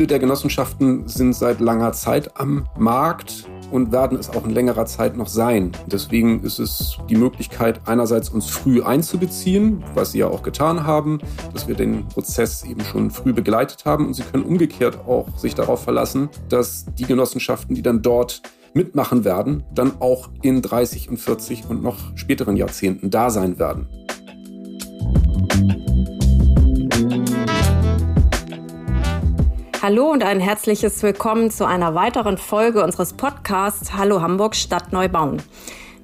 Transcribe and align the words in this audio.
Viele 0.00 0.08
der 0.08 0.18
Genossenschaften 0.18 1.06
sind 1.08 1.34
seit 1.34 1.60
langer 1.60 1.92
Zeit 1.92 2.40
am 2.40 2.66
Markt 2.78 3.44
und 3.70 3.92
werden 3.92 4.16
es 4.16 4.30
auch 4.30 4.46
in 4.46 4.50
längerer 4.50 4.86
Zeit 4.86 5.14
noch 5.14 5.26
sein. 5.26 5.72
Deswegen 5.88 6.42
ist 6.42 6.58
es 6.58 6.96
die 7.10 7.16
Möglichkeit, 7.16 7.82
einerseits 7.84 8.30
uns 8.30 8.48
früh 8.48 8.82
einzubeziehen, 8.82 9.84
was 9.92 10.12
Sie 10.12 10.20
ja 10.20 10.28
auch 10.28 10.42
getan 10.42 10.86
haben, 10.86 11.18
dass 11.52 11.68
wir 11.68 11.74
den 11.74 12.08
Prozess 12.08 12.64
eben 12.64 12.80
schon 12.80 13.10
früh 13.10 13.34
begleitet 13.34 13.84
haben. 13.84 14.06
Und 14.06 14.14
Sie 14.14 14.22
können 14.22 14.44
umgekehrt 14.44 15.00
auch 15.06 15.36
sich 15.36 15.54
darauf 15.54 15.84
verlassen, 15.84 16.30
dass 16.48 16.86
die 16.94 17.04
Genossenschaften, 17.04 17.74
die 17.74 17.82
dann 17.82 18.00
dort 18.00 18.40
mitmachen 18.72 19.26
werden, 19.26 19.64
dann 19.74 20.00
auch 20.00 20.30
in 20.40 20.62
30 20.62 21.10
und 21.10 21.18
40 21.18 21.68
und 21.68 21.82
noch 21.82 21.98
späteren 22.16 22.56
Jahrzehnten 22.56 23.10
da 23.10 23.28
sein 23.28 23.58
werden. 23.58 23.86
Hallo 29.82 30.10
und 30.10 30.22
ein 30.22 30.40
herzliches 30.40 31.02
Willkommen 31.02 31.50
zu 31.50 31.66
einer 31.66 31.94
weiteren 31.94 32.36
Folge 32.36 32.84
unseres 32.84 33.14
Podcasts 33.14 33.94
Hallo 33.94 34.20
Hamburg 34.20 34.54
Stadt 34.54 34.92
neu 34.92 35.08
bauen. 35.08 35.42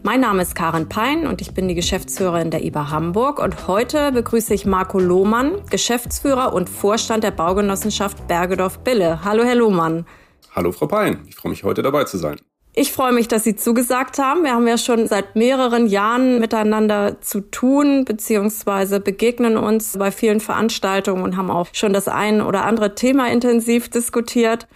Mein 0.03 0.21
Name 0.21 0.41
ist 0.41 0.55
Karin 0.55 0.89
Pein 0.89 1.27
und 1.27 1.43
ich 1.43 1.53
bin 1.53 1.69
die 1.69 1.75
Geschäftsführerin 1.75 2.51
der 2.51 2.65
IBA 2.65 2.91
Hamburg 2.91 3.39
und 3.39 3.69
heute 3.69 4.13
begrüße 4.13 4.55
ich 4.55 4.65
Marco 4.65 4.99
Lohmann, 4.99 5.61
Geschäftsführer 5.69 6.55
und 6.55 6.71
Vorstand 6.71 7.23
der 7.23 7.33
Baugenossenschaft 7.33 8.27
Bergedorf 8.27 8.79
Bille. 8.79 9.23
Hallo 9.27 9.45
Herr 9.45 9.57
Lohmann. 9.57 10.07
Hallo 10.55 10.73
Frau 10.73 10.87
Pein, 10.87 11.27
ich 11.29 11.37
freue 11.37 11.51
mich 11.51 11.63
heute 11.63 11.83
dabei 11.83 12.05
zu 12.05 12.17
sein. 12.17 12.37
Ich 12.79 12.93
freue 12.93 13.13
mich, 13.13 13.27
dass 13.27 13.43
Sie 13.43 13.57
zugesagt 13.57 14.19
haben. 14.19 14.45
Wir 14.45 14.53
haben 14.53 14.69
ja 14.69 14.77
schon 14.77 15.07
seit 15.07 15.35
mehreren 15.35 15.87
Jahren 15.87 16.39
miteinander 16.39 17.23
zu 17.23 17.41
tun, 17.41 18.05
beziehungsweise 18.05 19.01
begegnen 19.01 19.57
uns 19.57 19.97
bei 19.97 20.11
vielen 20.11 20.41
Veranstaltungen 20.41 21.23
und 21.23 21.39
haben 21.39 21.51
auch 21.51 21.69
schon 21.73 21.95
das 21.95 22.07
ein 22.07 22.43
oder 22.43 22.67
andere 22.67 22.95
Thema 22.95 23.31
intensiv 23.31 23.89
diskutiert. 23.89 24.69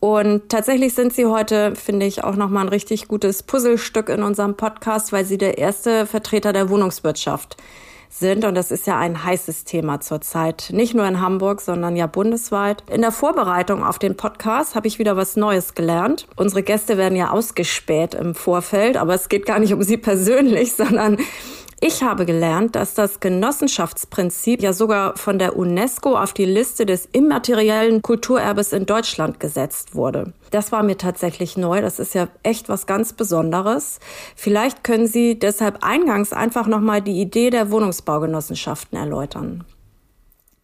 Und 0.00 0.48
tatsächlich 0.48 0.94
sind 0.94 1.12
Sie 1.12 1.26
heute, 1.26 1.76
finde 1.76 2.06
ich, 2.06 2.24
auch 2.24 2.36
nochmal 2.36 2.64
ein 2.64 2.70
richtig 2.70 3.08
gutes 3.08 3.42
Puzzlestück 3.42 4.08
in 4.08 4.22
unserem 4.22 4.56
Podcast, 4.56 5.12
weil 5.12 5.26
Sie 5.26 5.36
der 5.36 5.58
erste 5.58 6.06
Vertreter 6.06 6.54
der 6.54 6.70
Wohnungswirtschaft 6.70 7.56
sind. 7.58 7.83
Und 8.22 8.54
das 8.54 8.70
ist 8.70 8.86
ja 8.86 8.96
ein 8.96 9.24
heißes 9.24 9.64
Thema 9.64 10.00
zurzeit. 10.00 10.68
Nicht 10.72 10.94
nur 10.94 11.06
in 11.06 11.20
Hamburg, 11.20 11.60
sondern 11.60 11.96
ja 11.96 12.06
bundesweit. 12.06 12.84
In 12.88 13.00
der 13.00 13.10
Vorbereitung 13.10 13.82
auf 13.82 13.98
den 13.98 14.16
Podcast 14.16 14.76
habe 14.76 14.86
ich 14.86 15.00
wieder 15.00 15.16
was 15.16 15.34
Neues 15.36 15.74
gelernt. 15.74 16.28
Unsere 16.36 16.62
Gäste 16.62 16.96
werden 16.96 17.16
ja 17.16 17.30
ausgespäht 17.30 18.14
im 18.14 18.34
Vorfeld, 18.34 18.96
aber 18.96 19.14
es 19.14 19.28
geht 19.28 19.46
gar 19.46 19.58
nicht 19.58 19.72
um 19.74 19.82
sie 19.82 19.96
persönlich, 19.96 20.72
sondern 20.76 21.18
ich 21.86 22.02
habe 22.02 22.24
gelernt, 22.24 22.76
dass 22.76 22.94
das 22.94 23.20
Genossenschaftsprinzip 23.20 24.62
ja 24.62 24.72
sogar 24.72 25.18
von 25.18 25.38
der 25.38 25.54
UNESCO 25.54 26.16
auf 26.16 26.32
die 26.32 26.46
Liste 26.46 26.86
des 26.86 27.04
immateriellen 27.12 28.00
Kulturerbes 28.00 28.72
in 28.72 28.86
Deutschland 28.86 29.38
gesetzt 29.38 29.94
wurde. 29.94 30.32
Das 30.50 30.72
war 30.72 30.82
mir 30.82 30.96
tatsächlich 30.96 31.58
neu. 31.58 31.82
Das 31.82 31.98
ist 31.98 32.14
ja 32.14 32.28
echt 32.42 32.70
was 32.70 32.86
ganz 32.86 33.12
Besonderes. 33.12 34.00
Vielleicht 34.34 34.82
können 34.82 35.06
Sie 35.06 35.38
deshalb 35.38 35.84
eingangs 35.84 36.32
einfach 36.32 36.66
nochmal 36.66 37.02
die 37.02 37.20
Idee 37.20 37.50
der 37.50 37.70
Wohnungsbaugenossenschaften 37.70 38.96
erläutern. 38.98 39.64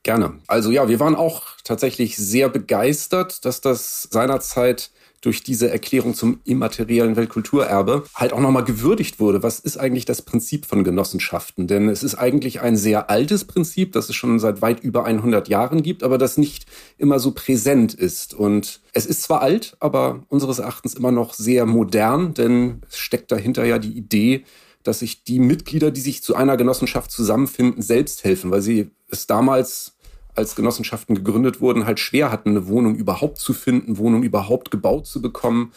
Gerne. 0.02 0.38
Also 0.46 0.70
ja, 0.70 0.88
wir 0.88 1.00
waren 1.00 1.16
auch 1.16 1.42
tatsächlich 1.64 2.16
sehr 2.16 2.48
begeistert, 2.48 3.44
dass 3.44 3.60
das 3.60 4.08
seinerzeit 4.10 4.90
durch 5.20 5.42
diese 5.42 5.70
Erklärung 5.70 6.14
zum 6.14 6.40
immateriellen 6.44 7.16
Weltkulturerbe 7.16 8.04
halt 8.14 8.32
auch 8.32 8.40
nochmal 8.40 8.64
gewürdigt 8.64 9.20
wurde. 9.20 9.42
Was 9.42 9.60
ist 9.60 9.76
eigentlich 9.76 10.04
das 10.04 10.22
Prinzip 10.22 10.66
von 10.66 10.84
Genossenschaften? 10.84 11.66
Denn 11.66 11.88
es 11.88 12.02
ist 12.02 12.14
eigentlich 12.14 12.60
ein 12.60 12.76
sehr 12.76 13.10
altes 13.10 13.44
Prinzip, 13.44 13.92
das 13.92 14.08
es 14.08 14.16
schon 14.16 14.38
seit 14.38 14.62
weit 14.62 14.80
über 14.80 15.04
100 15.04 15.48
Jahren 15.48 15.82
gibt, 15.82 16.02
aber 16.02 16.16
das 16.16 16.38
nicht 16.38 16.66
immer 16.96 17.18
so 17.18 17.32
präsent 17.32 17.92
ist. 17.92 18.32
Und 18.34 18.80
es 18.92 19.06
ist 19.06 19.22
zwar 19.22 19.42
alt, 19.42 19.76
aber 19.80 20.24
unseres 20.28 20.58
Erachtens 20.58 20.94
immer 20.94 21.12
noch 21.12 21.34
sehr 21.34 21.66
modern, 21.66 22.34
denn 22.34 22.82
es 22.88 22.98
steckt 22.98 23.30
dahinter 23.30 23.64
ja 23.64 23.78
die 23.78 23.96
Idee, 23.96 24.44
dass 24.82 25.00
sich 25.00 25.24
die 25.24 25.38
Mitglieder, 25.38 25.90
die 25.90 26.00
sich 26.00 26.22
zu 26.22 26.34
einer 26.34 26.56
Genossenschaft 26.56 27.10
zusammenfinden, 27.10 27.82
selbst 27.82 28.24
helfen, 28.24 28.50
weil 28.50 28.62
sie 28.62 28.90
es 29.10 29.26
damals 29.26 29.96
als 30.34 30.56
Genossenschaften 30.56 31.14
gegründet 31.14 31.60
wurden, 31.60 31.86
halt 31.86 32.00
schwer 32.00 32.30
hatten, 32.30 32.50
eine 32.50 32.66
Wohnung 32.66 32.94
überhaupt 32.94 33.38
zu 33.38 33.52
finden, 33.52 33.98
Wohnung 33.98 34.22
überhaupt 34.22 34.70
gebaut 34.70 35.06
zu 35.06 35.20
bekommen, 35.20 35.72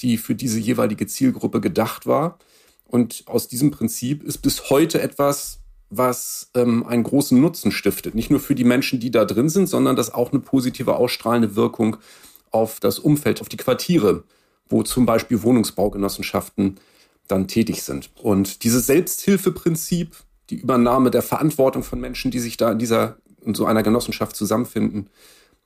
die 0.00 0.16
für 0.16 0.34
diese 0.34 0.58
jeweilige 0.58 1.06
Zielgruppe 1.06 1.60
gedacht 1.60 2.06
war. 2.06 2.38
Und 2.86 3.24
aus 3.26 3.48
diesem 3.48 3.70
Prinzip 3.70 4.22
ist 4.22 4.38
bis 4.38 4.70
heute 4.70 5.00
etwas, 5.00 5.60
was 5.90 6.50
ähm, 6.54 6.84
einen 6.86 7.02
großen 7.02 7.40
Nutzen 7.40 7.72
stiftet. 7.72 8.14
Nicht 8.14 8.30
nur 8.30 8.40
für 8.40 8.54
die 8.54 8.64
Menschen, 8.64 9.00
die 9.00 9.10
da 9.10 9.24
drin 9.24 9.48
sind, 9.48 9.68
sondern 9.68 9.96
das 9.96 10.12
auch 10.12 10.32
eine 10.32 10.40
positive 10.40 10.96
ausstrahlende 10.96 11.56
Wirkung 11.56 11.96
auf 12.50 12.80
das 12.80 12.98
Umfeld, 12.98 13.40
auf 13.40 13.48
die 13.48 13.56
Quartiere, 13.56 14.24
wo 14.68 14.82
zum 14.82 15.06
Beispiel 15.06 15.42
Wohnungsbaugenossenschaften 15.42 16.78
dann 17.28 17.48
tätig 17.48 17.82
sind. 17.82 18.10
Und 18.22 18.64
dieses 18.64 18.86
Selbsthilfeprinzip, 18.86 20.14
die 20.50 20.56
Übernahme 20.56 21.10
der 21.10 21.22
Verantwortung 21.22 21.82
von 21.82 22.00
Menschen, 22.00 22.30
die 22.30 22.38
sich 22.38 22.56
da 22.56 22.72
in 22.72 22.78
dieser 22.78 23.16
in 23.44 23.54
so 23.54 23.66
einer 23.66 23.82
Genossenschaft 23.82 24.36
zusammenfinden. 24.36 25.08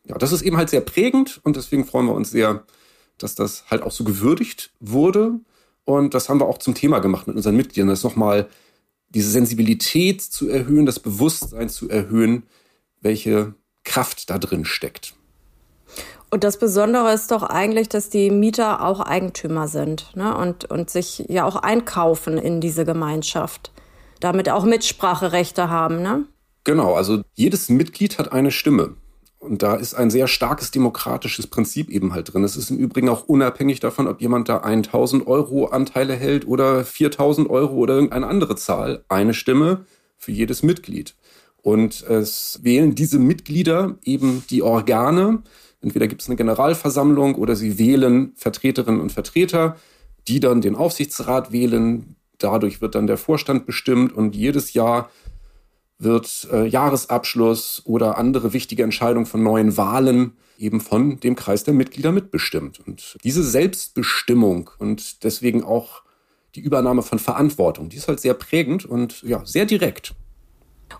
Ja, 0.04 0.16
das 0.16 0.32
ist 0.32 0.42
eben 0.42 0.56
halt 0.56 0.70
sehr 0.70 0.80
prägend 0.80 1.40
und 1.44 1.56
deswegen 1.56 1.84
freuen 1.84 2.06
wir 2.06 2.14
uns 2.14 2.30
sehr, 2.30 2.64
dass 3.18 3.34
das 3.34 3.64
halt 3.70 3.82
auch 3.82 3.90
so 3.90 4.04
gewürdigt 4.04 4.70
wurde. 4.80 5.40
Und 5.84 6.14
das 6.14 6.28
haben 6.28 6.40
wir 6.40 6.46
auch 6.46 6.58
zum 6.58 6.74
Thema 6.74 6.98
gemacht 7.00 7.26
mit 7.26 7.36
unseren 7.36 7.56
Mitgliedern, 7.56 7.88
das 7.88 8.04
nochmal 8.04 8.48
diese 9.10 9.30
Sensibilität 9.30 10.20
zu 10.22 10.48
erhöhen, 10.48 10.86
das 10.86 11.00
Bewusstsein 11.00 11.68
zu 11.68 11.88
erhöhen, 11.88 12.44
welche 13.00 13.54
Kraft 13.84 14.28
da 14.30 14.38
drin 14.38 14.64
steckt. 14.64 15.14
Und 16.30 16.44
das 16.44 16.58
Besondere 16.58 17.12
ist 17.14 17.30
doch 17.30 17.42
eigentlich, 17.42 17.88
dass 17.88 18.10
die 18.10 18.30
Mieter 18.30 18.84
auch 18.84 19.00
Eigentümer 19.00 19.66
sind 19.66 20.14
ne? 20.14 20.36
und, 20.36 20.70
und 20.70 20.90
sich 20.90 21.24
ja 21.28 21.44
auch 21.44 21.56
einkaufen 21.56 22.36
in 22.36 22.60
diese 22.60 22.84
Gemeinschaft. 22.84 23.72
Damit 24.20 24.50
auch 24.50 24.64
Mitspracherechte 24.64 25.70
haben. 25.70 26.02
Ne? 26.02 26.26
Genau, 26.68 26.92
also 26.96 27.22
jedes 27.32 27.70
Mitglied 27.70 28.18
hat 28.18 28.30
eine 28.30 28.50
Stimme. 28.50 28.96
Und 29.38 29.62
da 29.62 29.76
ist 29.76 29.94
ein 29.94 30.10
sehr 30.10 30.28
starkes 30.28 30.70
demokratisches 30.70 31.46
Prinzip 31.46 31.88
eben 31.88 32.12
halt 32.12 32.34
drin. 32.34 32.44
Es 32.44 32.56
ist 32.56 32.68
im 32.68 32.76
Übrigen 32.76 33.08
auch 33.08 33.26
unabhängig 33.26 33.80
davon, 33.80 34.06
ob 34.06 34.20
jemand 34.20 34.50
da 34.50 34.58
1000 34.58 35.26
Euro 35.26 35.68
Anteile 35.68 36.14
hält 36.14 36.46
oder 36.46 36.84
4000 36.84 37.48
Euro 37.48 37.72
oder 37.76 37.94
irgendeine 37.94 38.26
andere 38.26 38.54
Zahl. 38.56 39.02
Eine 39.08 39.32
Stimme 39.32 39.86
für 40.18 40.30
jedes 40.30 40.62
Mitglied. 40.62 41.14
Und 41.62 42.02
es 42.02 42.60
wählen 42.62 42.94
diese 42.94 43.18
Mitglieder 43.18 43.96
eben 44.04 44.44
die 44.50 44.60
Organe. 44.60 45.42
Entweder 45.80 46.06
gibt 46.06 46.20
es 46.20 46.28
eine 46.28 46.36
Generalversammlung 46.36 47.36
oder 47.36 47.56
sie 47.56 47.78
wählen 47.78 48.32
Vertreterinnen 48.36 49.00
und 49.00 49.10
Vertreter, 49.10 49.76
die 50.26 50.38
dann 50.38 50.60
den 50.60 50.76
Aufsichtsrat 50.76 51.50
wählen. 51.50 52.16
Dadurch 52.36 52.82
wird 52.82 52.94
dann 52.94 53.06
der 53.06 53.16
Vorstand 53.16 53.64
bestimmt 53.64 54.12
und 54.12 54.36
jedes 54.36 54.74
Jahr 54.74 55.08
wird 55.98 56.48
äh, 56.52 56.66
Jahresabschluss 56.66 57.82
oder 57.84 58.18
andere 58.18 58.52
wichtige 58.52 58.82
Entscheidungen 58.82 59.26
von 59.26 59.42
neuen 59.42 59.76
Wahlen 59.76 60.32
eben 60.58 60.80
von 60.80 61.20
dem 61.20 61.36
Kreis 61.36 61.64
der 61.64 61.74
Mitglieder 61.74 62.12
mitbestimmt. 62.12 62.80
Und 62.86 63.16
diese 63.24 63.42
Selbstbestimmung 63.42 64.70
und 64.78 65.24
deswegen 65.24 65.64
auch 65.64 66.02
die 66.54 66.60
Übernahme 66.60 67.02
von 67.02 67.18
Verantwortung, 67.18 67.88
die 67.88 67.96
ist 67.96 68.08
halt 68.08 68.20
sehr 68.20 68.34
prägend 68.34 68.84
und 68.84 69.22
ja, 69.22 69.44
sehr 69.44 69.66
direkt. 69.66 70.14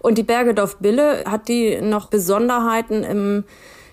Und 0.01 0.19
die 0.19 0.23
Bergedorf 0.23 0.77
Bille, 0.79 1.25
hat 1.25 1.49
die 1.49 1.81
noch 1.81 2.09
Besonderheiten 2.09 3.03
im, 3.03 3.45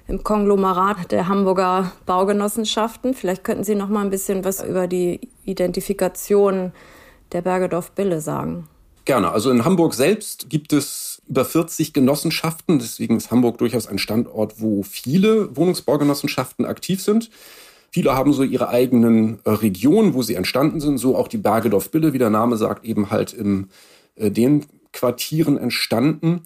im 0.07 0.23
Konglomerat 0.23 1.11
der 1.11 1.27
Hamburger 1.27 1.91
Baugenossenschaften? 2.05 3.13
Vielleicht 3.13 3.43
könnten 3.43 3.63
Sie 3.63 3.75
noch 3.75 3.89
mal 3.89 4.01
ein 4.01 4.09
bisschen 4.09 4.43
was 4.43 4.63
über 4.63 4.87
die 4.87 5.29
Identifikation 5.45 6.73
der 7.31 7.41
Bergedorf 7.41 7.91
Bille 7.91 8.21
sagen. 8.21 8.67
Gerne. 9.05 9.31
Also 9.31 9.51
in 9.51 9.65
Hamburg 9.65 9.93
selbst 9.93 10.49
gibt 10.49 10.73
es 10.73 11.21
über 11.27 11.45
40 11.45 11.93
Genossenschaften. 11.93 12.79
Deswegen 12.79 13.17
ist 13.17 13.29
Hamburg 13.29 13.59
durchaus 13.59 13.87
ein 13.87 13.99
Standort, 13.99 14.59
wo 14.59 14.81
viele 14.83 15.55
Wohnungsbaugenossenschaften 15.55 16.65
aktiv 16.65 17.01
sind. 17.01 17.29
Viele 17.91 18.13
haben 18.13 18.33
so 18.33 18.43
ihre 18.43 18.69
eigenen 18.69 19.39
äh, 19.45 19.51
Regionen, 19.51 20.15
wo 20.15 20.21
sie 20.21 20.35
entstanden 20.35 20.81
sind. 20.81 20.97
So 20.97 21.15
auch 21.15 21.27
die 21.27 21.37
Bergedorf-Bille, 21.37 22.13
wie 22.13 22.17
der 22.17 22.31
Name 22.31 22.57
sagt, 22.57 22.83
eben 22.83 23.11
halt 23.11 23.31
in 23.31 23.69
äh, 24.15 24.31
den 24.31 24.65
Quartieren 24.91 25.57
entstanden. 25.57 26.41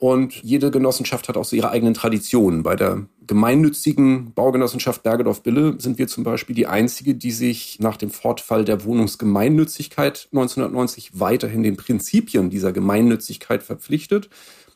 Und 0.00 0.42
jede 0.42 0.70
Genossenschaft 0.70 1.28
hat 1.28 1.36
auch 1.36 1.44
so 1.44 1.54
ihre 1.54 1.68
eigenen 1.68 1.92
Traditionen. 1.92 2.62
Bei 2.62 2.74
der 2.74 3.04
gemeinnützigen 3.26 4.32
Baugenossenschaft 4.32 5.02
Bergedorf-Bille 5.02 5.74
sind 5.78 5.98
wir 5.98 6.08
zum 6.08 6.24
Beispiel 6.24 6.56
die 6.56 6.66
einzige, 6.66 7.14
die 7.14 7.30
sich 7.30 7.78
nach 7.80 7.98
dem 7.98 8.10
Fortfall 8.10 8.64
der 8.64 8.82
Wohnungsgemeinnützigkeit 8.84 10.28
1990 10.32 11.20
weiterhin 11.20 11.62
den 11.62 11.76
Prinzipien 11.76 12.48
dieser 12.48 12.72
Gemeinnützigkeit 12.72 13.62
verpflichtet 13.62 14.30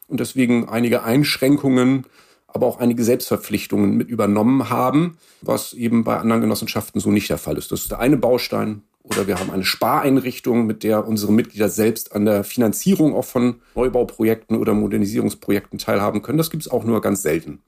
und 0.08 0.20
deswegen 0.20 0.68
einige 0.68 1.04
Einschränkungen, 1.04 2.04
aber 2.46 2.66
auch 2.66 2.78
einige 2.78 3.02
Selbstverpflichtungen 3.02 3.96
mit 3.96 4.10
übernommen 4.10 4.68
haben, 4.68 5.16
was 5.40 5.72
eben 5.72 6.04
bei 6.04 6.18
anderen 6.18 6.42
Genossenschaften 6.42 7.00
so 7.00 7.10
nicht 7.10 7.30
der 7.30 7.38
Fall 7.38 7.56
ist. 7.56 7.72
Das 7.72 7.80
ist 7.80 7.90
der 7.90 7.98
eine 7.98 8.18
Baustein 8.18 8.82
oder 9.04 9.26
wir 9.26 9.38
haben 9.38 9.50
eine 9.50 9.64
Spareinrichtung, 9.64 10.66
mit 10.66 10.82
der 10.82 11.06
unsere 11.06 11.30
Mitglieder 11.32 11.68
selbst 11.68 12.12
an 12.14 12.24
der 12.24 12.42
Finanzierung 12.42 13.14
auch 13.14 13.24
von 13.24 13.60
Neubauprojekten 13.74 14.56
oder 14.56 14.72
Modernisierungsprojekten 14.74 15.78
teilhaben 15.78 16.22
können. 16.22 16.38
Das 16.38 16.50
gibt 16.50 16.62
es 16.62 16.70
auch 16.70 16.84
nur 16.84 17.00
ganz 17.00 17.22
selten. 17.22 17.60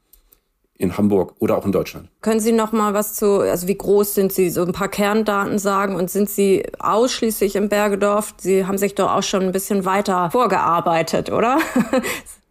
in 0.79 0.99
Hamburg 0.99 1.35
oder 1.39 1.57
auch 1.57 1.65
in 1.65 1.73
Deutschland. 1.73 2.11
Können 2.21 2.41
Sie 2.41 2.53
noch 2.53 2.73
mal 2.73 2.93
was 2.93 3.15
zu, 3.15 3.41
also 3.41 3.67
wie 3.67 3.79
groß 3.79 4.15
sind 4.15 4.33
Sie, 4.33 4.51
so 4.51 4.63
ein 4.63 4.73
paar 4.73 4.89
Kerndaten 4.89 5.59
sagen 5.59 5.95
und 5.97 6.11
sind 6.11 6.29
Sie 6.29 6.67
ausschließlich 6.79 7.57
im 7.57 7.71
Bergedorf? 7.71 8.35
Sie 8.37 8.67
haben 8.67 8.77
sich 8.77 8.95
doch 8.95 9.11
auch 9.11 9.23
schon 9.23 9.43
ein 9.43 9.53
bisschen 9.53 9.87
weiter 9.87 10.31
vorgearbeitet, 10.31 11.31
oder? 11.33 11.59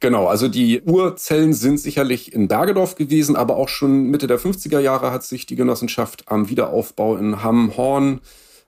Genau, 0.00 0.26
also 0.26 0.46
die 0.46 0.82
Urzellen 0.82 1.52
sind 1.52 1.78
sicherlich 1.78 2.32
in 2.32 2.46
Bergedorf 2.46 2.94
gewesen, 2.94 3.34
aber 3.34 3.56
auch 3.56 3.68
schon 3.68 4.04
Mitte 4.04 4.28
der 4.28 4.38
50er 4.38 4.78
Jahre 4.78 5.10
hat 5.10 5.24
sich 5.24 5.44
die 5.44 5.56
Genossenschaft 5.56 6.30
am 6.30 6.48
Wiederaufbau 6.48 7.16
in 7.16 7.42
Hamm-Horn 7.42 8.20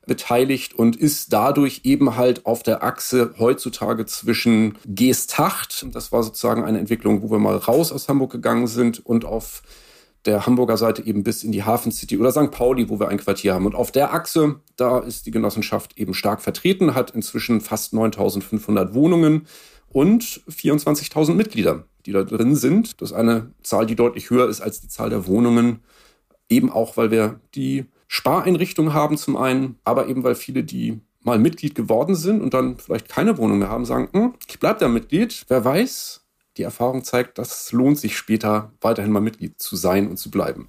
beteiligt 0.07 0.75
und 0.75 0.97
ist 0.97 1.33
dadurch 1.33 1.83
eben 1.85 2.17
halt 2.17 2.47
auf 2.47 2.65
der 2.65 2.83
Achse 2.83 3.35
heutzutage 3.39 4.07
zwischen 4.07 4.77
Geesthacht, 4.85 5.87
das 5.93 6.11
war 6.11 6.25
sozusagen 6.25 6.65
eine 6.65 6.81
Entwicklung, 6.81 7.23
wo 7.23 7.31
wir 7.31 7.39
mal 7.39 7.57
raus 7.57 7.93
aus 7.93 8.09
Hamburg 8.09 8.33
gegangen 8.33 8.67
sind, 8.67 9.05
und 9.07 9.25
auf 9.25 9.63
der 10.25 10.47
Hamburger 10.47 10.77
Seite 10.77 11.07
eben 11.07 11.23
bis 11.23 11.45
in 11.45 11.53
die 11.53 11.63
Hafen 11.63 11.93
City 11.93 12.19
oder 12.19 12.33
St. 12.33 12.51
Pauli, 12.51 12.89
wo 12.89 12.99
wir 12.99 13.09
ein 13.09 13.19
Quartier 13.19 13.55
haben. 13.55 13.67
Und 13.67 13.75
auf 13.75 13.91
der 13.93 14.13
Achse, 14.13 14.57
da 14.77 14.99
ist 14.99 15.27
die 15.27 15.31
Genossenschaft 15.31 15.97
eben 15.97 16.13
stark 16.13 16.43
vertreten, 16.43 16.95
hat 16.95 17.13
inzwischen 17.13 17.61
fast 17.61 17.95
9500 17.95 18.93
Wohnungen 18.95 19.47
und 19.93 20.43
24.000 20.49 21.35
Mitglieder, 21.35 21.85
die 22.07 22.13
da 22.13 22.23
drin 22.23 22.57
sind. 22.57 23.01
Das 23.01 23.11
ist 23.11 23.17
eine 23.17 23.53
Zahl, 23.63 23.87
die 23.87 23.97
deutlich 23.97 24.31
höher 24.31 24.49
ist 24.49 24.61
als 24.61 24.81
die 24.81 24.89
Zahl 24.89 25.11
der 25.11 25.27
Wohnungen. 25.27 25.81
Eben 26.49 26.71
auch, 26.71 26.97
weil 26.97 27.11
wir 27.11 27.41
die 27.55 27.87
Spareinrichtungen 28.09 28.93
haben 28.93 29.17
zum 29.17 29.37
einen, 29.37 29.79
aber 29.85 30.09
eben 30.09 30.25
weil 30.25 30.35
viele, 30.35 30.65
die 30.65 31.01
mal 31.23 31.39
Mitglied 31.39 31.75
geworden 31.75 32.15
sind 32.15 32.41
und 32.41 32.55
dann 32.55 32.79
vielleicht 32.79 33.09
keine 33.09 33.39
Wohnung 33.39 33.59
mehr 33.59 33.69
haben, 33.69 33.85
sagen, 33.85 34.09
hm, 34.13 34.35
ich 34.49 34.59
bleibe 34.59 34.81
da 34.81 34.89
Mitglied. 34.89 35.45
Wer 35.49 35.65
weiß, 35.65 36.25
die 36.57 36.63
Erfahrung 36.63 37.05
zeigt, 37.05 37.39
dass 37.39 37.65
es 37.65 37.73
lohnt 37.73 37.99
sich 37.99 38.17
später 38.17 38.73
weiterhin 38.81 39.13
mal 39.13 39.21
Mitglied 39.21 39.61
zu 39.61 39.77
sein 39.77 40.09
und 40.09 40.17
zu 40.17 40.31
bleiben. 40.31 40.69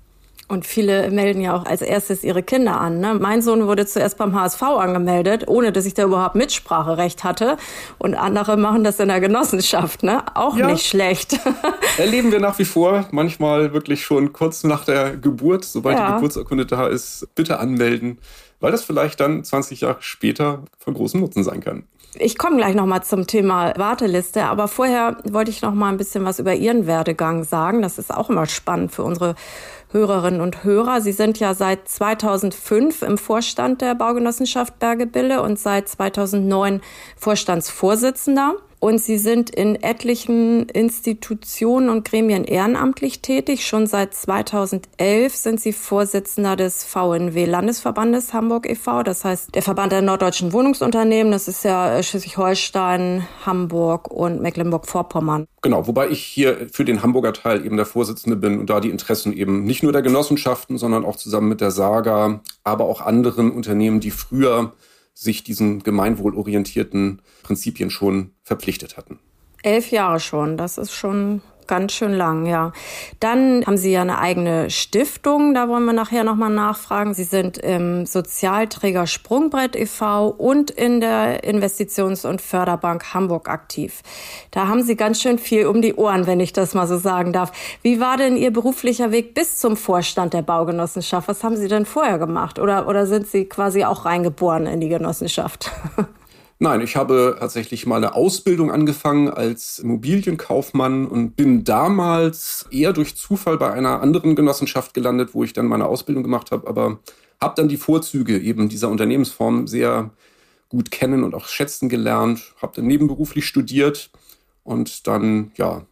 Und 0.51 0.65
viele 0.65 1.09
melden 1.11 1.39
ja 1.39 1.55
auch 1.55 1.65
als 1.65 1.81
erstes 1.81 2.25
ihre 2.25 2.43
Kinder 2.43 2.77
an. 2.81 2.99
Ne? 2.99 3.13
Mein 3.13 3.41
Sohn 3.41 3.67
wurde 3.67 3.85
zuerst 3.85 4.17
beim 4.17 4.35
HSV 4.35 4.61
angemeldet, 4.61 5.47
ohne 5.47 5.71
dass 5.71 5.85
ich 5.85 5.93
da 5.93 6.03
überhaupt 6.03 6.35
Mitspracherecht 6.35 7.23
hatte. 7.23 7.55
Und 7.99 8.15
andere 8.15 8.57
machen 8.57 8.83
das 8.83 8.99
in 8.99 9.07
der 9.07 9.21
Genossenschaft. 9.21 10.03
Ne? 10.03 10.21
Auch 10.35 10.57
ja. 10.57 10.69
nicht 10.69 10.85
schlecht. 10.85 11.39
Erleben 11.97 12.33
wir 12.33 12.41
nach 12.41 12.59
wie 12.59 12.65
vor. 12.65 13.07
Manchmal 13.11 13.71
wirklich 13.71 14.03
schon 14.03 14.33
kurz 14.33 14.65
nach 14.65 14.83
der 14.83 15.15
Geburt, 15.15 15.63
sobald 15.63 15.97
ja. 15.97 16.07
die 16.07 16.13
Geburtsurkunde 16.15 16.65
da 16.65 16.87
ist, 16.87 17.29
bitte 17.33 17.59
anmelden, 17.59 18.19
weil 18.59 18.73
das 18.73 18.83
vielleicht 18.83 19.21
dann 19.21 19.45
20 19.45 19.79
Jahre 19.79 19.97
später 20.01 20.63
von 20.79 20.93
großem 20.95 21.21
Nutzen 21.21 21.45
sein 21.45 21.61
kann. 21.61 21.85
Ich 22.15 22.37
komme 22.37 22.57
gleich 22.57 22.75
noch 22.75 22.85
mal 22.85 23.01
zum 23.01 23.25
Thema 23.25 23.73
Warteliste, 23.77 24.43
aber 24.43 24.67
vorher 24.67 25.17
wollte 25.23 25.49
ich 25.49 25.61
noch 25.61 25.73
mal 25.73 25.89
ein 25.89 25.97
bisschen 25.97 26.25
was 26.25 26.39
über 26.39 26.53
Ihren 26.53 26.85
Werdegang 26.85 27.45
sagen. 27.45 27.81
Das 27.81 27.97
ist 27.97 28.13
auch 28.13 28.29
immer 28.29 28.47
spannend 28.47 28.91
für 28.91 29.03
unsere 29.03 29.35
Hörerinnen 29.91 30.41
und 30.41 30.65
Hörer. 30.65 30.99
Sie 30.99 31.13
sind 31.13 31.39
ja 31.39 31.53
seit 31.53 31.87
2005 31.87 33.01
im 33.03 33.17
Vorstand 33.17 33.81
der 33.81 33.95
Baugenossenschaft 33.95 34.77
Bergebille 34.77 35.41
und 35.41 35.57
seit 35.57 35.87
2009 35.87 36.81
Vorstandsvorsitzender 37.15 38.55
und 38.81 38.99
Sie 38.99 39.19
sind 39.19 39.51
in 39.51 39.75
etlichen 39.75 40.67
Institutionen 40.67 41.87
und 41.87 42.03
Gremien 42.03 42.43
ehrenamtlich 42.43 43.21
tätig. 43.21 43.65
Schon 43.67 43.85
seit 43.85 44.15
2011 44.15 45.35
sind 45.35 45.61
Sie 45.61 45.71
Vorsitzender 45.71 46.55
des 46.55 46.83
VNW 46.83 47.45
Landesverbandes 47.45 48.33
Hamburg 48.33 48.67
e.V., 48.67 49.03
das 49.03 49.23
heißt 49.23 49.53
der 49.53 49.61
Verband 49.61 49.91
der 49.91 50.01
norddeutschen 50.01 50.51
Wohnungsunternehmen. 50.51 51.31
Das 51.31 51.47
ist 51.47 51.63
ja 51.63 52.01
Schleswig-Holstein, 52.01 53.27
Hamburg 53.45 54.09
und 54.09 54.41
Mecklenburg-Vorpommern. 54.41 55.45
Genau, 55.61 55.85
wobei 55.85 56.09
ich 56.09 56.23
hier 56.23 56.67
für 56.71 56.83
den 56.83 57.03
Hamburger 57.03 57.33
Teil 57.33 57.63
eben 57.63 57.77
der 57.77 57.85
Vorsitzende 57.85 58.35
bin 58.35 58.59
und 58.59 58.71
da 58.71 58.79
die 58.79 58.89
Interessen 58.89 59.31
eben 59.31 59.63
nicht 59.63 59.83
nur 59.83 59.91
der 59.91 60.01
Genossenschaften, 60.01 60.79
sondern 60.79 61.05
auch 61.05 61.17
zusammen 61.17 61.49
mit 61.49 61.61
der 61.61 61.69
Saga, 61.69 62.41
aber 62.63 62.85
auch 62.85 63.01
anderen 63.01 63.51
Unternehmen, 63.51 63.99
die 63.99 64.09
früher 64.09 64.73
sich 65.13 65.43
diesen 65.43 65.83
gemeinwohlorientierten 65.83 67.21
Prinzipien 67.43 67.89
schon 67.89 68.31
verpflichtet 68.43 68.97
hatten. 68.97 69.19
Elf 69.63 69.91
Jahre 69.91 70.19
schon, 70.19 70.57
das 70.57 70.77
ist 70.77 70.91
schon 70.91 71.41
ganz 71.67 71.93
schön 71.93 72.13
lang, 72.13 72.45
ja. 72.45 72.71
Dann 73.19 73.63
haben 73.65 73.77
Sie 73.77 73.91
ja 73.91 74.01
eine 74.01 74.19
eigene 74.19 74.69
Stiftung, 74.69 75.53
da 75.53 75.67
wollen 75.67 75.85
wir 75.85 75.93
nachher 75.93 76.23
nochmal 76.23 76.49
nachfragen. 76.49 77.13
Sie 77.13 77.23
sind 77.23 77.57
im 77.57 78.05
Sozialträger 78.05 79.07
Sprungbrett 79.07 79.75
e.V. 79.75 80.27
und 80.27 80.71
in 80.71 80.99
der 80.99 81.43
Investitions- 81.43 82.25
und 82.25 82.41
Förderbank 82.41 83.13
Hamburg 83.13 83.49
aktiv. 83.49 84.01
Da 84.51 84.67
haben 84.67 84.83
Sie 84.83 84.95
ganz 84.95 85.21
schön 85.21 85.37
viel 85.37 85.65
um 85.67 85.81
die 85.81 85.95
Ohren, 85.95 86.27
wenn 86.27 86.39
ich 86.39 86.53
das 86.53 86.73
mal 86.73 86.87
so 86.87 86.97
sagen 86.97 87.33
darf. 87.33 87.51
Wie 87.81 87.99
war 87.99 88.17
denn 88.17 88.37
Ihr 88.37 88.51
beruflicher 88.51 89.11
Weg 89.11 89.33
bis 89.33 89.57
zum 89.57 89.77
Vorstand 89.77 90.33
der 90.33 90.41
Baugenossenschaft? 90.41 91.27
Was 91.27 91.43
haben 91.43 91.57
Sie 91.57 91.67
denn 91.67 91.85
vorher 91.85 92.19
gemacht? 92.19 92.59
Oder, 92.59 92.87
oder 92.87 93.05
sind 93.05 93.27
Sie 93.27 93.45
quasi 93.45 93.83
auch 93.83 94.05
reingeboren 94.05 94.67
in 94.67 94.79
die 94.79 94.89
Genossenschaft? 94.89 95.71
Nein, 96.63 96.81
ich 96.81 96.95
habe 96.95 97.37
tatsächlich 97.39 97.87
mal 97.87 97.95
eine 97.95 98.13
Ausbildung 98.13 98.69
angefangen 98.69 99.29
als 99.29 99.79
Immobilienkaufmann 99.79 101.07
und 101.07 101.35
bin 101.35 101.63
damals 101.63 102.67
eher 102.69 102.93
durch 102.93 103.15
Zufall 103.15 103.57
bei 103.57 103.73
einer 103.73 103.99
anderen 103.99 104.35
Genossenschaft 104.35 104.93
gelandet, 104.93 105.33
wo 105.33 105.43
ich 105.43 105.53
dann 105.53 105.65
meine 105.65 105.87
Ausbildung 105.87 106.21
gemacht 106.21 106.51
habe, 106.51 106.67
aber 106.67 106.99
habe 107.41 107.55
dann 107.55 107.67
die 107.67 107.77
Vorzüge 107.77 108.37
eben 108.37 108.69
dieser 108.69 108.89
Unternehmensform 108.89 109.65
sehr 109.65 110.11
gut 110.69 110.91
kennen 110.91 111.23
und 111.23 111.33
auch 111.33 111.47
schätzen 111.47 111.89
gelernt, 111.89 112.53
habe 112.61 112.73
dann 112.75 112.85
nebenberuflich 112.85 113.47
studiert 113.47 114.11
und 114.63 115.07
dann 115.07 115.53
ja 115.55 115.87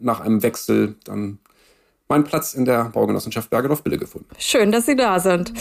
nach 0.00 0.20
einem 0.20 0.44
Wechsel 0.44 0.94
dann 1.02 1.40
meinen 2.12 2.24
Platz 2.24 2.52
in 2.52 2.66
der 2.66 2.90
Baugenossenschaft 2.90 3.48
Bergedorf-Bille 3.48 3.96
gefunden. 3.96 4.28
Schön, 4.38 4.70
dass 4.70 4.84
Sie 4.84 4.96
da 4.96 5.18
sind. 5.18 5.54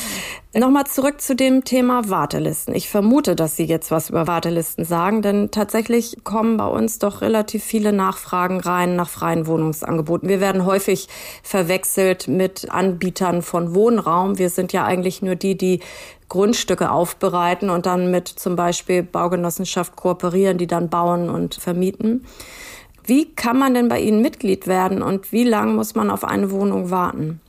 Nochmal 0.54 0.86
zurück 0.86 1.22
zu 1.22 1.34
dem 1.34 1.64
Thema 1.64 2.10
Wartelisten. 2.10 2.76
Ich 2.76 2.90
vermute, 2.90 3.38
dass 3.38 3.56
Sie 3.56 3.64
jetzt 3.64 3.90
was 3.90 4.10
über 4.10 4.28
Wartelisten 4.28 4.84
sagen, 4.84 5.22
denn 5.22 5.52
tatsächlich 5.52 6.18
kommen 6.26 6.58
bei 6.58 6.68
uns 6.68 7.00
doch 7.00 7.22
relativ 7.22 7.64
viele 7.64 7.94
Nachfragen 7.94 8.60
rein 8.60 8.98
nach 8.98 9.08
freien 9.08 9.48
Wohnungsangeboten. 9.48 10.28
Wir 10.28 10.42
werden 10.42 10.66
häufig 10.66 11.08
verwechselt 11.42 12.28
mit 12.28 12.70
Anbietern 12.70 13.44
von 13.44 13.74
Wohnraum. 13.74 14.38
Wir 14.38 14.50
sind 14.50 14.74
ja 14.74 14.84
eigentlich 14.84 15.22
nur 15.22 15.36
die, 15.36 15.56
die 15.56 15.80
Grundstücke 16.28 16.92
aufbereiten 16.92 17.70
und 17.70 17.86
dann 17.86 18.12
mit 18.12 18.28
zum 18.28 18.58
Beispiel 18.58 19.04
Baugenossenschaft 19.04 19.96
kooperieren, 19.96 20.58
die 20.58 20.68
dann 20.68 20.90
bauen 20.90 21.30
und 21.30 21.56
vermieten. 21.56 22.26
Wie 23.12 23.26
kann 23.36 23.60
man 23.60 23.74
denn 23.74 23.90
bei 23.90 24.00
Ihnen 24.00 24.22
Mitglied 24.22 24.68
werden 24.68 25.02
und 25.02 25.34
wie 25.34 25.44
lange 25.44 25.74
muss 25.74 25.96
man 25.96 26.10
auf 26.10 26.24
eine 26.24 26.50
Wohnung 26.50 26.92
warten? 26.92 27.42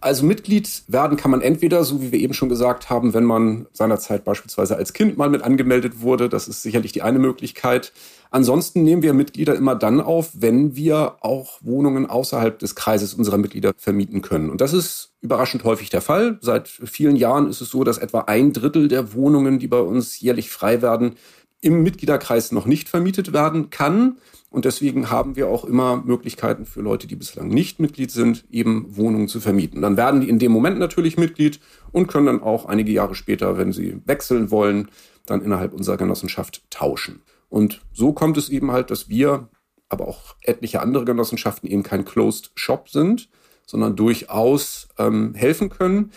Also 0.00 0.24
Mitglied 0.24 0.84
werden 0.86 1.16
kann 1.16 1.32
man 1.32 1.40
entweder, 1.40 1.82
so 1.82 2.00
wie 2.00 2.12
wir 2.12 2.20
eben 2.20 2.32
schon 2.32 2.48
gesagt 2.48 2.90
haben, 2.90 3.12
wenn 3.12 3.24
man 3.24 3.66
seinerzeit 3.72 4.22
beispielsweise 4.22 4.76
als 4.76 4.92
Kind 4.92 5.16
mal 5.18 5.30
mit 5.30 5.42
angemeldet 5.42 6.00
wurde. 6.00 6.28
Das 6.28 6.46
ist 6.46 6.62
sicherlich 6.62 6.92
die 6.92 7.02
eine 7.02 7.18
Möglichkeit. 7.18 7.92
Ansonsten 8.30 8.84
nehmen 8.84 9.02
wir 9.02 9.14
Mitglieder 9.14 9.56
immer 9.56 9.74
dann 9.74 10.00
auf, 10.00 10.30
wenn 10.34 10.76
wir 10.76 11.16
auch 11.20 11.58
Wohnungen 11.62 12.06
außerhalb 12.06 12.56
des 12.56 12.76
Kreises 12.76 13.14
unserer 13.14 13.38
Mitglieder 13.38 13.72
vermieten 13.76 14.22
können. 14.22 14.48
Und 14.48 14.60
das 14.60 14.74
ist 14.74 15.14
überraschend 15.22 15.64
häufig 15.64 15.90
der 15.90 16.02
Fall. 16.02 16.38
Seit 16.40 16.68
vielen 16.68 17.16
Jahren 17.16 17.48
ist 17.48 17.60
es 17.60 17.70
so, 17.70 17.82
dass 17.82 17.98
etwa 17.98 18.20
ein 18.20 18.52
Drittel 18.52 18.86
der 18.86 19.12
Wohnungen, 19.12 19.58
die 19.58 19.66
bei 19.66 19.80
uns 19.80 20.20
jährlich 20.20 20.50
frei 20.50 20.82
werden, 20.82 21.16
im 21.64 21.82
Mitgliederkreis 21.82 22.52
noch 22.52 22.66
nicht 22.66 22.88
vermietet 22.88 23.32
werden 23.32 23.70
kann. 23.70 24.18
Und 24.50 24.66
deswegen 24.66 25.10
haben 25.10 25.34
wir 25.34 25.48
auch 25.48 25.64
immer 25.64 25.96
Möglichkeiten 26.04 26.66
für 26.66 26.80
Leute, 26.80 27.06
die 27.06 27.16
bislang 27.16 27.48
nicht 27.48 27.80
Mitglied 27.80 28.10
sind, 28.10 28.44
eben 28.50 28.96
Wohnungen 28.96 29.26
zu 29.26 29.40
vermieten. 29.40 29.82
Dann 29.82 29.96
werden 29.96 30.20
die 30.20 30.28
in 30.28 30.38
dem 30.38 30.52
Moment 30.52 30.78
natürlich 30.78 31.16
Mitglied 31.16 31.58
und 31.90 32.06
können 32.06 32.26
dann 32.26 32.42
auch 32.42 32.66
einige 32.66 32.92
Jahre 32.92 33.14
später, 33.14 33.58
wenn 33.58 33.72
sie 33.72 33.98
wechseln 34.04 34.50
wollen, 34.50 34.90
dann 35.26 35.42
innerhalb 35.42 35.72
unserer 35.72 35.96
Genossenschaft 35.96 36.62
tauschen. 36.70 37.22
Und 37.48 37.80
so 37.92 38.12
kommt 38.12 38.36
es 38.36 38.48
eben 38.48 38.70
halt, 38.70 38.90
dass 38.90 39.08
wir, 39.08 39.48
aber 39.88 40.06
auch 40.06 40.36
etliche 40.42 40.80
andere 40.80 41.04
Genossenschaften 41.04 41.68
eben 41.68 41.82
kein 41.82 42.04
Closed 42.04 42.52
Shop 42.54 42.88
sind, 42.88 43.28
sondern 43.66 43.96
durchaus 43.96 44.88
ähm, 44.98 45.34
helfen 45.34 45.70
können. 45.70 46.12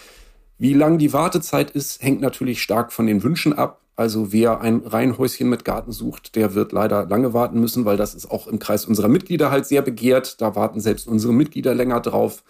Wie 0.57 0.73
lang 0.73 0.97
die 0.97 1.13
Wartezeit 1.13 1.71
ist, 1.71 2.03
hängt 2.03 2.19
natürlich 2.19 2.61
stark 2.61 2.91
von 2.91 3.07
den 3.07 3.23
Wünschen 3.23 3.53
ab. 3.53 3.81
Also 3.97 4.31
wer 4.31 4.61
ein 4.61 4.83
Reihenhäuschen 4.85 5.49
mit 5.49 5.65
Garten 5.65 5.91
sucht, 5.91 6.35
der 6.35 6.53
wird 6.53 6.71
leider 6.71 7.07
lange 7.07 7.33
warten 7.33 7.59
müssen, 7.59 7.83
weil 7.83 7.97
das 7.97 8.13
ist 8.13 8.29
auch 8.29 8.45
im 8.45 8.59
Kreis 8.59 8.85
unserer 8.85 9.07
Mitglieder 9.07 9.49
halt 9.49 9.65
sehr 9.65 9.81
begehrt. 9.81 10.39
Da 10.39 10.55
warten 10.55 10.79
selbst 10.79 11.07
unsere 11.07 11.33
Mitglieder 11.33 11.73
länger 11.73 11.99
drauf. 11.99 12.43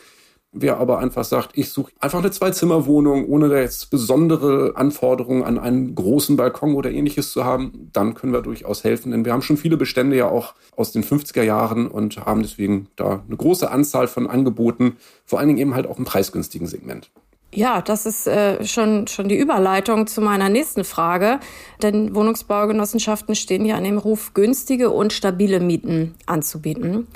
Wer 0.51 0.77
aber 0.77 0.99
einfach 0.99 1.23
sagt, 1.23 1.51
ich 1.57 1.69
suche 1.71 1.93
einfach 1.99 2.19
eine 2.19 2.31
Zwei-Zimmer-Wohnung, 2.31 3.27
ohne 3.27 3.47
jetzt 3.61 3.89
besondere 3.91 4.73
Anforderungen 4.75 5.43
an 5.43 5.57
einen 5.57 5.95
großen 5.95 6.35
Balkon 6.35 6.75
oder 6.75 6.91
ähnliches 6.91 7.31
zu 7.31 7.45
haben, 7.45 7.89
dann 7.93 8.13
können 8.13 8.33
wir 8.33 8.41
durchaus 8.41 8.83
helfen. 8.83 9.11
Denn 9.11 9.23
wir 9.23 9.31
haben 9.31 9.41
schon 9.41 9.57
viele 9.57 9.77
Bestände 9.77 10.17
ja 10.17 10.27
auch 10.27 10.53
aus 10.75 10.91
den 10.91 11.03
50er 11.03 11.43
Jahren 11.43 11.87
und 11.87 12.17
haben 12.25 12.41
deswegen 12.41 12.87
da 12.97 13.23
eine 13.25 13.37
große 13.37 13.71
Anzahl 13.71 14.09
von 14.09 14.27
Angeboten, 14.27 14.97
vor 15.23 15.39
allen 15.39 15.47
Dingen 15.47 15.59
eben 15.59 15.75
halt 15.75 15.87
auch 15.87 15.97
im 15.97 16.05
preisgünstigen 16.05 16.67
Segment. 16.67 17.09
Ja, 17.53 17.81
das 17.81 18.05
ist 18.05 18.27
äh, 18.27 18.63
schon, 18.65 19.07
schon 19.07 19.29
die 19.29 19.37
Überleitung 19.37 20.05
zu 20.07 20.21
meiner 20.21 20.49
nächsten 20.49 20.83
Frage. 20.83 21.39
Denn 21.81 22.13
Wohnungsbaugenossenschaften 22.13 23.35
stehen 23.35 23.65
ja 23.65 23.75
an 23.75 23.83
dem 23.83 23.97
Ruf, 23.97 24.33
günstige 24.33 24.89
und 24.89 25.13
stabile 25.13 25.59
Mieten 25.59 26.15
anzubieten. 26.25 27.07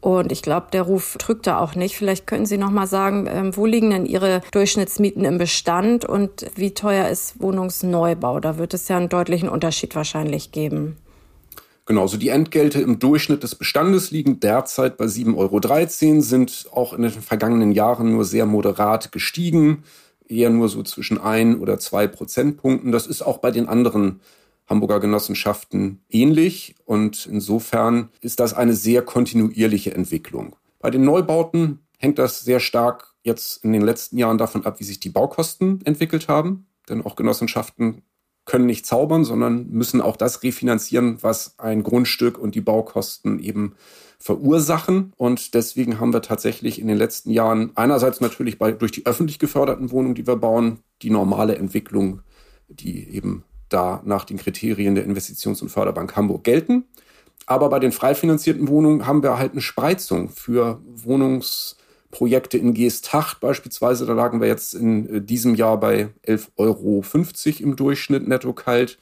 Und 0.00 0.32
ich 0.32 0.42
glaube, 0.42 0.66
der 0.72 0.82
Ruf 0.82 1.16
drückt 1.18 1.46
da 1.46 1.58
auch 1.58 1.76
nicht. 1.76 1.96
Vielleicht 1.96 2.26
können 2.26 2.46
Sie 2.46 2.58
noch 2.58 2.70
mal 2.70 2.88
sagen, 2.88 3.28
ähm, 3.28 3.56
wo 3.56 3.66
liegen 3.66 3.90
denn 3.90 4.04
Ihre 4.04 4.40
Durchschnittsmieten 4.50 5.24
im 5.24 5.38
Bestand 5.38 6.04
und 6.04 6.46
wie 6.56 6.74
teuer 6.74 7.08
ist 7.08 7.40
Wohnungsneubau? 7.40 8.40
Da 8.40 8.58
wird 8.58 8.74
es 8.74 8.88
ja 8.88 8.96
einen 8.96 9.08
deutlichen 9.08 9.48
Unterschied 9.48 9.94
wahrscheinlich 9.94 10.50
geben. 10.50 10.96
Genau, 11.92 12.06
so 12.06 12.16
die 12.16 12.30
Entgelte 12.30 12.80
im 12.80 12.98
Durchschnitt 12.98 13.42
des 13.42 13.54
Bestandes 13.54 14.10
liegen 14.10 14.40
derzeit 14.40 14.96
bei 14.96 15.04
7,13 15.04 15.36
Euro, 15.36 16.20
sind 16.22 16.66
auch 16.72 16.94
in 16.94 17.02
den 17.02 17.10
vergangenen 17.10 17.72
Jahren 17.72 18.12
nur 18.12 18.24
sehr 18.24 18.46
moderat 18.46 19.12
gestiegen, 19.12 19.84
eher 20.26 20.48
nur 20.48 20.70
so 20.70 20.82
zwischen 20.84 21.18
ein 21.18 21.60
oder 21.60 21.78
zwei 21.78 22.06
Prozentpunkten. 22.06 22.92
Das 22.92 23.06
ist 23.06 23.20
auch 23.20 23.36
bei 23.36 23.50
den 23.50 23.68
anderen 23.68 24.22
Hamburger 24.66 25.00
Genossenschaften 25.00 26.00
ähnlich 26.08 26.76
und 26.86 27.26
insofern 27.26 28.08
ist 28.22 28.40
das 28.40 28.54
eine 28.54 28.72
sehr 28.72 29.02
kontinuierliche 29.02 29.94
Entwicklung. 29.94 30.56
Bei 30.78 30.88
den 30.88 31.04
Neubauten 31.04 31.80
hängt 31.98 32.18
das 32.18 32.40
sehr 32.40 32.60
stark 32.60 33.12
jetzt 33.22 33.62
in 33.66 33.74
den 33.74 33.82
letzten 33.82 34.16
Jahren 34.16 34.38
davon 34.38 34.64
ab, 34.64 34.80
wie 34.80 34.84
sich 34.84 34.98
die 34.98 35.10
Baukosten 35.10 35.84
entwickelt 35.84 36.28
haben. 36.28 36.64
Denn 36.88 37.04
auch 37.04 37.16
Genossenschaften 37.16 38.00
können 38.44 38.66
nicht 38.66 38.86
zaubern, 38.86 39.24
sondern 39.24 39.68
müssen 39.70 40.00
auch 40.00 40.16
das 40.16 40.42
refinanzieren, 40.42 41.18
was 41.22 41.58
ein 41.58 41.82
Grundstück 41.82 42.38
und 42.38 42.54
die 42.54 42.60
Baukosten 42.60 43.38
eben 43.38 43.74
verursachen. 44.18 45.12
Und 45.16 45.54
deswegen 45.54 46.00
haben 46.00 46.12
wir 46.12 46.22
tatsächlich 46.22 46.80
in 46.80 46.88
den 46.88 46.96
letzten 46.96 47.30
Jahren 47.30 47.70
einerseits 47.74 48.20
natürlich 48.20 48.58
bei, 48.58 48.72
durch 48.72 48.92
die 48.92 49.06
öffentlich 49.06 49.38
geförderten 49.38 49.90
Wohnungen, 49.90 50.14
die 50.14 50.26
wir 50.26 50.36
bauen, 50.36 50.78
die 51.02 51.10
normale 51.10 51.56
Entwicklung, 51.56 52.20
die 52.68 53.08
eben 53.14 53.44
da 53.68 54.02
nach 54.04 54.24
den 54.24 54.36
Kriterien 54.36 54.94
der 54.94 55.06
Investitions- 55.06 55.62
und 55.62 55.68
Förderbank 55.68 56.14
Hamburg 56.16 56.44
gelten. 56.44 56.84
Aber 57.46 57.68
bei 57.68 57.78
den 57.78 57.92
frei 57.92 58.14
finanzierten 58.14 58.68
Wohnungen 58.68 59.06
haben 59.06 59.22
wir 59.22 59.38
halt 59.38 59.52
eine 59.52 59.60
Spreizung 59.60 60.28
für 60.28 60.80
Wohnungsprojekte 62.12 62.58
in 62.58 62.74
Geesthacht 62.74 63.40
beispielsweise. 63.40 64.06
Da 64.06 64.12
lagen 64.12 64.40
wir 64.40 64.48
jetzt 64.48 64.74
in 64.74 65.08
äh, 65.08 65.20
diesem 65.20 65.54
Jahr 65.54 65.80
bei 65.80 66.08
11,50 66.26 66.56
Euro 66.56 67.04
im 67.60 67.76
Durchschnitt 67.76 68.28
netto 68.28 68.52
kalt. 68.52 68.98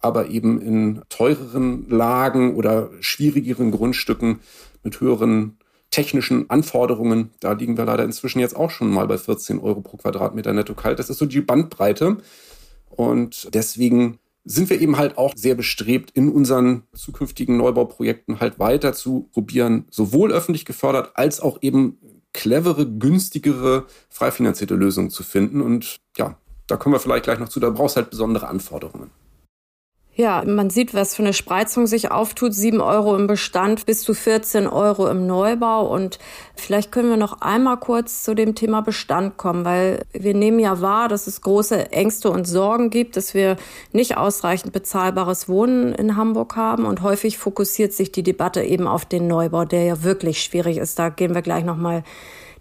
Aber 0.00 0.28
eben 0.28 0.60
in 0.60 1.02
teureren 1.08 1.88
Lagen 1.88 2.54
oder 2.54 2.90
schwierigeren 3.00 3.72
Grundstücken 3.72 4.40
mit 4.84 5.00
höheren 5.00 5.58
technischen 5.90 6.48
Anforderungen, 6.50 7.30
da 7.40 7.52
liegen 7.52 7.76
wir 7.76 7.84
leider 7.84 8.04
inzwischen 8.04 8.38
jetzt 8.38 8.54
auch 8.54 8.70
schon 8.70 8.90
mal 8.90 9.08
bei 9.08 9.18
14 9.18 9.58
Euro 9.58 9.80
pro 9.80 9.96
Quadratmeter 9.96 10.52
netto 10.52 10.74
kalt. 10.74 10.98
Das 11.00 11.10
ist 11.10 11.18
so 11.18 11.26
die 11.26 11.40
Bandbreite. 11.40 12.18
Und 12.90 13.52
deswegen 13.54 14.18
sind 14.44 14.70
wir 14.70 14.80
eben 14.80 14.98
halt 14.98 15.18
auch 15.18 15.32
sehr 15.34 15.56
bestrebt, 15.56 16.12
in 16.12 16.30
unseren 16.30 16.84
zukünftigen 16.94 17.56
Neubauprojekten 17.56 18.38
halt 18.38 18.58
weiter 18.58 18.92
zu 18.92 19.28
probieren, 19.32 19.86
sowohl 19.90 20.32
öffentlich 20.32 20.64
gefördert 20.64 21.12
als 21.14 21.40
auch 21.40 21.58
eben 21.60 21.98
clevere, 22.38 22.86
günstigere, 22.86 23.86
frei 24.08 24.30
finanzierte 24.30 24.76
Lösungen 24.76 25.10
zu 25.10 25.24
finden. 25.24 25.60
Und 25.60 25.96
ja, 26.16 26.36
da 26.68 26.76
kommen 26.76 26.94
wir 26.94 27.00
vielleicht 27.00 27.24
gleich 27.24 27.40
noch 27.40 27.48
zu. 27.48 27.58
Da 27.58 27.70
brauchst 27.70 27.96
halt 27.96 28.10
besondere 28.10 28.46
Anforderungen. 28.46 29.10
Ja, 30.20 30.42
man 30.44 30.68
sieht, 30.68 30.94
was 30.94 31.14
für 31.14 31.22
eine 31.22 31.32
Spreizung 31.32 31.86
sich 31.86 32.10
auftut. 32.10 32.52
Sieben 32.52 32.80
Euro 32.80 33.14
im 33.14 33.28
Bestand 33.28 33.86
bis 33.86 34.02
zu 34.02 34.14
14 34.14 34.66
Euro 34.66 35.06
im 35.06 35.28
Neubau. 35.28 35.86
Und 35.86 36.18
vielleicht 36.56 36.90
können 36.90 37.08
wir 37.08 37.16
noch 37.16 37.40
einmal 37.40 37.76
kurz 37.76 38.24
zu 38.24 38.34
dem 38.34 38.56
Thema 38.56 38.80
Bestand 38.80 39.36
kommen, 39.36 39.64
weil 39.64 40.04
wir 40.12 40.34
nehmen 40.34 40.58
ja 40.58 40.80
wahr, 40.80 41.06
dass 41.06 41.28
es 41.28 41.40
große 41.40 41.92
Ängste 41.92 42.32
und 42.32 42.48
Sorgen 42.48 42.90
gibt, 42.90 43.16
dass 43.16 43.32
wir 43.32 43.58
nicht 43.92 44.16
ausreichend 44.16 44.72
bezahlbares 44.72 45.48
Wohnen 45.48 45.94
in 45.94 46.16
Hamburg 46.16 46.56
haben. 46.56 46.84
Und 46.84 47.02
häufig 47.02 47.38
fokussiert 47.38 47.92
sich 47.92 48.10
die 48.10 48.24
Debatte 48.24 48.64
eben 48.64 48.88
auf 48.88 49.04
den 49.04 49.28
Neubau, 49.28 49.66
der 49.66 49.84
ja 49.84 50.02
wirklich 50.02 50.42
schwierig 50.42 50.78
ist. 50.78 50.98
Da 50.98 51.10
gehen 51.10 51.32
wir 51.32 51.42
gleich 51.42 51.64
nochmal 51.64 52.02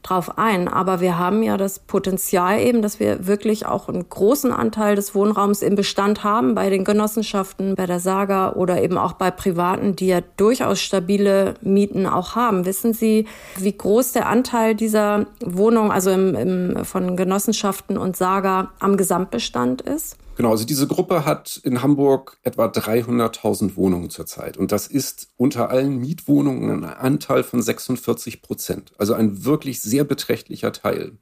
drauf 0.07 0.37
ein. 0.37 0.67
Aber 0.67 1.01
wir 1.01 1.17
haben 1.17 1.43
ja 1.43 1.57
das 1.57 1.79
Potenzial 1.79 2.59
eben, 2.59 2.81
dass 2.81 2.99
wir 2.99 3.27
wirklich 3.27 3.65
auch 3.65 3.89
einen 3.89 4.07
großen 4.07 4.51
Anteil 4.51 4.95
des 4.95 5.15
Wohnraums 5.15 5.61
im 5.61 5.75
Bestand 5.75 6.23
haben 6.23 6.55
bei 6.55 6.69
den 6.69 6.83
Genossenschaften, 6.83 7.75
bei 7.75 7.85
der 7.85 7.99
Saga 7.99 8.53
oder 8.53 8.81
eben 8.81 8.97
auch 8.97 9.13
bei 9.13 9.31
Privaten, 9.31 9.95
die 9.95 10.07
ja 10.07 10.21
durchaus 10.37 10.79
stabile 10.79 11.55
Mieten 11.61 12.05
auch 12.05 12.35
haben. 12.35 12.65
Wissen 12.65 12.93
Sie, 12.93 13.25
wie 13.57 13.75
groß 13.75 14.13
der 14.13 14.27
Anteil 14.27 14.75
dieser 14.75 15.25
Wohnungen, 15.43 15.91
also 15.91 16.11
im, 16.11 16.35
im, 16.35 16.85
von 16.85 17.15
Genossenschaften 17.15 17.97
und 17.97 18.15
Saga 18.15 18.71
am 18.79 18.97
Gesamtbestand 18.97 19.81
ist? 19.81 20.17
Genau, 20.37 20.51
also 20.51 20.65
diese 20.65 20.85
Gruppe 20.85 21.25
hat 21.25 21.59
in 21.63 21.81
Hamburg 21.81 22.37
etwa 22.43 22.67
300.000 22.67 23.75
Wohnungen 23.75 24.11
zurzeit. 24.11 24.55
Und 24.55 24.71
das 24.71 24.85
ist 24.85 25.29
unter 25.35 25.71
allen 25.71 25.97
Mietwohnungen 25.97 26.69
ein 26.69 26.93
Anteil 26.93 27.41
von 27.41 27.59
46 27.59 28.43
Prozent. 28.43 28.91
Also 28.99 29.15
ein 29.15 29.45
wirklich 29.45 29.81
sehr 29.81 30.03
beträchtlicher 30.03 30.71
Teil. 30.71 31.13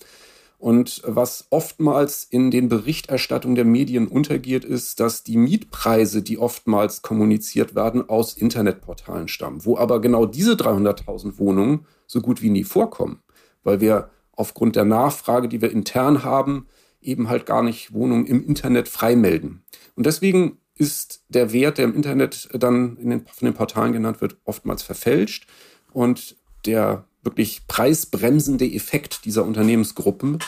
Und 0.57 1.01
was 1.05 1.47
oftmals 1.49 2.25
in 2.25 2.51
den 2.51 2.67
Berichterstattungen 2.67 3.55
der 3.55 3.63
Medien 3.63 4.09
untergeht, 4.09 4.65
ist, 4.65 4.99
dass 4.99 5.23
die 5.23 5.37
Mietpreise, 5.37 6.21
die 6.21 6.37
oftmals 6.37 7.01
kommuniziert 7.01 7.73
werden, 7.73 8.09
aus 8.09 8.33
Internetportalen 8.33 9.29
stammen, 9.29 9.63
wo 9.63 9.77
aber 9.77 10.01
genau 10.01 10.25
diese 10.25 10.55
300.000 10.55 11.39
Wohnungen 11.39 11.85
so 12.05 12.19
gut 12.19 12.41
wie 12.41 12.49
nie 12.49 12.65
vorkommen, 12.65 13.21
weil 13.63 13.79
wir 13.79 14.09
aufgrund 14.33 14.75
der 14.75 14.83
Nachfrage, 14.83 15.47
die 15.47 15.61
wir 15.61 15.71
intern 15.71 16.25
haben, 16.25 16.67
eben 17.05 17.29
halt 17.29 17.45
gar 17.45 17.63
nicht 17.63 17.93
Wohnungen 17.93 18.25
im 18.25 18.45
Internet 18.45 18.87
freimelden. 18.87 19.63
Und 19.95 20.05
deswegen 20.05 20.57
ist 20.77 21.23
der 21.29 21.53
Wert, 21.53 21.77
der 21.77 21.85
im 21.85 21.95
Internet 21.95 22.49
dann 22.53 22.97
in 22.97 23.09
den, 23.09 23.25
von 23.25 23.45
den 23.45 23.53
Portalen 23.53 23.93
genannt 23.93 24.21
wird, 24.21 24.37
oftmals 24.43 24.83
verfälscht. 24.83 25.47
Und 25.93 26.35
der 26.65 27.05
wirklich 27.23 27.67
preisbremsende 27.67 28.65
Effekt 28.65 29.25
dieser 29.25 29.45
Unternehmensgruppen, 29.45 30.39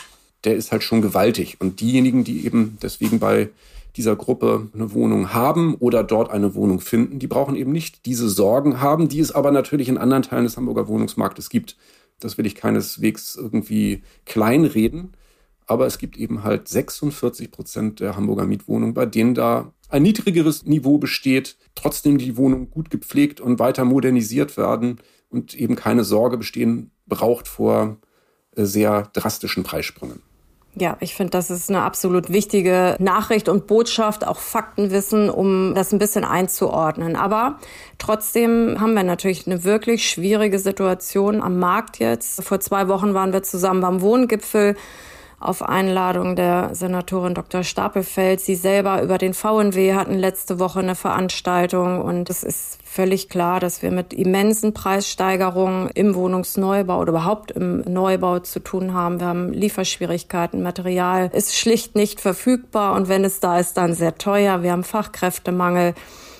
der 0.44 0.56
ist 0.56 0.70
halt 0.70 0.82
schon 0.82 1.02
gewaltig. 1.02 1.56
Und 1.60 1.80
diejenigen, 1.80 2.24
die 2.24 2.44
eben 2.44 2.78
deswegen 2.82 3.18
bei 3.18 3.50
dieser 3.96 4.14
Gruppe 4.14 4.68
eine 4.74 4.92
Wohnung 4.92 5.32
haben 5.34 5.74
oder 5.74 6.04
dort 6.04 6.30
eine 6.30 6.54
Wohnung 6.54 6.80
finden, 6.80 7.18
die 7.18 7.26
brauchen 7.26 7.56
eben 7.56 7.72
nicht 7.72 8.06
diese 8.06 8.28
Sorgen 8.28 8.80
haben, 8.80 9.08
die 9.08 9.18
es 9.18 9.32
aber 9.32 9.50
natürlich 9.50 9.88
in 9.88 9.98
anderen 9.98 10.22
Teilen 10.22 10.44
des 10.44 10.56
Hamburger 10.56 10.86
Wohnungsmarktes 10.86 11.50
gibt. 11.50 11.76
Das 12.20 12.38
will 12.38 12.46
ich 12.46 12.54
keineswegs 12.54 13.34
irgendwie 13.34 14.02
kleinreden. 14.24 15.14
Aber 15.68 15.86
es 15.86 15.98
gibt 15.98 16.16
eben 16.16 16.42
halt 16.42 16.66
46 16.66 17.50
Prozent 17.50 18.00
der 18.00 18.16
Hamburger 18.16 18.46
Mietwohnungen, 18.46 18.94
bei 18.94 19.06
denen 19.06 19.34
da 19.34 19.72
ein 19.90 20.02
niedrigeres 20.02 20.64
Niveau 20.64 20.98
besteht, 20.98 21.56
trotzdem 21.74 22.18
die 22.18 22.36
Wohnungen 22.36 22.70
gut 22.70 22.90
gepflegt 22.90 23.40
und 23.40 23.58
weiter 23.58 23.84
modernisiert 23.84 24.56
werden 24.56 25.00
und 25.28 25.54
eben 25.54 25.76
keine 25.76 26.04
Sorge 26.04 26.38
bestehen 26.38 26.90
braucht 27.06 27.48
vor 27.48 27.98
äh, 28.56 28.64
sehr 28.64 29.08
drastischen 29.12 29.62
Preissprüngen. 29.62 30.22
Ja, 30.74 30.96
ich 31.00 31.14
finde, 31.14 31.30
das 31.30 31.50
ist 31.50 31.70
eine 31.70 31.82
absolut 31.82 32.30
wichtige 32.30 32.96
Nachricht 33.00 33.48
und 33.48 33.66
Botschaft, 33.66 34.26
auch 34.26 34.38
Faktenwissen, 34.38 35.28
um 35.28 35.74
das 35.74 35.92
ein 35.92 35.98
bisschen 35.98 36.24
einzuordnen. 36.24 37.16
Aber 37.16 37.58
trotzdem 37.98 38.76
haben 38.80 38.94
wir 38.94 39.02
natürlich 39.02 39.46
eine 39.46 39.64
wirklich 39.64 40.08
schwierige 40.08 40.58
Situation 40.58 41.42
am 41.42 41.58
Markt 41.58 41.98
jetzt. 41.98 42.44
Vor 42.44 42.60
zwei 42.60 42.86
Wochen 42.86 43.12
waren 43.12 43.32
wir 43.32 43.42
zusammen 43.42 43.80
beim 43.80 44.00
Wohngipfel 44.00 44.76
auf 45.40 45.62
Einladung 45.62 46.34
der 46.34 46.74
Senatorin 46.74 47.34
Dr. 47.34 47.62
Stapelfeld. 47.62 48.40
Sie 48.40 48.56
selber 48.56 49.02
über 49.02 49.18
den 49.18 49.34
VNW 49.34 49.94
hatten 49.94 50.14
letzte 50.14 50.58
Woche 50.58 50.80
eine 50.80 50.96
Veranstaltung 50.96 52.00
und 52.00 52.28
es 52.28 52.42
ist 52.42 52.78
völlig 52.84 53.28
klar, 53.28 53.60
dass 53.60 53.82
wir 53.82 53.92
mit 53.92 54.12
immensen 54.12 54.74
Preissteigerungen 54.74 55.90
im 55.94 56.16
Wohnungsneubau 56.16 57.00
oder 57.00 57.10
überhaupt 57.10 57.52
im 57.52 57.82
Neubau 57.82 58.40
zu 58.40 58.58
tun 58.58 58.94
haben. 58.94 59.20
Wir 59.20 59.28
haben 59.28 59.52
Lieferschwierigkeiten, 59.52 60.62
Material 60.62 61.30
ist 61.32 61.56
schlicht 61.56 61.94
nicht 61.94 62.20
verfügbar 62.20 62.96
und 62.96 63.08
wenn 63.08 63.24
es 63.24 63.38
da 63.38 63.60
ist, 63.60 63.76
dann 63.76 63.94
sehr 63.94 64.18
teuer. 64.18 64.62
Wir 64.64 64.72
haben 64.72 64.84
Fachkräftemangel. 64.84 65.94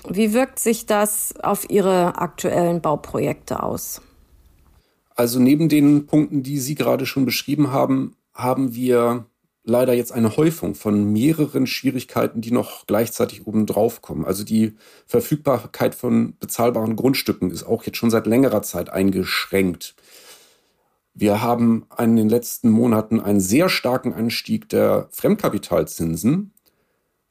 Wie 0.09 0.33
wirkt 0.33 0.59
sich 0.59 0.87
das 0.87 1.35
auf 1.41 1.71
Ihre 1.71 2.19
aktuellen 2.19 2.81
Bauprojekte 2.81 3.63
aus? 3.63 4.01
Also 5.15 5.39
neben 5.41 5.69
den 5.69 6.07
Punkten, 6.07 6.43
die 6.43 6.59
Sie 6.59 6.75
gerade 6.75 7.05
schon 7.05 7.25
beschrieben 7.25 7.73
haben, 7.73 8.15
haben 8.39 8.75
wir 8.75 9.27
leider 9.65 9.93
jetzt 9.93 10.13
eine 10.13 10.37
Häufung 10.37 10.75
von 10.75 11.13
mehreren 11.13 11.67
Schwierigkeiten, 11.67 12.41
die 12.41 12.53
noch 12.53 12.87
gleichzeitig 12.87 13.47
oben 13.47 13.67
drauf 13.67 14.01
kommen. 14.01 14.25
Also 14.25 14.45
die 14.45 14.77
Verfügbarkeit 15.07 15.95
von 15.95 16.35
bezahlbaren 16.39 16.97
Grundstücken 16.97 17.51
ist 17.51 17.65
auch 17.65 17.85
jetzt 17.85 17.99
schon 17.99 18.11
seit 18.11 18.27
längerer 18.27 18.63
Zeit 18.63 18.89
eingeschränkt. 18.89 19.95
Wir 21.13 21.43
haben 21.43 21.87
in 21.99 22.17
den 22.17 22.29
letzten 22.29 22.71
Monaten 22.71 23.21
einen 23.21 23.41
sehr 23.41 23.69
starken 23.69 24.15
Anstieg 24.15 24.69
der 24.69 25.09
Fremdkapitalzinsen. 25.11 26.55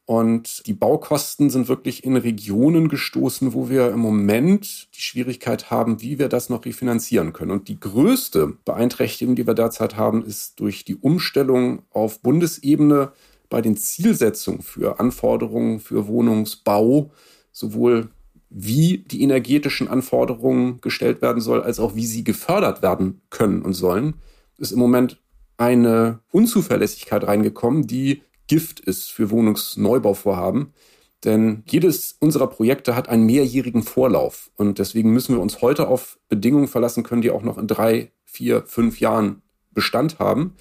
Und 0.08 0.66
die 0.68 0.74
Baukosten 0.74 1.50
sind 1.50 1.68
wirklich 1.68 2.06
in 2.06 2.16
Regionen 2.16 2.88
gestoßen, 2.88 3.54
wo 3.54 3.70
wir 3.70 3.90
im 3.92 4.00
Moment 4.00 4.88
die 4.96 5.02
Schwierigkeit 5.02 5.70
haben, 5.70 6.02
wie 6.02 6.18
wir 6.18 6.30
das 6.30 6.50
noch 6.50 6.64
refinanzieren 6.64 7.34
können. 7.34 7.52
Und 7.52 7.68
die 7.68 7.78
größte 7.78 8.54
Beeinträchtigung, 8.64 9.36
die 9.36 9.46
wir 9.46 9.54
derzeit 9.54 9.98
haben, 9.98 10.24
ist 10.26 10.62
durch 10.62 10.86
die 10.86 10.96
Umstellung 10.96 11.82
auf 11.92 12.22
Bundesebene 12.22 13.12
bei 13.50 13.62
den 13.62 13.76
Zielsetzungen 13.76 14.62
für 14.62 15.02
Anforderungen 15.02 15.82
für 15.82 16.08
Wohnungsbau, 16.08 17.12
sowohl 17.52 18.08
wie 18.50 19.00
die 19.00 19.24
energetischen 19.24 19.90
Anforderungen 19.90 20.80
gestellt 20.80 21.22
werden 21.22 21.42
soll, 21.42 21.62
als 21.62 21.82
auch 21.82 21.96
wie 21.96 22.06
sie 22.06 22.24
gefördert 22.24 22.82
werden 22.82 23.20
können 23.30 23.62
und 23.62 23.74
sollen, 23.74 24.14
ist 24.58 24.72
im 24.72 24.80
Moment 24.80 25.22
eine 25.58 26.20
Unzuverlässigkeit 26.32 27.28
reingekommen, 27.28 27.88
die 27.88 28.22
Gift 28.48 28.80
ist 28.80 29.12
für 29.12 29.30
Wohnungsneubauvorhaben. 29.30 30.74
Denn 31.24 31.63
jedes 31.68 32.16
unserer 32.20 32.48
Projekte 32.48 32.96
hat 32.96 33.10
einen 33.10 33.25
mehrjährigen 33.25 33.84
Vorlauf. 33.84 34.51
Und 34.56 34.80
deswegen 34.80 35.12
müssen 35.12 35.36
wir 35.36 35.42
uns 35.42 35.62
heute 35.62 35.88
auf 35.88 36.20
Bedingungen 36.30 36.68
verlassen 36.68 37.04
können, 37.04 37.22
die 37.22 37.32
auch 37.32 37.42
noch 37.42 37.58
in 37.58 37.68
drei, 37.68 38.12
vier, 38.25 38.63
fünf 38.68 39.00
Jahren 39.00 39.42
Bestand 39.72 40.20
haben. 40.20 40.56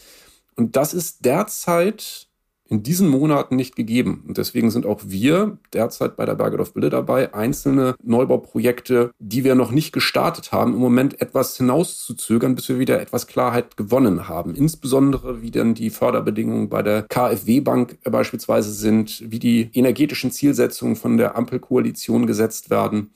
Und 0.56 0.76
das 0.76 0.94
ist 0.94 1.24
derzeit 1.24 2.28
in 2.68 2.82
diesen 2.82 3.08
Monaten 3.08 3.56
nicht 3.56 3.76
gegeben. 3.76 4.24
Und 4.26 4.38
deswegen 4.38 4.70
sind 4.70 4.86
auch 4.86 5.00
wir 5.04 5.58
derzeit 5.72 6.16
bei 6.16 6.24
der 6.24 6.34
Bergedorf 6.34 6.74
Bille 6.74 6.90
dabei, 6.90 7.32
einzelne 7.34 7.94
Neubauprojekte, 8.02 9.12
die 9.18 9.44
wir 9.44 9.54
noch 9.54 9.70
nicht 9.70 9.92
gestartet 9.92 10.52
haben, 10.52 10.74
im 10.74 10.80
Moment 10.80 11.20
etwas 11.20 11.56
hinauszuzögern, 11.56 12.54
bis 12.54 12.68
wir 12.68 12.78
wieder 12.78 13.00
etwas 13.00 13.26
Klarheit 13.26 13.76
gewonnen 13.76 14.28
haben. 14.28 14.54
Insbesondere 14.54 15.42
wie 15.42 15.50
denn 15.50 15.74
die 15.74 15.90
Förderbedingungen 15.90 16.68
bei 16.68 16.82
der 16.82 17.02
KfW 17.02 17.60
Bank 17.60 17.98
beispielsweise 18.04 18.72
sind, 18.72 19.22
wie 19.30 19.38
die 19.38 19.70
energetischen 19.72 20.30
Zielsetzungen 20.30 20.96
von 20.96 21.16
der 21.16 21.36
Ampelkoalition 21.36 22.26
gesetzt 22.26 22.70
werden. 22.70 23.10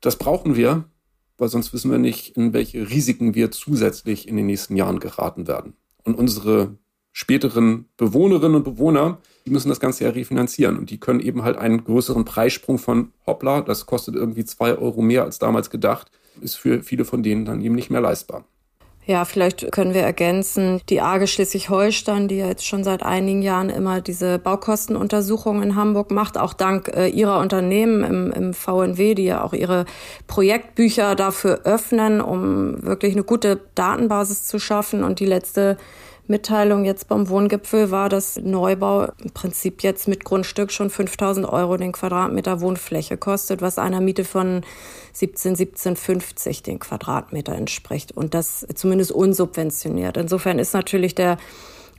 Das 0.00 0.16
brauchen 0.16 0.56
wir, 0.56 0.84
weil 1.38 1.48
sonst 1.48 1.72
wissen 1.72 1.90
wir 1.90 1.98
nicht, 1.98 2.36
in 2.36 2.52
welche 2.52 2.88
Risiken 2.88 3.34
wir 3.34 3.50
zusätzlich 3.50 4.28
in 4.28 4.36
den 4.36 4.46
nächsten 4.46 4.76
Jahren 4.76 5.00
geraten 5.00 5.46
werden. 5.46 5.74
Und 6.04 6.14
unsere 6.16 6.76
späteren 7.14 7.86
Bewohnerinnen 7.96 8.56
und 8.56 8.64
Bewohner, 8.64 9.18
die 9.46 9.50
müssen 9.50 9.68
das 9.68 9.78
Ganze 9.78 10.04
ja 10.04 10.10
refinanzieren 10.10 10.76
und 10.76 10.90
die 10.90 10.98
können 10.98 11.20
eben 11.20 11.44
halt 11.44 11.56
einen 11.56 11.84
größeren 11.84 12.24
Preissprung 12.24 12.78
von 12.78 13.12
hoppla, 13.24 13.62
das 13.62 13.86
kostet 13.86 14.16
irgendwie 14.16 14.44
zwei 14.44 14.76
Euro 14.76 15.00
mehr 15.00 15.22
als 15.22 15.38
damals 15.38 15.70
gedacht, 15.70 16.10
ist 16.42 16.56
für 16.56 16.82
viele 16.82 17.04
von 17.04 17.22
denen 17.22 17.44
dann 17.44 17.62
eben 17.62 17.76
nicht 17.76 17.88
mehr 17.88 18.00
leistbar. 18.00 18.44
Ja, 19.06 19.26
vielleicht 19.26 19.70
können 19.70 19.92
wir 19.92 20.00
ergänzen, 20.00 20.80
die 20.88 21.02
AGE 21.02 21.26
Schleswig-Holstein, 21.26 22.26
die 22.26 22.38
ja 22.38 22.46
jetzt 22.46 22.66
schon 22.66 22.84
seit 22.84 23.02
einigen 23.02 23.42
Jahren 23.42 23.68
immer 23.68 24.00
diese 24.00 24.38
Baukostenuntersuchung 24.38 25.62
in 25.62 25.76
Hamburg 25.76 26.10
macht, 26.10 26.38
auch 26.38 26.54
dank 26.54 26.88
äh, 26.88 27.08
ihrer 27.08 27.38
Unternehmen 27.38 28.02
im, 28.02 28.32
im 28.32 28.54
VNW, 28.54 29.14
die 29.14 29.24
ja 29.24 29.44
auch 29.44 29.52
ihre 29.52 29.84
Projektbücher 30.26 31.14
dafür 31.16 31.60
öffnen, 31.64 32.22
um 32.22 32.82
wirklich 32.82 33.12
eine 33.12 33.24
gute 33.24 33.60
Datenbasis 33.74 34.46
zu 34.46 34.58
schaffen. 34.58 35.04
Und 35.04 35.20
die 35.20 35.26
letzte 35.26 35.76
Mitteilung 36.26 36.86
jetzt 36.86 37.08
beim 37.08 37.28
Wohngipfel 37.28 37.90
war, 37.90 38.08
dass 38.08 38.36
Neubau 38.36 39.08
im 39.22 39.30
Prinzip 39.32 39.82
jetzt 39.82 40.08
mit 40.08 40.24
Grundstück 40.24 40.72
schon 40.72 40.88
5000 40.88 41.46
Euro 41.46 41.76
den 41.76 41.92
Quadratmeter 41.92 42.62
Wohnfläche 42.62 43.18
kostet, 43.18 43.60
was 43.60 43.78
einer 43.78 44.00
Miete 44.00 44.24
von 44.24 44.62
17, 45.12 45.54
17,50 45.54 46.62
den 46.62 46.78
Quadratmeter 46.78 47.54
entspricht 47.54 48.12
und 48.12 48.32
das 48.32 48.66
zumindest 48.74 49.12
unsubventioniert. 49.12 50.16
Insofern 50.16 50.58
ist 50.58 50.72
natürlich 50.72 51.14
der 51.14 51.36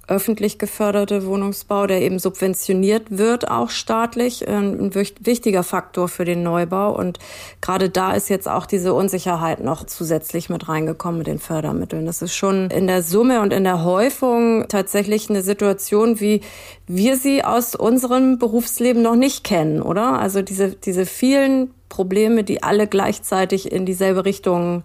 öffentlich 0.08 0.60
geförderte 0.60 1.26
Wohnungsbau, 1.26 1.88
der 1.88 2.02
eben 2.02 2.20
subventioniert 2.20 3.18
wird, 3.18 3.50
auch 3.50 3.70
staatlich, 3.70 4.48
ein 4.48 4.94
wichtiger 4.94 5.64
Faktor 5.64 6.08
für 6.08 6.26
den 6.26 6.44
Neubau. 6.44 6.96
Und 6.96 7.20
gerade 7.62 7.90
da 7.90 8.14
ist 8.14 8.30
jetzt 8.30 8.48
auch 8.48 8.66
diese 8.66 8.94
Unsicherheit 8.94 9.64
noch 9.64 9.86
zusätzlich 9.86 10.50
mit 10.50 10.68
reingekommen 10.70 11.20
mit 11.20 11.28
den 11.28 11.40
Fördermitteln. 11.40 12.06
Das 12.06 12.22
ist 12.22 12.36
schon 12.36 12.70
in 12.70 12.88
der 12.88 13.04
Summe 13.04 13.42
und 13.42 13.54
in 13.54 13.64
der 13.64 13.84
Häufung 13.84 14.68
tatsächlich 14.68 15.30
eine 15.30 15.42
Situation, 15.42 16.20
wie 16.20 16.42
wir 16.88 17.18
sie 17.18 17.44
aus 17.44 17.76
unserem 17.76 18.38
Berufsleben 18.38 19.02
noch 19.02 19.16
nicht 19.16 19.44
kennen, 19.44 19.82
oder? 19.82 20.20
Also 20.20 20.42
diese, 20.42 20.70
diese 20.70 21.06
vielen 21.06 21.72
Probleme, 21.90 22.44
die 22.44 22.62
alle 22.62 22.88
gleichzeitig 22.88 23.72
in 23.72 23.86
dieselbe 23.86 24.26
Richtung 24.26 24.84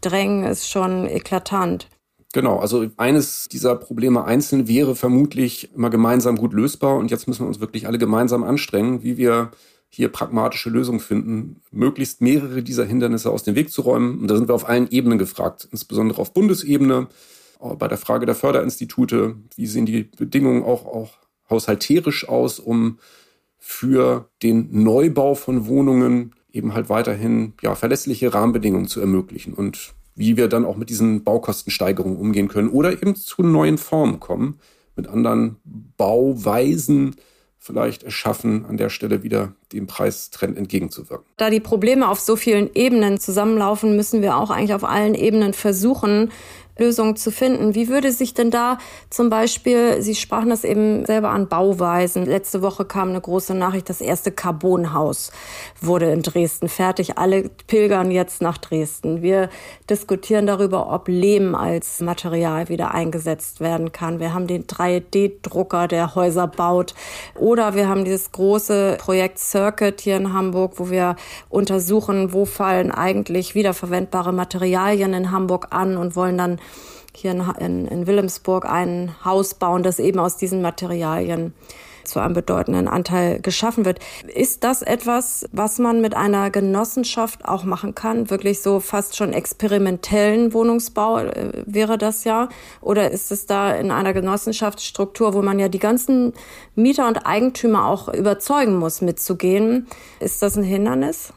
drängen, 0.00 0.44
ist 0.44 0.68
schon 0.68 1.08
eklatant. 1.08 1.88
Genau, 2.32 2.58
also 2.58 2.86
eines 2.98 3.48
dieser 3.48 3.74
Probleme 3.76 4.24
einzeln 4.24 4.68
wäre 4.68 4.94
vermutlich 4.94 5.74
immer 5.74 5.88
gemeinsam 5.88 6.36
gut 6.36 6.52
lösbar 6.52 6.96
und 6.96 7.10
jetzt 7.10 7.26
müssen 7.26 7.44
wir 7.44 7.48
uns 7.48 7.60
wirklich 7.60 7.86
alle 7.86 7.98
gemeinsam 7.98 8.44
anstrengen, 8.44 9.02
wie 9.02 9.16
wir 9.16 9.50
hier 9.88 10.08
pragmatische 10.10 10.68
Lösungen 10.68 11.00
finden, 11.00 11.62
möglichst 11.70 12.20
mehrere 12.20 12.62
dieser 12.62 12.84
Hindernisse 12.84 13.30
aus 13.30 13.44
dem 13.44 13.54
Weg 13.54 13.70
zu 13.70 13.80
räumen. 13.80 14.20
Und 14.20 14.28
da 14.28 14.36
sind 14.36 14.48
wir 14.48 14.54
auf 14.54 14.68
allen 14.68 14.90
Ebenen 14.90 15.18
gefragt, 15.18 15.66
insbesondere 15.72 16.20
auf 16.20 16.34
Bundesebene, 16.34 17.08
bei 17.60 17.88
der 17.88 17.98
Frage 17.98 18.26
der 18.26 18.34
Förderinstitute, 18.34 19.36
wie 19.56 19.66
sehen 19.66 19.86
die 19.86 20.04
Bedingungen 20.04 20.62
auch, 20.62 20.86
auch 20.86 21.10
haushalterisch 21.50 22.28
aus, 22.28 22.60
um 22.60 22.98
für 23.58 24.28
den 24.42 24.68
Neubau 24.82 25.34
von 25.34 25.66
Wohnungen 25.66 26.34
eben 26.52 26.74
halt 26.74 26.88
weiterhin 26.88 27.54
ja, 27.62 27.74
verlässliche 27.74 28.32
Rahmenbedingungen 28.32 28.86
zu 28.86 29.00
ermöglichen. 29.00 29.54
Und 29.54 29.94
wie 30.18 30.36
wir 30.36 30.48
dann 30.48 30.64
auch 30.64 30.76
mit 30.76 30.90
diesen 30.90 31.22
Baukostensteigerungen 31.22 32.18
umgehen 32.18 32.48
können 32.48 32.68
oder 32.68 32.92
eben 32.92 33.14
zu 33.14 33.42
neuen 33.42 33.78
Formen 33.78 34.18
kommen, 34.18 34.58
mit 34.96 35.06
anderen 35.06 35.56
Bauweisen 35.96 37.14
vielleicht 37.56 38.02
erschaffen, 38.02 38.64
an 38.66 38.76
der 38.76 38.88
Stelle 38.88 39.22
wieder 39.22 39.52
dem 39.72 39.86
Preistrend 39.86 40.56
entgegenzuwirken. 40.56 41.26
Da 41.36 41.50
die 41.50 41.60
Probleme 41.60 42.08
auf 42.08 42.18
so 42.18 42.34
vielen 42.34 42.70
Ebenen 42.74 43.20
zusammenlaufen, 43.20 43.94
müssen 43.94 44.22
wir 44.22 44.36
auch 44.36 44.50
eigentlich 44.50 44.74
auf 44.74 44.84
allen 44.84 45.14
Ebenen 45.14 45.52
versuchen, 45.52 46.30
Lösungen 46.78 47.16
zu 47.16 47.30
finden. 47.30 47.74
Wie 47.74 47.88
würde 47.88 48.12
sich 48.12 48.34
denn 48.34 48.50
da 48.50 48.78
zum 49.10 49.30
Beispiel, 49.30 50.00
Sie 50.00 50.14
sprachen 50.14 50.50
das 50.50 50.64
eben 50.64 51.04
selber 51.04 51.30
an 51.30 51.48
Bauweisen. 51.48 52.24
Letzte 52.24 52.62
Woche 52.62 52.84
kam 52.84 53.10
eine 53.10 53.20
große 53.20 53.54
Nachricht, 53.54 53.88
das 53.88 54.00
erste 54.00 54.32
Carbonhaus 54.32 55.32
wurde 55.80 56.12
in 56.12 56.22
Dresden 56.22 56.68
fertig. 56.68 57.18
Alle 57.18 57.50
pilgern 57.66 58.10
jetzt 58.10 58.42
nach 58.42 58.58
Dresden. 58.58 59.22
Wir 59.22 59.48
diskutieren 59.90 60.46
darüber, 60.46 60.92
ob 60.92 61.08
Lehm 61.08 61.54
als 61.54 62.00
Material 62.00 62.68
wieder 62.68 62.94
eingesetzt 62.94 63.60
werden 63.60 63.92
kann. 63.92 64.20
Wir 64.20 64.34
haben 64.34 64.46
den 64.46 64.64
3D-Drucker, 64.64 65.88
der 65.88 66.14
Häuser 66.14 66.46
baut. 66.46 66.94
Oder 67.34 67.74
wir 67.74 67.88
haben 67.88 68.04
dieses 68.04 68.32
große 68.32 68.96
Projekt 68.98 69.38
Circuit 69.38 70.00
hier 70.00 70.16
in 70.16 70.32
Hamburg, 70.32 70.74
wo 70.76 70.90
wir 70.90 71.16
untersuchen, 71.48 72.32
wo 72.32 72.44
fallen 72.44 72.90
eigentlich 72.90 73.54
wiederverwendbare 73.54 74.32
Materialien 74.32 75.14
in 75.14 75.30
Hamburg 75.30 75.68
an 75.70 75.96
und 75.96 76.16
wollen 76.16 76.38
dann 76.38 76.60
hier 77.14 77.32
in, 77.32 77.42
in, 77.58 77.86
in 77.86 78.06
Wilhelmsburg 78.06 78.64
ein 78.64 79.14
Haus 79.24 79.54
bauen, 79.54 79.82
das 79.82 79.98
eben 79.98 80.18
aus 80.18 80.36
diesen 80.36 80.62
Materialien 80.62 81.52
zu 82.08 82.20
einem 82.20 82.34
bedeutenden 82.34 82.88
Anteil 82.88 83.40
geschaffen 83.40 83.84
wird. 83.84 84.00
Ist 84.34 84.64
das 84.64 84.82
etwas, 84.82 85.46
was 85.52 85.78
man 85.78 86.00
mit 86.00 86.16
einer 86.16 86.50
Genossenschaft 86.50 87.44
auch 87.44 87.64
machen 87.64 87.94
kann? 87.94 88.30
Wirklich 88.30 88.62
so 88.62 88.80
fast 88.80 89.16
schon 89.16 89.32
experimentellen 89.32 90.52
Wohnungsbau 90.52 91.18
äh, 91.18 91.52
wäre 91.66 91.98
das 91.98 92.24
ja? 92.24 92.48
Oder 92.80 93.10
ist 93.10 93.30
es 93.30 93.46
da 93.46 93.72
in 93.74 93.90
einer 93.90 94.12
Genossenschaftsstruktur, 94.12 95.34
wo 95.34 95.42
man 95.42 95.58
ja 95.58 95.68
die 95.68 95.78
ganzen 95.78 96.32
Mieter 96.74 97.06
und 97.06 97.18
Eigentümer 97.18 97.86
auch 97.86 98.08
überzeugen 98.08 98.76
muss, 98.76 99.00
mitzugehen? 99.00 99.86
Ist 100.20 100.42
das 100.42 100.56
ein 100.56 100.64
Hindernis? 100.64 101.32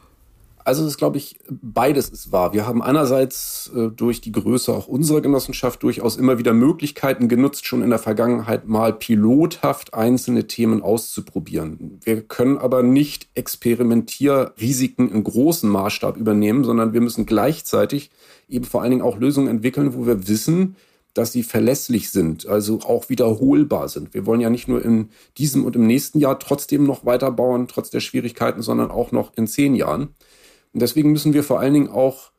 Also 0.66 0.84
es 0.84 0.90
ist, 0.90 0.98
glaube 0.98 1.18
ich, 1.18 1.40
beides 1.50 2.10
ist 2.10 2.32
wahr. 2.32 2.54
Wir 2.54 2.68
haben 2.68 2.82
einerseits 2.82 3.72
äh, 3.76 3.90
durch 3.90 4.22
die 4.22 4.32
Größe 4.32 4.74
auch 4.74 4.88
unserer 4.88 5.22
Genossenschaft 5.22 5.82
durchaus 5.84 6.18
immer 6.18 6.38
wieder 6.38 6.54
Möglichkeiten 6.54 7.28
genutzt, 7.28 7.66
schon 7.66 7.82
in 7.82 7.90
der 7.90 8.00
Vergangenheit 8.00 8.68
mal 8.68 8.94
pilothaft 8.94 9.94
einzelne 9.94 10.48
Themen 10.48 10.82
auszuprobieren. 10.82 12.00
Wir 12.04 12.22
können 12.22 12.58
aber 12.58 12.84
nicht 12.84 13.30
Experimentierrisiken 13.36 15.12
in 15.12 15.24
großem 15.24 15.70
Maßstab 15.70 16.18
übernehmen, 16.18 16.64
sondern 16.64 16.94
wir 16.94 17.02
müssen 17.02 17.26
gleichzeitig 17.26 18.12
eben 18.48 18.66
vor 18.66 18.82
allen 18.82 18.92
Dingen 18.92 19.04
auch 19.04 19.18
Lösungen 19.18 19.48
entwickeln, 19.48 19.96
wo 19.96 20.06
wir 20.06 20.28
wissen, 20.28 20.76
dass 21.14 21.32
sie 21.32 21.44
verlässlich 21.44 22.10
sind, 22.10 22.48
also 22.48 22.80
auch 22.82 23.10
wiederholbar 23.10 23.90
sind. 23.90 24.14
Wir 24.14 24.26
wollen 24.26 24.40
ja 24.40 24.50
nicht 24.50 24.68
nur 24.68 24.84
in 24.84 25.10
diesem 25.38 25.66
und 25.66 25.76
im 25.76 25.86
nächsten 25.86 26.20
Jahr 26.20 26.40
trotzdem 26.40 26.86
noch 26.86 27.06
weiterbauen, 27.06 27.68
trotz 27.68 27.90
der 27.90 28.00
Schwierigkeiten, 28.00 28.62
sondern 28.62 28.92
auch 28.92 29.12
noch 29.12 29.34
in 29.36 29.48
zehn 29.48 29.76
Jahren. 29.76 30.16
Und 30.74 30.82
deswegen 30.82 31.12
müssen 31.12 31.34
wir 31.34 31.44
vor 31.44 31.60
allen 31.60 31.74
Dingen 31.74 31.90
auch 31.90 32.32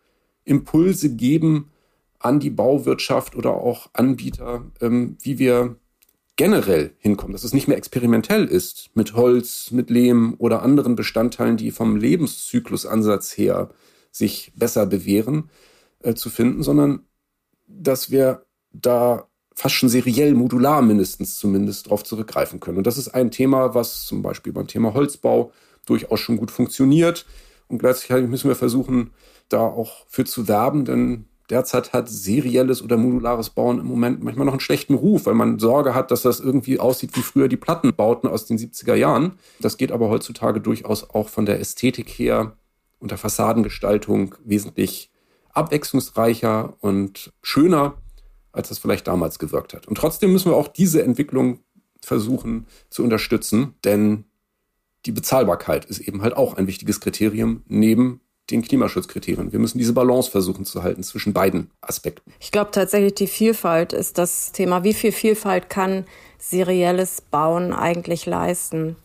Impulse 0.45 1.15
geben 1.15 1.71
an 2.19 2.41
die 2.41 2.51
Bauwirtschaft 2.51 3.37
oder 3.37 3.55
auch 3.55 3.91
Anbieter, 3.93 4.65
ähm, 4.81 5.17
wie 5.21 5.39
wir 5.39 5.77
generell 6.37 6.95
hinkommen, 6.99 7.33
dass 7.33 7.45
es 7.45 7.53
nicht 7.53 7.69
mehr 7.69 7.77
experimentell 7.77 8.47
ist 8.47 8.91
mit 8.95 9.15
Holz, 9.15 9.71
mit 9.71 9.91
Lehm 9.91 10.35
oder 10.39 10.63
anderen 10.63 10.97
Bestandteilen, 10.97 11.57
die 11.57 11.71
vom 11.71 11.97
Lebenszyklusansatz 11.97 13.37
her 13.37 13.71
sich 14.11 14.53
besser 14.57 14.87
bewähren, 14.87 15.51
äh, 16.03 16.15
zu 16.15 16.31
finden, 16.31 16.63
sondern 16.63 17.01
dass 17.67 18.11
wir 18.11 18.45
da 18.73 19.29
fast 19.55 19.75
schon 19.75 19.89
seriell, 19.89 20.35
modular 20.35 20.83
mindestens 20.83 21.39
zumindest 21.39 21.87
darauf 21.87 22.05
zurückgreifen 22.05 22.61
können. 22.61 22.79
Und 22.79 22.87
das 22.87 22.99
ist 22.99 23.09
ein 23.09 23.31
Thema, 23.31 23.75
was 23.75 24.07
zum 24.07 24.23
Beispiel 24.23 24.53
beim 24.53 24.67
Thema 24.67 24.95
Holzbau 24.95 25.53
durchaus 25.87 26.21
schon 26.21 26.39
gut 26.39 26.51
funktioniert. 26.51 27.27
Und 27.69 27.79
gleichzeitig 27.79 28.29
müssen 28.29 28.49
wir 28.49 28.57
versuchen, 28.57 29.11
da 29.49 29.61
auch 29.61 30.05
für 30.09 30.25
zu 30.25 30.49
werben, 30.49 30.85
denn 30.85 31.27
derzeit 31.51 31.93
hat 31.93 32.09
serielles 32.09 32.83
oder 32.83 32.97
modulares 32.97 33.51
Bauen 33.51 33.79
im 33.79 33.87
Moment 33.87 34.23
manchmal 34.23 34.47
noch 34.47 34.55
einen 34.55 34.61
schlechten 34.61 34.95
Ruf, 34.95 35.27
weil 35.27 35.35
man 35.35 35.59
Sorge 35.59 35.95
hat, 35.95 36.11
dass 36.11 36.23
das 36.23 36.41
irgendwie 36.41 36.79
aussieht 36.79 37.17
wie 37.17 37.23
früher 37.23 37.49
die 37.49 37.57
Plattenbauten 37.57 38.29
aus 38.29 38.47
den 38.47 38.59
70er 38.59 38.95
Jahren. 38.95 39.39
Das 39.61 39.77
geht 39.77 39.93
aber 39.93 40.09
heutzutage 40.09 40.61
durchaus 40.61 41.09
auch 41.11 41.29
von 41.29 41.47
der 41.47 41.61
Ästhetik 41.61 42.09
her 42.09 42.57
unter 42.99 43.19
Fassadengestaltung 43.19 44.35
wesentlich 44.45 45.11
abwechslungsreicher 45.53 46.75
und 46.81 47.33
schöner, 47.43 47.95
als 48.53 48.69
das 48.69 48.79
vielleicht 48.79 49.07
damals 49.07 49.39
gewirkt 49.39 49.75
hat. 49.75 49.87
Und 49.87 49.97
trotzdem 49.97 50.33
müssen 50.33 50.51
wir 50.51 50.57
auch 50.57 50.69
diese 50.69 51.03
Entwicklung 51.03 51.61
versuchen 52.01 52.67
zu 52.91 53.03
unterstützen, 53.03 53.75
denn 53.85 54.25
die 55.07 55.13
Bezahlbarkeit 55.13 55.85
ist 55.85 56.01
eben 56.01 56.23
halt 56.23 56.37
auch 56.37 56.55
ein 56.57 56.67
wichtiges 56.67 57.01
Kriterium 57.01 57.63
neben 57.69 58.21
den 58.51 58.63
Klimaschutzkriterien. 58.63 59.53
Wir 59.53 59.59
müssen 59.59 59.79
diese 59.79 59.93
Balance 59.93 60.31
versuchen 60.31 60.65
zu 60.65 60.83
halten 60.83 61.03
zwischen 61.03 61.33
beiden 61.33 61.71
Aspekten. 61.81 62.33
Ich 62.41 62.51
glaube 62.51 62.71
tatsächlich, 62.71 63.15
die 63.15 63.27
Vielfalt 63.27 63.93
ist 63.93 64.19
das 64.19 64.53
Thema. 64.53 64.85
Wie 64.85 64.95
viel 64.95 65.13
Vielfalt 65.13 65.71
kann 65.71 66.05
serielles 66.39 67.21
Bauen 67.21 67.73
eigentlich 67.73 68.27
leisten? 68.27 68.97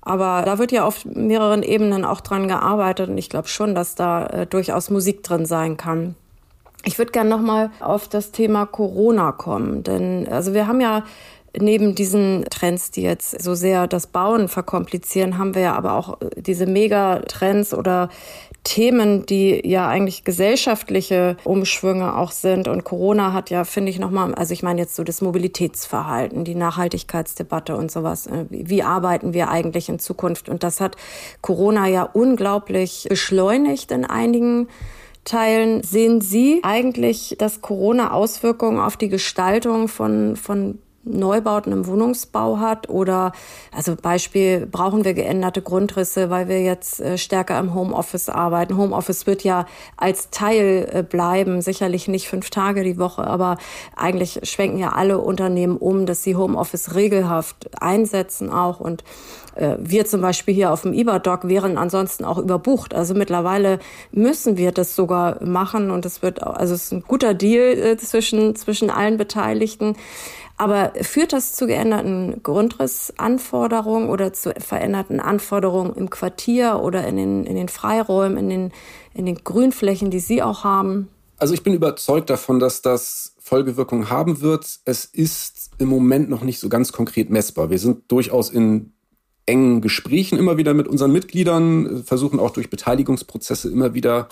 Aber 0.00 0.42
da 0.44 0.58
wird 0.58 0.72
ja 0.72 0.84
auf 0.84 1.04
mehreren 1.04 1.62
Ebenen 1.62 2.04
auch 2.04 2.20
dran 2.20 2.48
gearbeitet 2.48 3.10
und 3.10 3.18
ich 3.18 3.28
glaube 3.28 3.48
schon, 3.48 3.74
dass 3.74 3.94
da 3.94 4.26
äh, 4.26 4.46
durchaus 4.46 4.90
Musik 4.90 5.22
drin 5.22 5.44
sein 5.44 5.76
kann. 5.76 6.14
Ich 6.84 6.96
würde 6.96 7.12
gerne 7.12 7.28
nochmal 7.28 7.70
auf 7.80 8.08
das 8.08 8.30
Thema 8.30 8.64
Corona 8.64 9.32
kommen, 9.32 9.82
denn 9.82 10.26
also 10.28 10.54
wir 10.54 10.66
haben 10.66 10.80
ja 10.80 11.04
neben 11.60 11.94
diesen 11.94 12.44
Trends, 12.50 12.90
die 12.90 13.02
jetzt 13.02 13.42
so 13.42 13.54
sehr 13.54 13.86
das 13.86 14.06
Bauen 14.06 14.48
verkomplizieren, 14.48 15.38
haben 15.38 15.54
wir 15.54 15.62
ja 15.62 15.74
aber 15.74 15.94
auch 15.94 16.20
äh, 16.20 16.40
diese 16.40 16.66
Megatrends 16.66 17.74
oder 17.74 18.08
Themen, 18.64 19.24
die 19.24 19.66
ja 19.66 19.88
eigentlich 19.88 20.24
gesellschaftliche 20.24 21.36
Umschwünge 21.44 22.16
auch 22.16 22.32
sind. 22.32 22.68
Und 22.68 22.84
Corona 22.84 23.32
hat 23.32 23.50
ja, 23.50 23.64
finde 23.64 23.90
ich, 23.90 23.98
nochmal, 23.98 24.34
also 24.34 24.52
ich 24.52 24.62
meine 24.62 24.80
jetzt 24.80 24.94
so 24.94 25.04
das 25.04 25.22
Mobilitätsverhalten, 25.22 26.44
die 26.44 26.54
Nachhaltigkeitsdebatte 26.54 27.76
und 27.76 27.90
sowas. 27.90 28.26
Äh, 28.26 28.44
wie 28.50 28.82
arbeiten 28.82 29.32
wir 29.32 29.48
eigentlich 29.48 29.88
in 29.88 29.98
Zukunft? 29.98 30.48
Und 30.48 30.62
das 30.62 30.80
hat 30.80 30.96
Corona 31.40 31.86
ja 31.86 32.02
unglaublich 32.02 33.06
beschleunigt 33.08 33.90
in 33.90 34.04
einigen 34.04 34.68
Teilen. 35.24 35.82
Sehen 35.82 36.20
Sie 36.20 36.60
eigentlich, 36.62 37.36
dass 37.38 37.60
Corona 37.60 38.12
Auswirkungen 38.12 38.80
auf 38.80 38.96
die 38.96 39.08
Gestaltung 39.08 39.88
von, 39.88 40.36
von 40.36 40.78
Neubauten 41.08 41.72
im 41.72 41.86
Wohnungsbau 41.86 42.58
hat 42.58 42.88
oder 42.88 43.32
also 43.74 43.96
Beispiel 43.96 44.66
brauchen 44.66 45.04
wir 45.04 45.14
geänderte 45.14 45.62
Grundrisse, 45.62 46.30
weil 46.30 46.48
wir 46.48 46.62
jetzt 46.62 47.00
äh, 47.00 47.18
stärker 47.18 47.58
im 47.58 47.74
Homeoffice 47.74 48.28
arbeiten. 48.28 48.76
Homeoffice 48.76 49.26
wird 49.26 49.44
ja 49.44 49.66
als 49.96 50.30
Teil 50.30 50.88
äh, 50.92 51.02
bleiben, 51.02 51.60
sicherlich 51.60 52.08
nicht 52.08 52.28
fünf 52.28 52.50
Tage 52.50 52.84
die 52.84 52.98
Woche, 52.98 53.26
aber 53.26 53.58
eigentlich 53.96 54.40
schwenken 54.44 54.78
ja 54.78 54.92
alle 54.92 55.18
Unternehmen 55.18 55.76
um, 55.76 56.06
dass 56.06 56.22
sie 56.22 56.36
Homeoffice 56.36 56.94
regelhaft 56.94 57.70
einsetzen 57.80 58.50
auch 58.50 58.80
und 58.80 59.04
äh, 59.58 59.76
wir 59.78 60.06
zum 60.06 60.20
Beispiel 60.20 60.54
hier 60.54 60.72
auf 60.72 60.82
dem 60.82 60.92
IBA-Doc 60.92 61.48
wären 61.48 61.78
ansonsten 61.78 62.24
auch 62.24 62.38
überbucht. 62.38 62.94
Also 62.94 63.14
mittlerweile 63.14 63.78
müssen 64.12 64.56
wir 64.56 64.72
das 64.72 64.94
sogar 64.94 65.42
machen 65.42 65.90
und 65.90 66.06
es 66.06 66.22
wird, 66.22 66.42
also 66.42 66.74
es 66.74 66.84
ist 66.84 66.92
ein 66.92 67.04
guter 67.06 67.34
Deal 67.34 67.96
zwischen, 67.98 68.54
zwischen 68.56 68.90
allen 68.90 69.16
Beteiligten. 69.16 69.96
Aber 70.58 70.92
führt 71.02 71.32
das 71.32 71.54
zu 71.54 71.68
geänderten 71.68 72.42
Grundrissanforderungen 72.42 74.10
oder 74.10 74.32
zu 74.32 74.52
veränderten 74.58 75.20
Anforderungen 75.20 75.94
im 75.94 76.10
Quartier 76.10 76.80
oder 76.82 77.06
in 77.06 77.16
den, 77.16 77.46
in 77.46 77.54
den 77.54 77.68
Freiräumen, 77.68 78.38
in 78.38 78.48
den, 78.48 78.72
in 79.14 79.24
den 79.24 79.36
Grünflächen, 79.36 80.10
die 80.10 80.18
Sie 80.18 80.42
auch 80.42 80.64
haben? 80.64 81.08
Also 81.38 81.54
ich 81.54 81.62
bin 81.62 81.74
überzeugt 81.74 82.28
davon, 82.28 82.58
dass 82.58 82.82
das 82.82 83.36
Folgewirkungen 83.38 84.10
haben 84.10 84.40
wird. 84.40 84.80
Es 84.84 85.04
ist 85.04 85.70
im 85.78 85.88
Moment 85.88 86.28
noch 86.28 86.42
nicht 86.42 86.58
so 86.58 86.68
ganz 86.68 86.90
konkret 86.90 87.30
messbar. 87.30 87.70
Wir 87.70 87.78
sind 87.78 88.10
durchaus 88.10 88.50
in 88.50 88.92
engen 89.46 89.80
Gesprächen 89.80 90.38
immer 90.38 90.56
wieder 90.56 90.74
mit 90.74 90.88
unseren 90.88 91.12
Mitgliedern, 91.12 92.02
versuchen 92.04 92.40
auch 92.40 92.50
durch 92.50 92.68
Beteiligungsprozesse 92.68 93.70
immer 93.70 93.94
wieder 93.94 94.28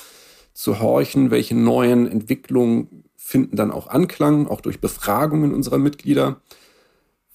zu 0.52 0.80
horchen, 0.80 1.30
welche 1.30 1.54
neuen 1.54 2.10
Entwicklungen 2.10 3.04
finden 3.26 3.56
dann 3.56 3.72
auch 3.72 3.88
Anklang, 3.88 4.46
auch 4.46 4.60
durch 4.60 4.80
Befragungen 4.80 5.52
unserer 5.52 5.78
Mitglieder. 5.78 6.40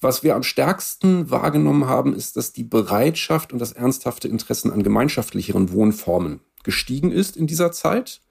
Was 0.00 0.22
wir 0.22 0.34
am 0.34 0.42
stärksten 0.42 1.30
wahrgenommen 1.30 1.86
haben, 1.86 2.14
ist, 2.14 2.38
dass 2.38 2.54
die 2.54 2.64
Bereitschaft 2.64 3.52
und 3.52 3.58
das 3.58 3.72
ernsthafte 3.72 4.26
Interesse 4.26 4.72
an 4.72 4.82
gemeinschaftlicheren 4.82 5.70
Wohnformen 5.70 6.40
gestiegen 6.64 7.12
ist 7.12 7.36
in 7.36 7.46
dieser 7.46 7.72
Zeit, 7.72 8.22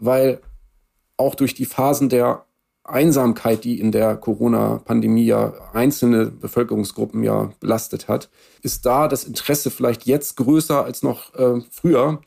weil 0.00 0.40
auch 1.16 1.36
durch 1.36 1.54
die 1.54 1.66
Phasen 1.66 2.08
der 2.08 2.44
Einsamkeit, 2.82 3.62
die 3.62 3.78
in 3.78 3.92
der 3.92 4.16
Corona-Pandemie 4.16 5.26
ja 5.26 5.52
einzelne 5.72 6.26
Bevölkerungsgruppen 6.26 7.22
ja 7.22 7.52
belastet 7.60 8.08
hat, 8.08 8.28
ist 8.62 8.84
da 8.86 9.06
das 9.06 9.22
Interesse 9.22 9.70
vielleicht 9.70 10.04
jetzt 10.04 10.36
größer 10.36 10.84
als 10.84 11.04
noch 11.04 11.32
äh, 11.34 11.60
früher 11.70 12.20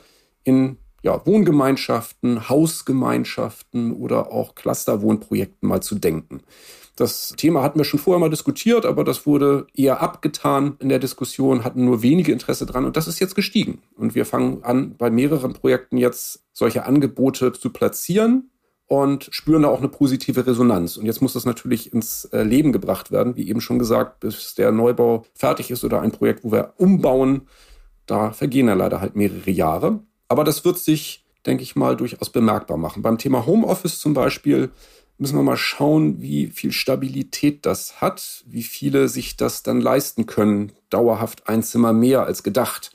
in 0.46 0.78
ja, 1.02 1.26
Wohngemeinschaften, 1.26 2.50
Hausgemeinschaften 2.50 3.94
oder 3.94 4.32
auch 4.32 4.56
Clusterwohnprojekten 4.56 5.68
mal 5.68 5.82
zu 5.82 5.96
denken. 5.96 6.42
Das 6.96 7.34
Thema 7.38 7.64
hatten 7.64 7.80
wir 7.80 7.86
schon 7.86 8.00
vorher 8.00 8.20
mal 8.20 8.30
diskutiert, 8.30 8.86
aber 8.86 9.04
das 9.04 9.26
wurde 9.26 9.66
eher 9.74 10.02
abgetan 10.02 10.76
in 10.80 10.90
der 10.90 11.00
Diskussion, 11.00 11.64
hatten 11.64 11.86
nur 11.86 12.04
wenige 12.04 12.32
Interesse 12.32 12.66
dran 12.66 12.86
und 12.86 12.98
das 12.98 13.08
ist 13.08 13.20
jetzt 13.20 13.34
gestiegen. 13.34 13.82
Und 13.96 14.14
wir 14.14 14.26
fangen 14.26 14.64
an, 14.64 14.96
bei 14.98 15.10
mehreren 15.10 15.54
Projekten 15.54 15.98
jetzt 15.98 16.44
solche 16.54 16.86
Angebote 16.86 17.54
zu 17.54 17.72
platzieren 17.72 18.52
und 18.86 19.30
spüren 19.32 19.62
da 19.62 19.70
auch 19.70 19.80
eine 19.80 19.88
positive 19.88 20.46
Resonanz. 20.46 20.98
Und 20.98 21.06
jetzt 21.06 21.22
muss 21.22 21.34
das 21.34 21.46
natürlich 21.46 21.94
ins 21.94 22.26
äh, 22.26 22.44
Leben 22.44 22.74
gebracht 22.74 23.10
werden, 23.10 23.38
wie 23.38 23.48
eben 23.48 23.62
schon 23.62 23.80
gesagt, 23.80 24.20
bis 24.20 24.54
der 24.56 24.74
Neubau 24.74 25.26
fertig 25.34 25.72
ist 25.72 25.86
oder 25.86 26.02
ein 26.02 26.12
Projekt, 26.12 26.44
wo 26.44 26.52
wir 26.52 26.74
umbauen. 26.76 27.48
Da 28.06 28.32
vergehen 28.32 28.68
ja 28.68 28.74
leider 28.74 29.00
halt 29.00 29.16
mehrere 29.16 29.50
Jahre. 29.50 30.02
Aber 30.32 30.46
das 30.46 30.64
wird 30.64 30.80
sich, 30.80 31.26
denke 31.46 31.62
ich 31.62 31.76
mal, 31.76 31.98
durchaus 31.98 32.30
bemerkbar 32.30 32.78
machen. 32.78 33.02
Beim 33.02 33.18
Thema 33.18 33.46
Homeoffice 33.46 34.00
zum 34.00 34.14
Beispiel 34.14 34.70
müssen 35.18 35.36
wir 35.36 35.44
mal 35.44 35.58
schauen, 35.58 36.22
wie 36.22 36.48
viel 36.48 36.72
Stabilität 36.72 37.66
das 37.66 38.00
hat, 38.00 38.46
wie 38.48 38.64
viele 38.64 39.10
sich 39.10 39.36
das 39.36 39.62
dann 39.62 39.82
leisten 39.82 40.28
können, 40.28 40.72
dauerhaft 40.90 41.50
ein 41.50 41.64
Zimmer 41.64 41.92
mehr 41.92 42.24
als 42.24 42.44
gedacht 42.44 42.92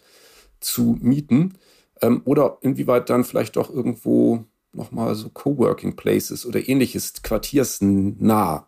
zu 0.60 0.96
mieten. 1.02 1.58
Ähm, 2.00 2.22
oder 2.24 2.56
inwieweit 2.62 3.10
dann 3.10 3.22
vielleicht 3.22 3.56
doch 3.56 3.68
irgendwo 3.68 4.44
nochmal 4.72 5.14
so 5.14 5.28
Coworking 5.28 5.94
Places 5.94 6.46
oder 6.46 6.66
ähnliches 6.66 7.22
quartiersnah 7.22 8.66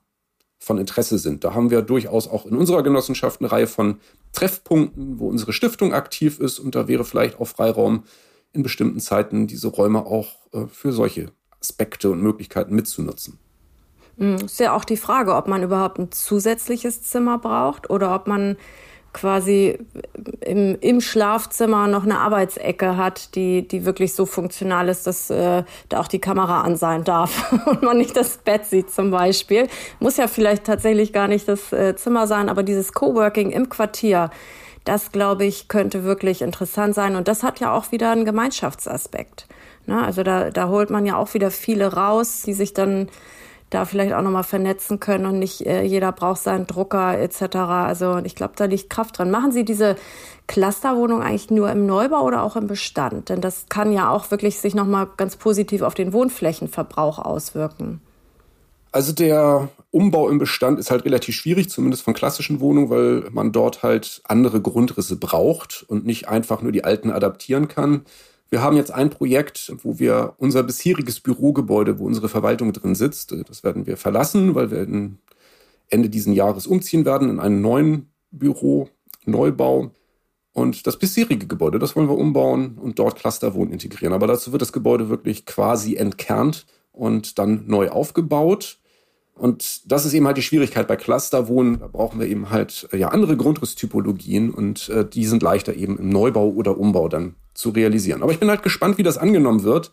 von 0.59 0.77
Interesse 0.77 1.19
sind. 1.19 1.43
Da 1.43 1.55
haben 1.55 1.71
wir 1.71 1.81
durchaus 1.81 2.29
auch 2.29 2.45
in 2.45 2.55
unserer 2.55 2.83
Genossenschaft 2.83 3.41
eine 3.41 3.51
Reihe 3.51 3.67
von 3.67 3.99
Treffpunkten, 4.35 5.19
wo 5.21 5.29
unsere 5.31 5.55
Stiftung 5.55 5.95
aktiv 5.95 6.39
ist 6.39 6.59
und 6.59 6.75
da 6.75 6.87
wäre 6.87 7.07
vielleicht 7.07 7.41
auch 7.41 7.49
Freiraum 7.49 8.05
in 8.53 8.63
bestimmten 8.63 9.01
Zeiten 9.01 9.47
diese 9.47 9.69
Räume 9.69 10.07
auch 10.07 10.29
äh, 10.53 10.67
für 10.67 10.93
solche 10.93 11.33
Aspekte 11.61 12.11
und 12.11 12.23
Möglichkeiten 12.23 12.75
mitzunutzen. 12.75 13.39
Hm, 14.19 14.37
ist 14.37 14.61
ja 14.61 14.75
auch 14.75 14.85
die 14.85 14.97
Frage, 14.97 15.35
ob 15.35 15.49
man 15.49 15.63
überhaupt 15.63 15.99
ein 15.99 16.11
zusätzliches 16.13 17.03
Zimmer 17.03 17.39
braucht 17.39 17.91
oder 17.91 18.15
ob 18.15 18.27
man 18.27 18.57
quasi 19.13 19.79
im, 20.41 20.77
im 20.81 21.01
Schlafzimmer 21.01 21.89
noch 21.89 22.05
eine 22.05 22.19
Arbeitsecke 22.19 22.97
hat, 22.97 23.35
die, 23.35 23.67
die 23.67 23.85
wirklich 23.85 24.13
so 24.15 24.27
funktional 24.27 24.89
ist, 24.89 25.07
dass 25.07 25.31
äh, 25.31 25.65
da 25.89 26.01
auch 26.01 26.09
die 26.09 26.19
Kamera 26.19 26.61
an 26.61 26.77
sein 26.77 27.05
darf 27.05 27.53
und 27.67 27.83
man 27.83 27.99
nicht 27.99 28.17
das 28.17 28.39
Bett 28.39 28.67
sieht 28.67 28.91
zum 28.91 29.11
Beispiel. 29.11 29.69
Muss 29.99 30.19
ja 30.19 30.27
vielleicht 30.27 30.65
tatsächlich 30.65 31.13
gar 31.13 31.27
nicht 31.27 31.49
das 31.49 31.73
äh, 31.73 31.97
Zimmer 31.97 32.27
sein, 32.27 32.49
aber 32.49 32.63
dieses 32.63 32.93
Coworking 32.93 33.51
im 33.51 33.69
Quartier, 33.69 34.31
das, 34.85 35.13
glaube 35.13 35.45
ich, 35.45 35.69
könnte 35.69 36.05
wirklich 36.05 36.43
interessant 36.43 36.95
sein. 36.95 37.17
Und 37.17 37.29
das 37.29 37.43
hat 37.43 37.61
ja 37.61 37.73
auch 37.73 37.93
wieder 37.93 38.11
einen 38.11 38.25
Gemeinschaftsaspekt. 38.25 39.47
Ne? 39.87 40.03
Also 40.03 40.23
da, 40.23 40.51
da 40.51 40.69
holt 40.69 40.91
man 40.91 41.07
ja 41.07 41.17
auch 41.17 41.35
wieder 41.35 41.51
viele 41.51 41.93
raus, 41.93 42.43
die 42.45 42.55
sich 42.55 42.75
dann 42.75 43.09
da 43.71 43.85
vielleicht 43.85 44.15
auch 44.15 44.23
nochmal 44.23 44.45
vernetzen 44.45 44.99
können 44.99 45.27
und 45.27 45.39
nicht 45.39 45.67
äh, 45.67 45.83
jeder 45.83 46.13
braucht 46.13 46.41
seinen 46.41 46.67
Drucker 46.67 47.19
etc. 47.19 47.57
Also 47.57 48.19
ich 48.25 48.35
glaube, 48.35 48.55
da 48.57 48.65
liegt 48.65 48.89
Kraft 48.89 49.19
dran. 49.19 49.31
Machen 49.31 49.53
Sie 49.53 49.65
diese 49.65 49.97
Clusterwohnung 50.47 51.23
eigentlich 51.23 51.51
nur 51.51 51.71
im 51.71 51.85
Neubau 51.85 52.23
oder 52.23 52.43
auch 52.43 52.57
im 52.57 52.67
Bestand? 52.67 53.29
Denn 53.29 53.43
das 53.43 53.67
kann 53.69 53.93
ja 53.93 54.11
auch 54.11 54.31
wirklich 54.31 54.59
sich 54.59 54.75
nochmal 54.75 55.09
ganz 55.19 55.37
positiv 55.37 55.83
auf 55.83 55.95
den 55.95 56.15
Wohnflächenverbrauch 56.15 57.19
auswirken. 57.19 58.01
Also 58.91 59.13
der 59.13 59.69
Umbau 59.91 60.29
im 60.29 60.39
Bestand 60.39 60.79
ist 60.79 60.91
halt 60.91 61.05
relativ 61.05 61.35
schwierig, 61.35 61.71
zumindest 61.71 62.03
von 62.03 62.15
klassischen 62.15 62.61
Wohnungen, 62.61 62.91
weil 62.91 63.29
man 63.33 63.53
dort 63.53 63.83
halt 63.83 64.23
andere 64.25 64.61
Grundrisse 64.61 65.17
braucht 65.17 65.85
und 65.89 66.07
nicht 66.07 66.29
einfach 66.29 66.63
nur 66.63 66.73
die 66.73 66.85
alten 66.85 67.11
adaptieren 67.11 67.69
kann. 67.69 68.03
Wir 68.51 68.63
haben 68.63 68.77
jetzt 68.77 68.91
ein 68.91 69.11
Projekt, 69.11 69.73
wo 69.83 69.99
wir 69.99 70.35
unser 70.39 70.63
bisheriges 70.63 71.21
Bürogebäude, 71.21 71.99
wo 71.99 72.07
unsere 72.07 72.31
Verwaltung 72.31 72.73
drin 72.73 72.95
sitzt, 72.95 73.35
das 73.47 73.63
werden 73.63 73.87
wir 73.87 73.99
verlassen, 73.99 74.55
weil 74.55 74.71
wir 74.71 74.87
Ende 75.91 76.09
diesen 76.09 76.33
Jahres 76.33 76.67
umziehen 76.67 77.05
werden 77.05 77.29
in 77.29 77.41
einen 77.41 77.61
neuen 77.61 78.11
Büro, 78.31 78.89
Neubau. 79.27 79.91
Und 80.53 80.87
das 80.87 80.99
bisherige 80.99 81.47
Gebäude, 81.47 81.79
das 81.79 81.95
wollen 81.95 82.09
wir 82.09 82.17
umbauen 82.17 82.79
und 82.79 82.99
dort 82.99 83.17
Clusterwohnen 83.17 83.73
integrieren. 83.73 84.15
Aber 84.15 84.27
dazu 84.27 84.51
wird 84.51 84.63
das 84.63 84.73
Gebäude 84.73 85.09
wirklich 85.09 85.45
quasi 85.45 85.97
entkernt 85.97 86.67
und 86.99 87.39
dann 87.39 87.65
neu 87.67 87.89
aufgebaut. 87.89 88.79
Und 89.35 89.91
das 89.91 90.05
ist 90.05 90.15
eben 90.15 90.27
halt 90.27 90.37
die 90.37 90.43
Schwierigkeit 90.43 90.89
bei 90.89 90.97
Clusterwohnen. 90.97 91.79
Da 91.79 91.87
brauchen 91.87 92.19
wir 92.19 92.27
eben 92.27 92.51
halt 92.51 92.89
äh, 92.93 92.97
ja 92.97 93.09
andere 93.09 93.37
Grundrisstypologien 93.37 94.51
und 94.51 94.89
äh, 94.89 95.09
die 95.09 95.27
sind 95.27 95.43
leichter 95.43 95.75
eben 95.75 95.97
im 95.99 96.09
Neubau 96.09 96.49
oder 96.49 96.77
Umbau 96.77 97.09
dann 97.09 97.37
zu 97.55 97.71
realisieren. 97.71 98.23
Aber 98.23 98.33
ich 98.33 98.41
bin 98.41 98.51
halt 98.51 98.63
gespannt, 98.63 98.99
wie 98.99 99.05
das 99.05 99.17
angenommen 99.17 99.63
wird. 99.63 99.93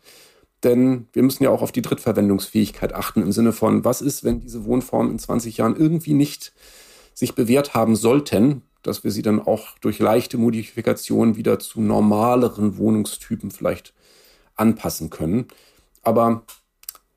Denn 0.63 1.07
wir 1.13 1.21
müssen 1.21 1.43
ja 1.43 1.51
auch 1.51 1.61
auf 1.61 1.71
die 1.71 1.83
Drittverwendungsfähigkeit 1.83 2.93
achten 2.93 3.21
im 3.21 3.31
Sinne 3.31 3.51
von, 3.51 3.85
was 3.85 4.01
ist, 4.01 4.23
wenn 4.23 4.39
diese 4.39 4.65
Wohnformen 4.65 5.11
in 5.11 5.19
20 5.19 5.57
Jahren 5.57 5.75
irgendwie 5.75 6.15
nicht 6.15 6.53
sich 7.13 7.35
bewährt 7.35 7.75
haben 7.75 7.95
sollten, 7.95 8.63
dass 8.81 9.03
wir 9.03 9.11
sie 9.11 9.21
dann 9.21 9.39
auch 9.39 9.77
durch 9.79 9.99
leichte 9.99 10.37
Modifikationen 10.37 11.35
wieder 11.35 11.59
zu 11.59 11.81
normaleren 11.81 12.77
Wohnungstypen 12.77 13.51
vielleicht 13.51 13.93
anpassen 14.55 15.11
können. 15.11 15.47
Aber 16.01 16.43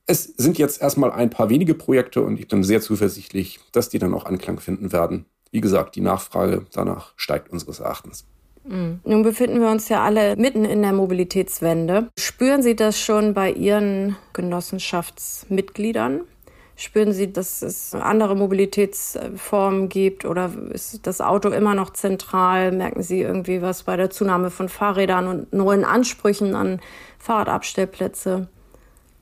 es 0.08 0.24
sind 0.24 0.58
jetzt 0.58 0.80
erstmal 0.80 1.12
ein 1.12 1.30
paar 1.30 1.50
wenige 1.50 1.74
Projekte 1.74 2.22
und 2.22 2.40
ich 2.40 2.48
bin 2.48 2.64
sehr 2.64 2.80
zuversichtlich, 2.80 3.60
dass 3.72 3.90
die 3.90 3.98
dann 3.98 4.14
auch 4.14 4.24
Anklang 4.24 4.58
finden 4.58 4.90
werden. 4.90 5.26
Wie 5.50 5.60
gesagt, 5.60 5.96
die 5.96 6.00
Nachfrage 6.00 6.64
danach 6.72 7.12
steigt 7.16 7.52
unseres 7.52 7.80
Erachtens. 7.80 8.24
Mhm. 8.64 9.00
Nun 9.04 9.22
befinden 9.22 9.60
wir 9.60 9.68
uns 9.68 9.88
ja 9.90 10.02
alle 10.02 10.34
mitten 10.36 10.64
in 10.64 10.80
der 10.80 10.94
Mobilitätswende. 10.94 12.08
Spüren 12.18 12.62
Sie 12.62 12.74
das 12.74 12.98
schon 12.98 13.34
bei 13.34 13.52
Ihren 13.52 14.16
Genossenschaftsmitgliedern? 14.32 16.22
Spüren 16.74 17.12
Sie, 17.12 17.30
dass 17.30 17.60
es 17.60 17.94
andere 17.94 18.34
Mobilitätsformen 18.34 19.90
gibt 19.90 20.24
oder 20.24 20.52
ist 20.70 21.06
das 21.06 21.20
Auto 21.20 21.50
immer 21.50 21.74
noch 21.74 21.90
zentral? 21.90 22.72
Merken 22.72 23.02
Sie 23.02 23.20
irgendwie 23.20 23.60
was 23.60 23.82
bei 23.82 23.96
der 23.96 24.08
Zunahme 24.08 24.50
von 24.50 24.70
Fahrrädern 24.70 25.26
und 25.26 25.52
neuen 25.52 25.84
Ansprüchen 25.84 26.54
an 26.54 26.80
Fahrradabstellplätze? 27.18 28.48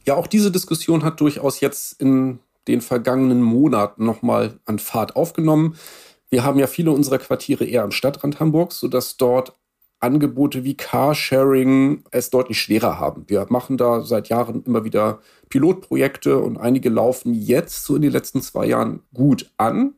Ja, 0.07 0.15
auch 0.15 0.29
diese 0.29 0.53
Diskussion 0.53 1.03
hat 1.03 1.21
durchaus 1.21 1.61
jetzt 1.61 2.01
in 2.01 2.39
den 2.69 2.81
vergangenen 2.81 3.43
Monaten 3.43 4.05
nochmal 4.05 4.61
an 4.65 4.79
Fahrt 4.79 5.17
aufgenommen. 5.17 5.77
Wir 6.31 6.45
haben 6.45 6.59
ja 6.59 6.69
viele 6.69 6.93
unserer 6.93 7.19
Quartiere 7.19 7.65
eher 7.65 7.83
am 7.83 7.91
Stadtrand 7.91 8.39
Hamburgs, 8.39 8.79
sodass 8.79 9.17
dort 9.17 9.55
Angebote 9.99 10.63
wie 10.63 10.77
Carsharing 10.77 12.05
es 12.11 12.31
deutlich 12.31 12.61
schwerer 12.61 13.01
haben. 13.01 13.25
Wir 13.27 13.47
machen 13.49 13.77
da 13.77 14.03
seit 14.03 14.29
Jahren 14.29 14.63
immer 14.65 14.85
wieder 14.85 15.21
Pilotprojekte 15.49 16.39
und 16.39 16.59
einige 16.59 16.89
laufen 16.89 17.35
jetzt 17.35 17.85
so 17.85 17.97
in 17.97 18.03
den 18.03 18.13
letzten 18.13 18.43
zwei 18.43 18.67
Jahren 18.67 19.03
gut 19.15 19.51
an, 19.57 19.95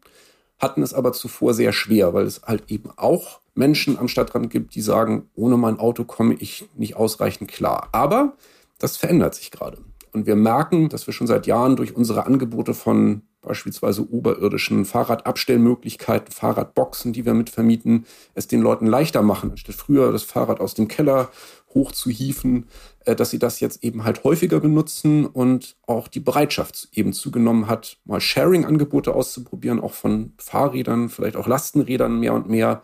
hatten 0.58 0.82
es 0.82 0.94
aber 0.94 1.12
zuvor 1.12 1.52
sehr 1.52 1.72
schwer, 1.72 2.14
weil 2.14 2.26
es 2.26 2.42
halt 2.42 2.70
eben 2.70 2.90
auch 2.96 3.40
Menschen 3.54 3.98
am 3.98 4.08
Stadtrand 4.08 4.50
gibt, 4.50 4.74
die 4.74 4.80
sagen, 4.80 5.28
ohne 5.34 5.56
mein 5.56 5.78
Auto 5.78 6.04
komme 6.04 6.34
ich 6.34 6.66
nicht 6.76 6.96
ausreichend 6.96 7.50
klar. 7.50 7.88
Aber 7.92 8.36
das 8.78 8.96
verändert 8.96 9.34
sich 9.34 9.50
gerade. 9.50 9.78
Und 10.12 10.26
wir 10.26 10.36
merken, 10.36 10.88
dass 10.88 11.06
wir 11.06 11.14
schon 11.14 11.26
seit 11.26 11.46
Jahren 11.46 11.76
durch 11.76 11.94
unsere 11.94 12.26
Angebote 12.26 12.74
von 12.74 13.22
beispielsweise 13.40 14.02
oberirdischen 14.10 14.84
Fahrradabstellmöglichkeiten, 14.84 16.32
Fahrradboxen, 16.32 17.12
die 17.12 17.24
wir 17.24 17.34
mitvermieten, 17.34 18.04
es 18.34 18.48
den 18.48 18.60
Leuten 18.60 18.86
leichter 18.86 19.22
machen, 19.22 19.52
anstatt 19.52 19.74
früher 19.74 20.12
das 20.12 20.22
Fahrrad 20.22 20.60
aus 20.60 20.74
dem 20.74 20.88
Keller 20.88 21.30
hochzuhieven, 21.72 22.66
äh, 23.04 23.14
dass 23.14 23.30
sie 23.30 23.38
das 23.38 23.60
jetzt 23.60 23.84
eben 23.84 24.04
halt 24.04 24.24
häufiger 24.24 24.60
benutzen 24.60 25.26
und 25.26 25.76
auch 25.86 26.08
die 26.08 26.20
Bereitschaft 26.20 26.88
eben 26.92 27.12
zugenommen 27.12 27.68
hat, 27.68 27.98
mal 28.04 28.20
Sharing-Angebote 28.20 29.14
auszuprobieren, 29.14 29.80
auch 29.80 29.94
von 29.94 30.32
Fahrrädern, 30.38 31.08
vielleicht 31.08 31.36
auch 31.36 31.46
Lastenrädern 31.46 32.18
mehr 32.18 32.34
und 32.34 32.48
mehr. 32.48 32.82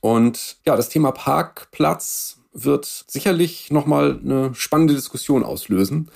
Und 0.00 0.58
ja, 0.64 0.76
das 0.76 0.88
Thema 0.88 1.10
Parkplatz 1.10 2.38
wird 2.52 3.04
sicherlich 3.06 3.70
nochmal 3.70 4.18
eine 4.22 4.54
spannende 4.54 4.94
Diskussion 4.94 5.44
auslösen, 5.44 6.10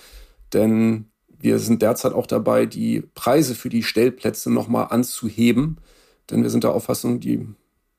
denn 0.53 1.11
wir 1.39 1.59
sind 1.59 1.83
derzeit 1.83 2.13
auch 2.13 2.27
dabei, 2.27 2.67
die 2.67 3.03
Preise 3.15 3.55
für 3.55 3.71
die 3.71 3.83
Stellplätze 3.83 4.51
nochmal 4.51 4.89
anzuheben. 4.91 5.79
Denn 6.31 6.43
wir 6.43 6.51
sind 6.51 6.65
der 6.65 6.75
Auffassung, 6.75 7.19
die 7.21 7.47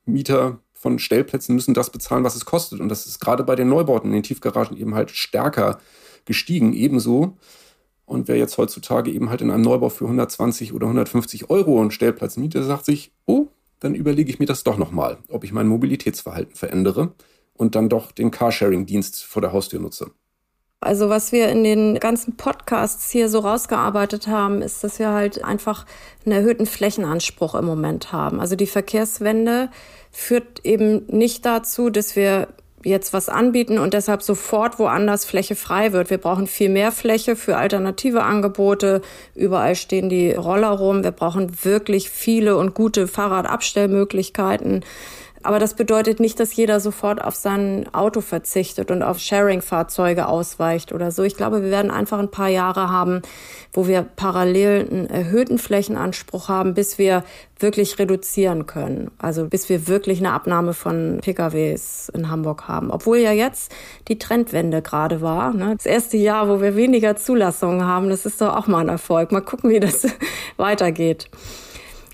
Mieter 0.06 0.60
von 0.74 1.00
Stellplätzen 1.00 1.56
müssen 1.56 1.74
das 1.74 1.90
bezahlen, 1.92 2.24
was 2.24 2.36
es 2.36 2.46
kostet. 2.46 2.80
Und 2.80 2.90
das 2.90 3.06
ist 3.06 3.20
gerade 3.20 3.44
bei 3.44 3.56
den 3.56 3.70
Neubauten 3.70 4.10
in 4.10 4.14
den 4.14 4.24
Tiefgaragen 4.24 4.78
eben 4.78 4.96
halt 4.96 5.12
stärker 5.12 5.80
gestiegen, 6.26 6.74
ebenso. 6.74 7.38
Und 8.06 8.28
wer 8.28 8.38
jetzt 8.38 8.58
heutzutage 8.58 9.12
eben 9.12 9.30
halt 9.30 9.42
in 9.42 9.52
einem 9.52 9.64
Neubau 9.64 9.90
für 9.90 10.06
120 10.06 10.74
oder 10.74 10.88
150 10.88 11.50
Euro 11.50 11.80
einen 11.80 11.92
Stellplatz 11.92 12.38
mietet, 12.38 12.66
sagt 12.66 12.86
sich, 12.86 13.12
oh, 13.26 13.48
dann 13.80 13.96
überlege 13.96 14.30
ich 14.30 14.40
mir 14.40 14.46
das 14.46 14.64
doch 14.64 14.78
nochmal, 14.78 15.18
ob 15.30 15.44
ich 15.44 15.54
mein 15.54 15.68
Mobilitätsverhalten 15.68 16.56
verändere 16.56 17.14
und 17.54 17.76
dann 17.76 17.90
doch 17.90 18.12
den 18.12 18.32
Carsharing-Dienst 18.32 19.24
vor 19.24 19.42
der 19.42 19.54
Haustür 19.54 19.80
nutze. 19.80 20.12
Also 20.84 21.10
was 21.10 21.32
wir 21.32 21.50
in 21.50 21.64
den 21.64 22.00
ganzen 22.00 22.38
Podcasts 22.38 23.12
hier 23.12 23.30
so 23.30 23.40
rausgearbeitet 23.40 24.26
haben, 24.28 24.64
ist, 24.64 24.84
dass 24.84 24.98
wir 24.98 25.10
halt 25.10 25.44
einfach 25.44 25.86
einen 26.26 26.34
erhöhten 26.34 26.66
Flächenanspruch 26.66 27.54
im 27.54 27.66
Moment 27.66 28.12
haben. 28.12 28.40
Also 28.40 28.56
die 28.56 28.66
Verkehrswende 28.66 29.70
führt 30.12 30.66
eben 30.66 31.06
nicht 31.06 31.46
dazu, 31.46 31.92
dass 31.92 32.16
wir 32.16 32.48
jetzt 32.84 33.14
was 33.14 33.30
anbieten 33.30 33.78
und 33.78 33.94
deshalb 33.94 34.24
sofort 34.24 34.80
woanders 34.80 35.24
Fläche 35.24 35.56
frei 35.56 35.94
wird. 35.94 36.10
Wir 36.10 36.18
brauchen 36.18 36.48
viel 36.48 36.70
mehr 36.70 36.92
Fläche 36.92 37.36
für 37.36 37.58
alternative 37.58 38.24
Angebote. 38.24 39.04
Überall 39.36 39.76
stehen 39.76 40.10
die 40.10 40.32
Roller 40.32 40.72
rum. 40.72 41.04
Wir 41.04 41.12
brauchen 41.12 41.64
wirklich 41.64 42.10
viele 42.10 42.58
und 42.58 42.74
gute 42.74 43.08
Fahrradabstellmöglichkeiten. 43.08 44.84
Aber 45.44 45.60
das 45.60 45.74
bedeutet 45.74 46.20
nicht, 46.20 46.40
dass 46.40 46.56
jeder 46.56 46.80
sofort 46.80 47.24
auf 47.24 47.36
sein 47.36 47.88
Auto 47.94 48.22
verzichtet 48.22 48.92
und 48.92 49.04
auf 49.04 49.20
Sharing-Fahrzeuge 49.20 50.28
ausweicht 50.28 50.92
oder 50.94 51.12
so. 51.12 51.24
Ich 51.24 51.36
glaube, 51.36 51.64
wir 51.64 51.72
werden 51.72 51.92
einfach 51.92 52.20
ein 52.20 52.32
paar 52.32 52.50
Jahre 52.50 52.90
haben, 52.90 53.22
wo 53.74 53.88
wir 53.88 54.04
parallel 54.04 54.88
einen 54.90 55.10
erhöhten 55.10 55.58
Flächenanspruch 55.58 56.50
haben, 56.50 56.74
bis 56.74 56.98
wir 56.98 57.24
wirklich 57.60 58.00
reduzieren 58.00 58.66
können. 58.66 59.12
Also 59.18 59.46
bis 59.46 59.70
wir 59.70 59.88
wirklich 59.88 60.20
eine 60.20 60.32
Abnahme 60.32 60.74
von 60.74 61.20
PKWs 61.22 62.10
in 62.14 62.30
Hamburg 62.30 62.68
haben. 62.68 62.92
Obwohl 62.92 63.18
ja 63.18 63.32
jetzt 63.32 63.72
die 64.08 64.20
Trendwende 64.20 64.82
gerade 64.82 65.22
war. 65.22 65.54
Ne? 65.54 65.76
Das 65.76 65.86
erste 65.86 66.18
Jahr, 66.18 66.50
wo 66.50 66.62
wir 66.62 66.76
weniger 66.76 67.16
Zulassungen 67.16 67.86
haben, 67.86 68.10
das 68.10 68.26
ist 68.26 68.42
doch 68.42 68.56
auch 68.56 68.68
mal 68.68 68.80
ein 68.80 68.90
Erfolg. 68.90 69.32
Mal 69.32 69.42
gucken, 69.42 69.70
wie 69.70 69.80
das 69.80 70.08
weitergeht. 70.58 71.30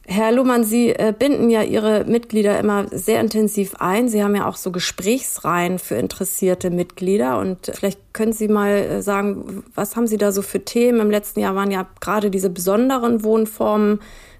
Herr 0.10 0.32
Luhmann, 0.32 0.64
Sie 0.64 0.92
äh, 0.92 1.14
binden 1.18 1.50
ja 1.50 1.64
Ihre 1.64 2.06
Mitglieder 2.06 2.58
immer 2.60 2.86
sehr 2.92 3.20
intensiv 3.20 3.76
ein. 3.80 4.08
Sie 4.08 4.24
haben 4.24 4.36
ja 4.38 4.48
auch 4.48 4.56
so 4.56 4.72
Gesprächsreihen 4.72 5.80
für 5.80 5.96
interessierte 5.96 6.70
Mitglieder. 6.70 7.38
Und 7.40 7.72
vielleicht 7.74 8.14
können 8.14 8.32
Sie 8.32 8.48
mal 8.48 8.72
äh, 8.72 9.02
sagen, 9.02 9.66
was 9.76 9.98
haben 9.98 10.08
Sie 10.08 10.16
da 10.16 10.32
so 10.32 10.42
für 10.42 10.64
Themen? 10.64 11.02
Im 11.02 11.12
letzten 11.12 11.42
Jahr 11.42 11.56
waren 11.56 11.72
ja 11.72 11.86
gerade 12.00 12.32
diese 12.32 12.50
besonderen 12.50 13.26
Wohnformen, 13.26 14.00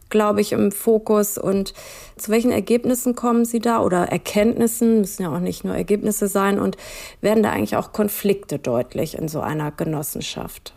glaube 0.10 0.40
ich, 0.40 0.54
im 0.54 0.72
Fokus. 0.72 1.38
Und 1.38 1.74
zu 2.16 2.32
welchen 2.32 2.52
Ergebnissen 2.52 3.16
kommen 3.16 3.44
Sie 3.44 3.60
da 3.60 3.82
oder 3.82 4.06
Erkenntnissen? 4.06 5.02
Müssen 5.02 5.24
ja 5.24 5.36
auch 5.36 5.42
nicht 5.42 5.66
nur 5.66 5.76
Ergebnisse 5.76 6.30
sein. 6.30 6.60
Und 6.60 6.78
werden 7.20 7.44
da 7.44 7.52
eigentlich 7.52 7.76
auch 7.76 7.92
Konflikte 7.92 8.58
deutlich 8.58 9.18
in 9.18 9.28
so 9.28 9.42
einer 9.42 9.72
Genossenschaft? 9.72 10.77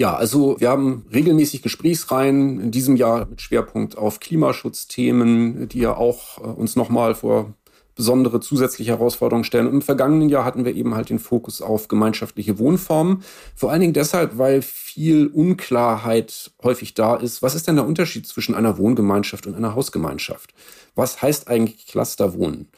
Ja, 0.00 0.16
also 0.16 0.58
wir 0.58 0.70
haben 0.70 1.04
regelmäßig 1.12 1.60
Gesprächsreihen 1.60 2.58
in 2.58 2.70
diesem 2.70 2.96
Jahr 2.96 3.26
mit 3.26 3.42
Schwerpunkt 3.42 3.98
auf 3.98 4.18
Klimaschutzthemen, 4.18 5.68
die 5.68 5.80
ja 5.80 5.94
auch 5.94 6.38
äh, 6.38 6.40
uns 6.40 6.74
nochmal 6.74 7.14
vor 7.14 7.52
besondere 7.96 8.40
zusätzliche 8.40 8.92
Herausforderungen 8.92 9.44
stellen. 9.44 9.66
Und 9.66 9.74
Im 9.74 9.82
vergangenen 9.82 10.30
Jahr 10.30 10.46
hatten 10.46 10.64
wir 10.64 10.74
eben 10.74 10.94
halt 10.94 11.10
den 11.10 11.18
Fokus 11.18 11.60
auf 11.60 11.88
gemeinschaftliche 11.88 12.58
Wohnformen. 12.58 13.22
Vor 13.54 13.70
allen 13.70 13.82
Dingen 13.82 13.92
deshalb, 13.92 14.38
weil 14.38 14.62
viel 14.62 15.26
Unklarheit 15.26 16.50
häufig 16.62 16.94
da 16.94 17.16
ist. 17.16 17.42
Was 17.42 17.54
ist 17.54 17.68
denn 17.68 17.76
der 17.76 17.86
Unterschied 17.86 18.26
zwischen 18.26 18.54
einer 18.54 18.78
Wohngemeinschaft 18.78 19.46
und 19.46 19.54
einer 19.54 19.74
Hausgemeinschaft? 19.74 20.54
Was 20.94 21.20
heißt 21.20 21.48
eigentlich 21.48 21.86
Clusterwohnen? 21.88 22.70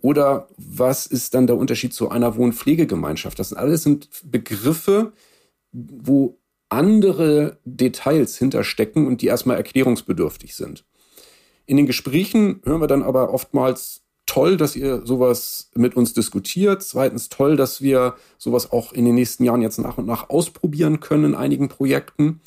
Oder 0.00 0.48
was 0.56 1.04
ist 1.04 1.34
dann 1.34 1.46
der 1.46 1.58
Unterschied 1.58 1.92
zu 1.92 2.08
einer 2.08 2.34
Wohnpflegegemeinschaft? 2.36 3.38
Das 3.38 3.52
alles 3.52 3.82
sind 3.82 4.08
Begriffe, 4.24 5.12
wo 5.72 6.38
andere 6.72 7.58
Details 7.64 8.36
hinterstecken 8.36 9.06
und 9.06 9.22
die 9.22 9.26
erstmal 9.26 9.56
erklärungsbedürftig 9.56 10.54
sind. 10.54 10.84
In 11.66 11.76
den 11.76 11.86
Gesprächen 11.86 12.60
hören 12.64 12.80
wir 12.80 12.88
dann 12.88 13.02
aber 13.02 13.32
oftmals 13.32 14.02
toll, 14.26 14.56
dass 14.56 14.76
ihr 14.76 15.04
sowas 15.04 15.70
mit 15.74 15.96
uns 15.96 16.14
diskutiert. 16.14 16.82
Zweitens 16.82 17.28
toll, 17.28 17.56
dass 17.56 17.82
wir 17.82 18.14
sowas 18.38 18.72
auch 18.72 18.92
in 18.92 19.04
den 19.04 19.14
nächsten 19.14 19.44
Jahren 19.44 19.62
jetzt 19.62 19.78
nach 19.78 19.98
und 19.98 20.06
nach 20.06 20.30
ausprobieren 20.30 21.00
können 21.00 21.24
in 21.24 21.34
einigen 21.34 21.68
Projekten. 21.68 22.40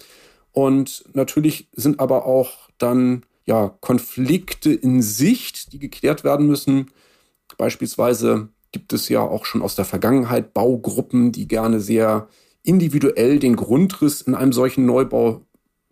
Und 0.52 1.04
natürlich 1.14 1.70
sind 1.74 2.00
aber 2.00 2.26
auch 2.26 2.70
dann 2.78 3.26
ja 3.46 3.70
Konflikte 3.82 4.74
in 4.74 5.02
Sicht, 5.02 5.74
die 5.74 5.80
geklärt 5.80 6.24
werden 6.24 6.48
müssen. 6.48 6.92
Beispielsweise 7.58 8.50
gibt 8.72 8.92
es 8.92 9.08
ja 9.08 9.22
auch 9.22 9.46
schon 9.46 9.62
aus 9.62 9.76
der 9.76 9.86
Vergangenheit 9.86 10.54
Baugruppen, 10.54 11.32
die 11.32 11.48
gerne 11.48 11.80
sehr 11.80 12.28
individuell 12.66 13.40
den 13.40 13.56
Grundriss 13.56 14.22
in 14.22 14.36
einem 14.36 14.54
solchen 14.54 14.86
Neubau 14.86 15.42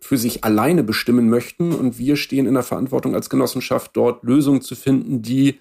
für 0.00 0.18
sich 0.18 0.44
alleine 0.44 0.84
bestimmen 0.84 1.30
möchten. 1.30 1.72
Und 1.72 1.98
wir 1.98 2.16
stehen 2.16 2.46
in 2.46 2.54
der 2.54 2.62
Verantwortung 2.62 3.14
als 3.14 3.30
Genossenschaft, 3.30 3.96
dort 3.96 4.22
Lösungen 4.22 4.60
zu 4.60 4.74
finden, 4.74 5.22
die 5.22 5.58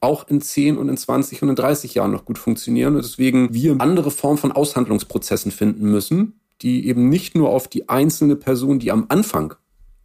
auch 0.00 0.28
in 0.28 0.40
10 0.40 0.78
und 0.78 0.88
in 0.88 0.96
20 0.96 1.42
und 1.42 1.50
in 1.50 1.56
30 1.56 1.94
Jahren 1.94 2.12
noch 2.12 2.24
gut 2.24 2.38
funktionieren. 2.38 2.96
Und 2.96 3.04
deswegen 3.04 3.52
wir 3.52 3.76
andere 3.80 4.10
Formen 4.10 4.38
von 4.38 4.52
Aushandlungsprozessen 4.52 5.50
finden 5.50 5.90
müssen, 5.90 6.40
die 6.62 6.86
eben 6.86 7.08
nicht 7.08 7.34
nur 7.34 7.50
auf 7.50 7.68
die 7.68 7.88
einzelne 7.88 8.36
Person, 8.36 8.78
die 8.78 8.92
am 8.92 9.06
Anfang 9.08 9.54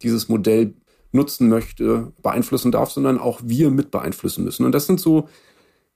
dieses 0.02 0.28
Modell 0.28 0.74
nutzen 1.12 1.48
möchte, 1.48 2.12
beeinflussen 2.22 2.72
darf, 2.72 2.90
sondern 2.90 3.18
auch 3.18 3.40
wir 3.44 3.70
mit 3.70 3.90
beeinflussen 3.90 4.44
müssen. 4.44 4.64
Und 4.64 4.72
das 4.72 4.86
sind 4.86 4.98
so 4.98 5.28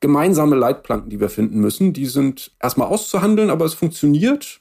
gemeinsame 0.01 0.57
Leitplanken, 0.57 1.11
die 1.11 1.21
wir 1.21 1.29
finden 1.29 1.61
müssen. 1.61 1.93
Die 1.93 2.07
sind 2.07 2.53
erstmal 2.61 2.89
auszuhandeln, 2.89 3.51
aber 3.51 3.65
es 3.65 3.75
funktioniert. 3.75 4.61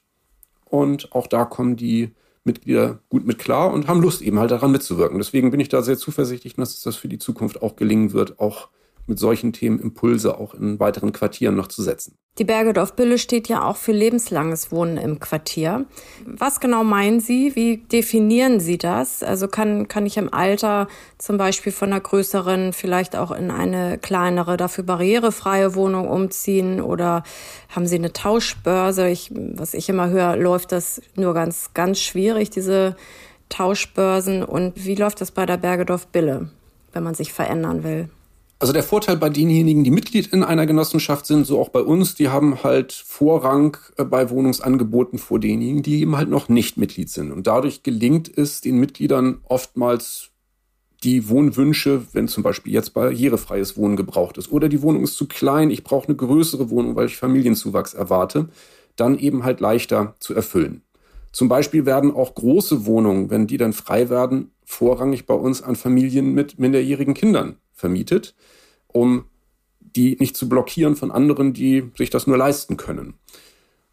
Und 0.65 1.13
auch 1.13 1.27
da 1.27 1.45
kommen 1.45 1.75
die 1.75 2.11
Mitglieder 2.43 2.99
gut 3.09 3.25
mit 3.25 3.39
klar 3.39 3.73
und 3.73 3.87
haben 3.87 4.01
Lust 4.01 4.21
eben 4.21 4.39
halt 4.39 4.51
daran 4.51 4.71
mitzuwirken. 4.71 5.17
Deswegen 5.17 5.51
bin 5.51 5.59
ich 5.59 5.69
da 5.69 5.81
sehr 5.81 5.97
zuversichtlich, 5.97 6.55
dass 6.55 6.81
das 6.81 6.95
für 6.95 7.07
die 7.07 7.17
Zukunft 7.17 7.61
auch 7.61 7.75
gelingen 7.75 8.13
wird, 8.13 8.39
auch 8.39 8.69
mit 9.07 9.19
solchen 9.19 9.53
Themen 9.53 9.79
Impulse 9.79 10.37
auch 10.37 10.53
in 10.53 10.79
weiteren 10.79 11.11
Quartieren 11.11 11.55
noch 11.55 11.67
zu 11.67 11.83
setzen. 11.83 12.17
Die 12.37 12.43
Bergedorf-Bille 12.43 13.17
steht 13.17 13.47
ja 13.47 13.63
auch 13.63 13.77
für 13.77 13.93
lebenslanges 13.93 14.69
Wohnen 14.69 14.97
im 14.97 15.21
Quartier. 15.21 15.85
Was 16.25 16.59
genau 16.59 16.83
meinen 16.83 17.21
Sie? 17.21 17.55
Wie 17.55 17.77
definieren 17.77 18.59
Sie 18.59 18.77
das? 18.77 19.23
Also 19.23 19.47
kann, 19.47 19.87
kann 19.87 20.05
ich 20.05 20.17
im 20.17 20.33
Alter 20.33 20.89
zum 21.17 21.37
Beispiel 21.37 21.71
von 21.71 21.93
einer 21.93 22.01
größeren, 22.01 22.73
vielleicht 22.73 23.15
auch 23.15 23.31
in 23.31 23.51
eine 23.51 23.97
kleinere, 23.97 24.57
dafür 24.57 24.83
barrierefreie 24.83 25.75
Wohnung 25.75 26.09
umziehen 26.09 26.81
oder 26.81 27.23
haben 27.69 27.87
Sie 27.87 27.95
eine 27.95 28.11
Tauschbörse? 28.11 29.07
Ich, 29.07 29.31
was 29.33 29.73
ich 29.73 29.87
immer 29.87 30.09
höre, 30.09 30.35
läuft 30.35 30.73
das 30.73 31.01
nur 31.15 31.33
ganz, 31.33 31.73
ganz 31.73 32.01
schwierig, 32.01 32.49
diese 32.49 32.97
Tauschbörsen. 33.47 34.43
Und 34.43 34.73
wie 34.83 34.95
läuft 34.95 35.21
das 35.21 35.31
bei 35.31 35.45
der 35.45 35.57
Bergedorf-Bille, 35.57 36.49
wenn 36.91 37.03
man 37.03 37.13
sich 37.13 37.31
verändern 37.31 37.85
will? 37.85 38.09
Also 38.57 38.71
der 38.71 38.83
Vorteil 38.83 39.17
bei 39.17 39.29
denjenigen, 39.29 39.83
die 39.83 39.91
Mitglied 39.91 40.27
in 40.27 40.41
einer 40.41 40.65
Genossenschaft 40.65 41.25
sind, 41.25 41.45
so 41.45 41.59
auch 41.59 41.69
bei 41.69 41.81
uns, 41.81 42.15
die 42.15 42.29
haben 42.29 42.63
halt 42.63 42.93
Vorrang 42.93 43.75
äh, 43.97 44.05
bei 44.05 44.29
Wohnungsangeboten 44.29 45.19
vor 45.19 45.39
denjenigen, 45.39 45.83
die 45.83 45.99
eben 45.99 46.15
halt 46.15 46.29
noch 46.29 46.47
nicht 46.47 46.77
Mitglied 46.77 47.09
sind. 47.09 47.31
Und 47.33 47.47
dadurch 47.47 47.83
gelingt 47.83 48.31
es 48.37 48.61
den 48.61 48.79
Mitgliedern 48.79 49.41
oftmals 49.43 50.29
die 51.03 51.27
Wohnwünsche, 51.27 52.03
wenn 52.13 52.29
zum 52.29 52.43
Beispiel 52.43 52.71
jetzt 52.71 52.93
barrierefreies 52.93 53.75
Wohnen 53.75 53.97
gebraucht 53.97 54.37
ist 54.37 54.49
oder 54.49 54.69
die 54.69 54.81
Wohnung 54.81 55.03
ist 55.03 55.17
zu 55.17 55.27
klein, 55.27 55.69
ich 55.69 55.83
brauche 55.83 56.07
eine 56.07 56.15
größere 56.15 56.69
Wohnung, 56.69 56.95
weil 56.95 57.07
ich 57.07 57.17
Familienzuwachs 57.17 57.93
erwarte, 57.93 58.47
dann 58.95 59.19
eben 59.19 59.43
halt 59.43 59.59
leichter 59.59 60.15
zu 60.19 60.33
erfüllen. 60.33 60.81
Zum 61.33 61.49
Beispiel 61.49 61.85
werden 61.85 62.15
auch 62.15 62.33
große 62.33 62.85
Wohnungen, 62.85 63.29
wenn 63.29 63.47
die 63.47 63.57
dann 63.57 63.73
frei 63.73 64.09
werden, 64.09 64.51
vorrangig 64.63 65.25
bei 65.25 65.33
uns 65.33 65.61
an 65.61 65.75
Familien 65.75 66.33
mit 66.33 66.57
minderjährigen 66.57 67.13
Kindern 67.13 67.57
vermietet, 67.75 68.33
um 68.87 69.25
die 69.79 70.17
nicht 70.19 70.35
zu 70.35 70.49
blockieren 70.49 70.95
von 70.95 71.11
anderen, 71.11 71.53
die 71.53 71.91
sich 71.97 72.09
das 72.09 72.27
nur 72.27 72.37
leisten 72.37 72.77
können. 72.77 73.15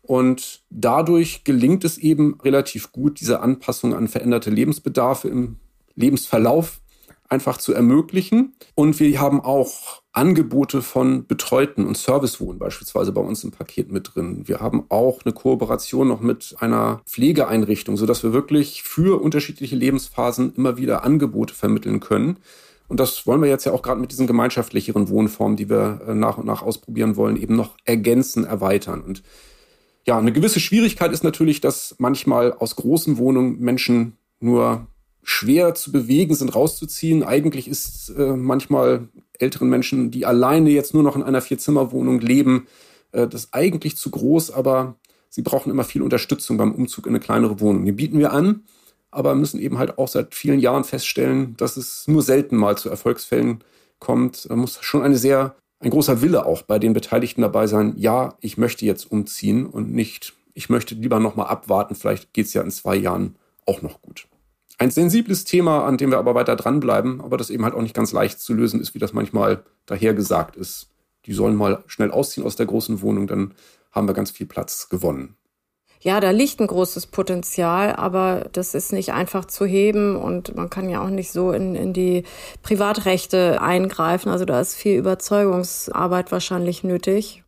Und 0.03 0.63
dadurch 0.71 1.45
gelingt 1.45 1.85
es 1.85 1.99
eben 1.99 2.41
relativ 2.41 2.91
gut, 2.91 3.21
diese 3.21 3.41
Anpassung 3.41 3.95
an 3.95 4.09
veränderte 4.09 4.51
Lebensbedarfe 4.51 5.29
im 5.29 5.57
Lebensverlauf 5.95 6.81
einfach 7.29 7.57
zu 7.57 7.73
ermöglichen. 7.73 8.55
Und 8.75 9.01
wir 9.01 9.19
haben 9.21 9.41
auch 9.41 10.03
Angebote 10.13 10.83
von 10.83 11.27
Betreuten 11.27 11.87
und 11.87 11.97
Servicewohnen 11.97 12.59
beispielsweise 12.59 13.13
bei 13.13 13.23
uns 13.23 13.43
im 13.43 13.53
Paket 13.53 13.91
mit 13.91 14.15
drin. 14.15 14.47
Wir 14.47 14.61
haben 14.61 14.85
auch 14.91 15.21
eine 15.25 15.33
Kooperation 15.33 16.09
noch 16.09 16.21
mit 16.21 16.55
einer 16.59 17.01
Pflegeeinrichtung, 17.07 17.97
sodass 17.97 18.23
wir 18.23 18.35
wirklich 18.35 18.83
für 18.83 19.23
unterschiedliche 19.23 19.77
Lebensphasen 19.77 20.55
immer 20.55 20.77
wieder 20.77 21.05
Angebote 21.05 21.55
vermitteln 21.55 22.01
können. 22.01 22.39
Und 22.93 23.01
das 23.01 23.27
wollen 23.27 23.41
wir 23.41 23.49
jetzt 23.49 23.65
ja 23.65 23.73
auch 23.73 23.81
gerade 23.81 24.03
mit 24.03 24.13
diesen 24.13 24.27
gemeinschaftlicheren 24.27 25.09
Wohnformen, 25.09 25.57
die 25.57 25.71
wir 25.71 26.03
äh, 26.07 26.15
nach 26.15 26.37
und 26.37 26.45
nach 26.45 26.61
ausprobieren 26.61 27.17
wollen, 27.17 27.39
eben 27.39 27.57
noch 27.57 27.75
ergänzen, 27.87 28.45
erweitern. 28.45 29.01
Und 29.01 29.23
ja, 30.07 30.19
eine 30.19 30.31
gewisse 30.31 30.61
Schwierigkeit 30.61 31.11
ist 31.11 31.25
natürlich, 31.25 31.63
dass 31.63 31.95
manchmal 31.97 32.53
aus 32.53 32.77
großen 32.77 33.17
Wohnungen 33.17 33.59
Menschen 33.61 34.19
nur 34.41 34.89
schwer 35.23 35.75
zu 35.75 35.91
bewegen 35.91 36.35
sind, 36.35 36.55
rauszuziehen. 36.55 37.23
Eigentlich 37.23 37.67
ist 37.67 38.11
äh, 38.11 38.37
manchmal 38.37 39.09
älteren 39.39 39.71
Menschen, 39.71 40.11
die 40.11 40.27
alleine 40.27 40.69
jetzt 40.69 40.93
nur 40.93 41.03
noch 41.03 41.17
in 41.17 41.23
einer 41.23 41.41
Vierzimmerwohnung 41.41 42.21
leben, 42.21 42.67
äh, 43.13 43.27
das 43.27 43.55
eigentlich 43.55 43.97
zu 43.97 44.11
groß, 44.11 44.51
aber 44.51 44.97
sie 45.31 45.41
brauchen 45.41 45.71
immer 45.71 45.85
viel 45.85 46.03
Unterstützung 46.03 46.59
beim 46.59 46.75
Umzug 46.75 47.07
in 47.07 47.13
eine 47.13 47.21
kleinere 47.21 47.59
Wohnung. 47.59 47.87
Die 47.87 47.93
bieten 47.93 48.19
wir 48.19 48.35
an 48.35 48.65
aber 49.13 49.35
müssen 49.35 49.61
eben 49.61 49.79
halt 49.79 49.99
auch 49.99 50.09
seit 50.09 50.35
vielen 50.35 50.59
Jahren 50.59 50.85
feststellen, 50.85 51.55
dass 51.57 51.77
es 51.77 52.09
nur 52.09 52.23
selten 52.23 52.57
mal 52.57 52.77
zu 52.77 52.89
Erfolgsfällen 52.89 53.63
kommt. 54.01 54.51
Da 54.51 54.57
muss 54.57 54.79
schon 54.81 55.03
eine 55.03 55.17
sehr, 55.17 55.55
ein 55.79 55.91
großer 55.91 56.23
Wille 56.23 56.47
auch 56.47 56.63
bei 56.63 56.79
den 56.79 56.95
Beteiligten 56.95 57.43
dabei 57.43 57.67
sein. 57.67 57.95
Ja, 57.97 58.37
ich 58.41 58.59
möchte 58.59 58.87
jetzt 58.87 59.05
umziehen 59.13 59.67
und 59.67 59.93
nicht, 59.93 60.33
ich 60.55 60.71
möchte 60.71 60.95
lieber 60.95 61.21
noch 61.21 61.37
mal 61.37 61.45
abwarten. 61.45 61.95
Vielleicht 61.95 62.33
geht 62.33 62.47
es 62.47 62.55
ja 62.55 62.63
in 62.63 62.71
zwei 62.71 62.97
Jahren 62.97 63.37
auch 63.67 63.83
noch 63.83 64.01
gut. 64.01 64.27
Ein 64.79 64.91
sensibles 64.91 65.45
Thema, 65.45 65.85
an 65.85 65.99
dem 65.99 66.11
wir 66.11 66.19
aber 66.19 66.35
weiter 66.35 66.57
dranbleiben, 66.57 67.21
aber 67.21 67.37
das 67.37 67.51
eben 67.51 67.65
halt 67.65 67.75
auch 67.75 67.83
nicht 67.83 67.95
ganz 67.95 68.13
leicht 68.13 68.41
zu 68.41 68.55
lösen 68.55 68.81
ist, 68.81 68.95
wie 68.95 68.99
das 68.99 69.13
manchmal 69.13 69.63
daher 69.87 70.15
gesagt 70.15 70.57
ist. 70.57 70.89
Die 71.27 71.35
sollen 71.35 71.55
mal 71.55 71.85
schnell 71.87 72.11
ausziehen 72.11 72.45
aus 72.45 72.57
der 72.57 72.67
großen 72.67 73.03
Wohnung, 73.03 73.27
dann 73.27 73.55
haben 73.93 74.09
wir 74.09 74.15
ganz 74.15 74.31
viel 74.31 74.47
Platz 74.47 74.89
gewonnen 74.89 75.37
ja, 76.03 76.19
da 76.19 76.31
liegt 76.31 76.61
ein 76.61 76.67
großes 76.67 77.07
Potenzial, 77.07 77.95
aber 77.95 78.47
das 78.53 78.75
ist 78.75 78.93
nicht 78.93 79.13
einfach 79.13 79.45
zu 79.45 79.65
heben 79.65 80.17
und 80.17 80.57
man 80.57 80.69
kann 80.69 80.89
ja 80.89 81.01
auch 81.03 81.11
nicht 81.11 81.31
so 81.31 81.53
in, 81.53 81.77
in 81.77 81.93
die 81.93 82.25
Privatrechte 82.63 83.63
eingreifen. 83.63 84.29
Also 84.29 84.45
da 84.45 84.61
ist 84.61 84.75
viel 84.75 84.99
Überzeugungsarbeit 84.99 86.33
wahrscheinlich 86.33 86.83
nötig. 86.83 87.42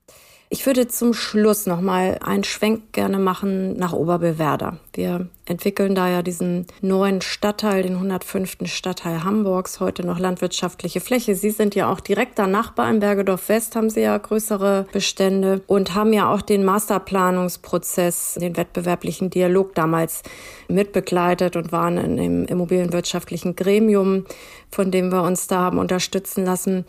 Ich 0.51 0.67
würde 0.67 0.87
zum 0.87 1.15
Schluss 1.15 1.67
noch 1.67 1.81
mal 1.81 2.19
einen 2.23 2.45
Schwenk 2.45 2.93
gerne 2.93 3.19
machen 3.19 3.77
nach 3.77 3.93
Oberbewerder. 3.93 4.79
Wir 4.93 5.29
entwickeln 5.47 5.95
da 5.95 6.09
ja 6.09 6.23
diesen 6.23 6.67
neuen 6.81 7.23
Stadtteil, 7.23 7.83
den 7.83 7.95
105. 7.95 8.59
Stadtteil 8.67 9.25
Hamburgs, 9.25 9.81
heute 9.81 10.07
noch 10.07 10.19
landwirtschaftliche 10.19 11.01
Fläche. 11.01 11.35
Sie 11.35 11.51
sind 11.51 11.75
ja 11.75 11.91
auch 11.91 11.99
direkter 11.99 12.47
Nachbar 12.47 12.91
im 12.91 13.01
Bergedorf 13.01 13.49
West, 13.49 13.75
haben 13.75 13.89
Sie 13.89 14.03
ja 14.03 14.17
größere 14.17 14.87
Bestände 14.93 15.63
und 15.67 15.95
haben 15.95 16.13
ja 16.13 16.33
auch 16.33 16.43
den 16.43 16.65
Masterplanungsprozess, 16.65 18.35
den 18.41 18.57
wettbewerblichen 18.57 19.31
Dialog 19.31 19.75
damals 19.75 20.23
mitbegleitet 20.69 21.57
und 21.57 21.73
waren 21.73 21.97
in 21.97 22.17
dem 22.17 22.45
immobilienwirtschaftlichen 22.45 23.57
Gremium, 23.57 24.27
von 24.71 24.91
dem 24.91 25.11
wir 25.11 25.23
uns 25.23 25.47
da 25.47 25.61
haben 25.61 25.79
unterstützen 25.79 26.45
lassen. 26.45 26.85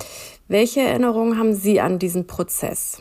Welche 0.49 0.81
Erinnerungen 0.81 1.39
haben 1.39 1.53
Sie 1.53 1.79
an 1.79 1.99
diesen 1.99 2.27
Prozess? 2.27 2.99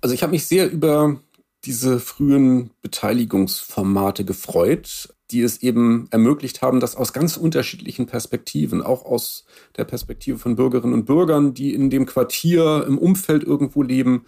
Also 0.00 0.14
ich 0.14 0.22
habe 0.22 0.32
mich 0.32 0.46
sehr 0.46 0.70
über 0.70 1.20
diese 1.64 1.98
frühen 1.98 2.70
Beteiligungsformate 2.82 4.24
gefreut, 4.24 5.14
die 5.30 5.42
es 5.42 5.62
eben 5.62 6.08
ermöglicht 6.10 6.62
haben, 6.62 6.80
dass 6.80 6.96
aus 6.96 7.12
ganz 7.12 7.36
unterschiedlichen 7.36 8.06
Perspektiven, 8.06 8.80
auch 8.80 9.04
aus 9.04 9.44
der 9.76 9.84
Perspektive 9.84 10.38
von 10.38 10.56
Bürgerinnen 10.56 10.94
und 10.94 11.04
Bürgern, 11.04 11.52
die 11.52 11.74
in 11.74 11.90
dem 11.90 12.06
Quartier, 12.06 12.84
im 12.86 12.96
Umfeld 12.96 13.44
irgendwo 13.44 13.82
leben, 13.82 14.24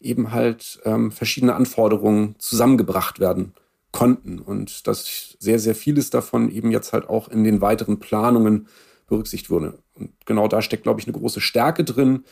eben 0.00 0.32
halt 0.32 0.80
ähm, 0.84 1.12
verschiedene 1.12 1.54
Anforderungen 1.54 2.34
zusammengebracht 2.38 3.20
werden 3.20 3.52
konnten 3.92 4.38
und 4.38 4.86
dass 4.88 5.36
sehr, 5.38 5.58
sehr 5.58 5.74
vieles 5.74 6.10
davon 6.10 6.50
eben 6.50 6.70
jetzt 6.72 6.92
halt 6.92 7.08
auch 7.08 7.28
in 7.28 7.44
den 7.44 7.60
weiteren 7.60 8.00
Planungen 8.00 8.66
berücksichtigt 9.06 9.50
wurde. 9.50 9.78
Und 9.94 10.12
genau 10.24 10.48
da 10.48 10.62
steckt, 10.62 10.82
glaube 10.82 11.00
ich, 11.00 11.06
eine 11.06 11.16
große 11.16 11.40
Stärke 11.40 11.84
drin, 11.84 12.24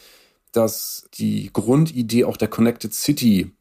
dass 0.52 1.08
die 1.14 1.50
Grundidee 1.52 2.24
auch 2.24 2.36
der 2.36 2.48
Connected 2.48 2.94
City 2.94 3.52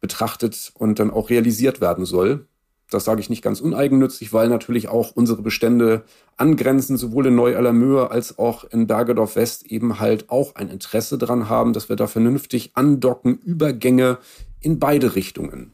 betrachtet 0.00 0.72
und 0.74 0.98
dann 0.98 1.10
auch 1.10 1.30
realisiert 1.30 1.80
werden 1.80 2.04
soll. 2.04 2.46
Das 2.90 3.04
sage 3.04 3.20
ich 3.20 3.30
nicht 3.30 3.42
ganz 3.42 3.60
uneigennützig, 3.60 4.32
weil 4.32 4.48
natürlich 4.48 4.88
auch 4.88 5.12
unsere 5.16 5.42
Bestände 5.42 6.04
angrenzen, 6.36 6.96
sowohl 6.96 7.26
in 7.26 7.34
Neu-Allermöhe 7.34 8.10
als 8.10 8.38
auch 8.38 8.64
in 8.64 8.86
Bergedorf 8.86 9.36
West 9.36 9.66
eben 9.66 9.98
halt 9.98 10.30
auch 10.30 10.54
ein 10.54 10.68
Interesse 10.68 11.16
daran 11.16 11.48
haben, 11.48 11.72
dass 11.72 11.88
wir 11.88 11.96
da 11.96 12.06
vernünftig 12.06 12.72
andocken, 12.74 13.38
Übergänge 13.38 14.18
in 14.60 14.78
beide 14.78 15.14
Richtungen 15.14 15.72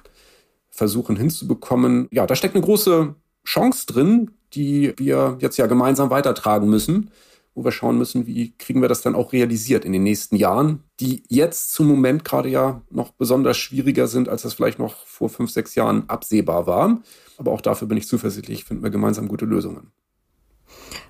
versuchen 0.71 1.17
hinzubekommen. 1.17 2.09
Ja, 2.13 2.27
da 2.27 2.37
steckt 2.37 2.55
eine 2.55 2.65
große 2.65 3.15
Chance 3.45 3.87
drin, 3.87 4.31
die 4.55 4.95
wir 4.97 5.37
jetzt 5.41 5.57
ja 5.57 5.67
gemeinsam 5.67 6.11
weitertragen 6.11 6.71
müssen 6.71 7.11
wo 7.55 7.65
wir 7.65 7.73
schauen 7.73 7.99
müssen, 7.99 8.27
wie 8.27 8.53
kriegen 8.57 8.81
wir 8.81 8.89
das 8.89 9.03
dann 9.03 9.15
auch 9.15 9.33
realisiert 9.33 9.85
in 9.85 9.93
den 9.93 10.03
nächsten 10.03 10.37
Jahren, 10.37 10.85
die 11.01 11.25
jetzt 11.29 11.73
zum 11.73 11.89
Moment 11.89 12.25
gerade 12.25 12.49
ja 12.49 12.83
noch 12.91 13.13
besonders 13.13 13.57
schwieriger 13.59 14.07
sind, 14.07 14.29
als 14.29 14.43
das 14.43 14.55
vielleicht 14.55 14.79
noch 14.79 15.07
vor 15.07 15.29
fünf, 15.29 15.51
sechs 15.51 15.75
Jahren 15.75 16.09
absehbar 16.09 16.67
war. 16.67 17.01
Aber 17.39 17.53
auch 17.53 17.61
dafür 17.61 17.89
bin 17.89 17.99
ich 17.99 18.07
zuversichtlich, 18.07 18.65
finden 18.65 18.83
wir 18.83 18.91
gemeinsam 18.91 19.29
gute 19.29 19.47
Lösungen. 19.47 19.91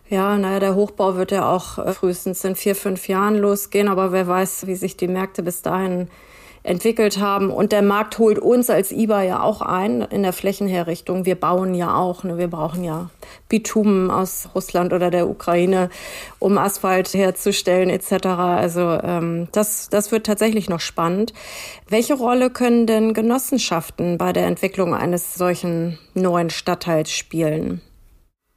Ja, 0.08 0.36
naja, 0.36 0.58
der 0.58 0.74
Hochbau 0.74 1.16
wird 1.16 1.30
ja 1.30 1.48
auch 1.48 1.78
äh, 1.78 1.92
frühestens 1.92 2.42
in 2.44 2.56
vier, 2.56 2.74
fünf 2.74 3.06
Jahren 3.06 3.36
losgehen, 3.36 3.86
aber 3.86 4.10
wer 4.10 4.26
weiß, 4.26 4.66
wie 4.66 4.74
sich 4.74 4.96
die 4.96 5.06
Märkte 5.06 5.42
bis 5.44 5.62
dahin 5.62 6.08
entwickelt 6.62 7.18
haben. 7.18 7.50
Und 7.50 7.72
der 7.72 7.82
Markt 7.82 8.18
holt 8.18 8.38
uns 8.38 8.70
als 8.70 8.92
IBA 8.92 9.22
ja 9.22 9.42
auch 9.42 9.62
ein 9.62 10.02
in 10.02 10.22
der 10.22 10.32
Flächenherrichtung. 10.32 11.24
Wir 11.24 11.34
bauen 11.34 11.74
ja 11.74 11.94
auch. 11.94 12.24
Ne? 12.24 12.38
Wir 12.38 12.48
brauchen 12.48 12.84
ja 12.84 13.10
Bitumen 13.48 14.10
aus 14.10 14.48
Russland 14.54 14.92
oder 14.92 15.10
der 15.10 15.28
Ukraine, 15.28 15.90
um 16.38 16.58
Asphalt 16.58 17.12
herzustellen 17.14 17.90
etc. 17.90 18.26
Also 18.26 18.80
ähm, 19.02 19.48
das, 19.52 19.88
das 19.88 20.12
wird 20.12 20.26
tatsächlich 20.26 20.68
noch 20.68 20.80
spannend. 20.80 21.32
Welche 21.88 22.14
Rolle 22.14 22.50
können 22.50 22.86
denn 22.86 23.14
Genossenschaften 23.14 24.18
bei 24.18 24.32
der 24.32 24.46
Entwicklung 24.46 24.94
eines 24.94 25.34
solchen 25.34 25.98
neuen 26.14 26.50
Stadtteils 26.50 27.10
spielen? 27.10 27.80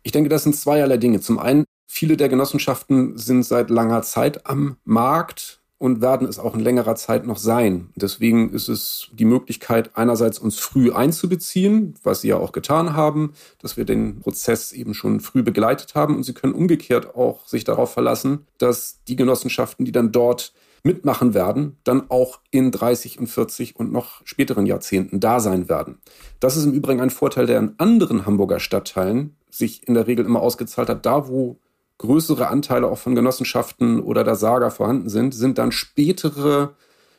Ich 0.03 0.11
denke, 0.11 0.29
das 0.29 0.43
sind 0.43 0.55
zweierlei 0.55 0.97
Dinge. 0.97 1.21
Zum 1.21 1.39
einen, 1.39 1.63
viele 1.87 2.17
der 2.17 2.27
Genossenschaften 2.27 3.17
sind 3.17 3.43
seit 3.43 3.69
langer 3.69 4.01
Zeit 4.01 4.45
am 4.45 4.75
Markt 4.83 5.62
und 5.83 5.99
werden 5.99 6.29
es 6.29 6.39
auch 6.39 6.55
in 6.55 6.61
längerer 6.61 6.95
Zeit 6.95 7.27
noch 7.27 7.35
sein. 7.35 7.89
Deswegen 7.95 8.53
ist 8.53 8.69
es 8.69 9.09
die 9.11 9.25
Möglichkeit, 9.25 9.91
einerseits 9.95 10.39
uns 10.39 10.57
früh 10.57 10.93
einzubeziehen, 10.93 11.95
was 12.03 12.21
Sie 12.21 12.29
ja 12.29 12.37
auch 12.37 12.53
getan 12.53 12.93
haben, 12.93 13.33
dass 13.59 13.75
wir 13.75 13.83
den 13.83 14.21
Prozess 14.21 14.71
eben 14.71 14.93
schon 14.93 15.19
früh 15.19 15.43
begleitet 15.43 15.93
haben. 15.93 16.15
Und 16.15 16.23
Sie 16.23 16.31
können 16.31 16.53
umgekehrt 16.53 17.17
auch 17.17 17.45
sich 17.45 17.65
darauf 17.65 17.91
verlassen, 17.91 18.47
dass 18.59 18.99
die 19.09 19.17
Genossenschaften, 19.17 19.83
die 19.83 19.91
dann 19.91 20.13
dort 20.13 20.53
mitmachen 20.83 21.33
werden, 21.33 21.75
dann 21.83 22.09
auch 22.09 22.39
in 22.49 22.71
30 22.71 23.19
und 23.19 23.27
40 23.27 23.75
und 23.75 23.91
noch 23.91 24.21
späteren 24.23 24.65
Jahrzehnten 24.65 25.19
da 25.19 25.41
sein 25.41 25.67
werden. 25.67 25.97
Das 26.39 26.55
ist 26.55 26.63
im 26.63 26.71
Übrigen 26.71 27.01
ein 27.01 27.09
Vorteil, 27.09 27.45
der 27.45 27.59
in 27.59 27.73
anderen 27.77 28.25
Hamburger 28.25 28.61
Stadtteilen 28.61 29.35
sich 29.49 29.85
in 29.85 29.95
der 29.95 30.07
Regel 30.07 30.23
immer 30.23 30.41
ausgezahlt 30.41 30.87
hat. 30.87 31.05
Da, 31.05 31.27
wo 31.27 31.57
größere 32.03 32.49
Anteile 32.49 32.87
auch 32.87 32.97
von 32.97 33.15
Genossenschaften 33.15 34.01
oder 34.01 34.25
der 34.25 34.35
Saga 34.35 34.69
vorhanden 34.69 35.07
sind, 35.07 35.33
sind 35.33 35.57
dann 35.57 35.71
spätere 35.71 36.75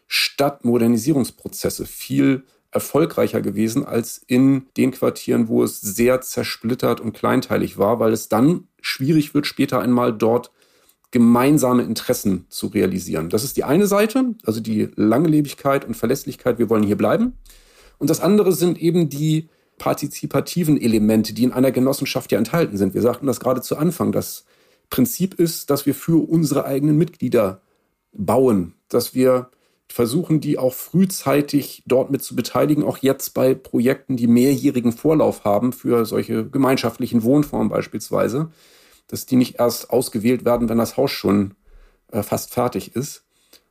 Stadtmodernisierungsprozesse 0.09 1.87
viel 1.87 2.45
erfolgreicher 2.71 3.41
gewesen 3.41 3.87
als 3.87 4.21
in 4.27 4.67
den 4.77 4.91
Quartieren, 4.91 5.49
wo 5.49 5.63
es 5.63 5.81
sehr 5.81 6.21
zersplittert 6.21 7.01
und 7.01 7.15
kleinteilig 7.15 7.79
war, 7.79 7.99
weil 7.99 8.13
es 8.13 8.29
dann 8.29 8.69
schwierig 8.83 9.33
wird, 9.33 9.47
später 9.47 9.81
einmal 9.81 10.13
dort 10.13 10.51
gemeinsame 11.11 11.85
Interessen 11.85 12.45
zu 12.51 12.67
realisieren. 12.67 13.31
Das 13.31 13.43
ist 13.43 13.57
die 13.57 13.65
eine 13.65 13.87
Seite, 13.87 14.35
also 14.45 14.61
die 14.61 14.91
Langlebigkeit 14.97 15.87
und 15.87 15.97
Verlässlichkeit, 15.97 16.59
wir 16.59 16.69
wollen 16.69 16.83
hier 16.83 16.99
bleiben. 16.99 17.39
Und 17.97 18.11
das 18.11 18.21
andere 18.21 18.53
sind 18.53 18.79
eben 18.79 19.09
die 19.09 19.49
partizipativen 19.79 20.79
Elemente, 20.79 21.33
die 21.33 21.45
in 21.45 21.53
einer 21.53 21.71
Genossenschaft 21.71 22.33
ja 22.33 22.39
enthalten 22.39 22.77
sind. 22.77 22.93
Wir 22.93 23.03
sagten 23.03 23.27
das 23.27 23.41
gerade 23.41 23.63
zu 23.63 23.79
Anfang. 23.79 24.13
Das 24.13 24.45
Prinzip 24.91 25.35
ist, 25.35 25.71
dass 25.71 25.87
wir 25.87 25.95
für 25.95 26.29
unsere 26.29 26.65
eigenen 26.65 26.97
Mitglieder 26.97 27.61
bauen, 28.13 28.75
dass 28.89 29.15
wir 29.15 29.51
versuchen, 29.89 30.41
die 30.41 30.59
auch 30.59 30.73
frühzeitig 30.73 31.83
dort 31.87 32.11
mit 32.11 32.23
zu 32.23 32.35
beteiligen, 32.35 32.83
auch 32.83 32.99
jetzt 32.99 33.35
bei 33.35 33.55
Projekten, 33.55 34.17
die 34.17 34.27
mehrjährigen 34.27 34.93
Vorlauf 34.93 35.45
haben 35.45 35.73
für 35.73 36.07
solche 36.07 36.49
gemeinschaftlichen 36.49 37.23
Wohnformen 37.23 37.69
beispielsweise 37.69 38.51
dass 39.09 39.27
die 39.27 39.37
nicht 39.37 39.59
erst 39.59 39.91
ausgewählt 39.91 40.45
werden, 40.45 40.69
wenn 40.69 40.79
das 40.79 40.97
Haus 40.97 41.11
schon 41.11 41.55
äh, 42.11 42.23
fast 42.23 42.53
fertig 42.53 42.97
ist. 42.97 43.25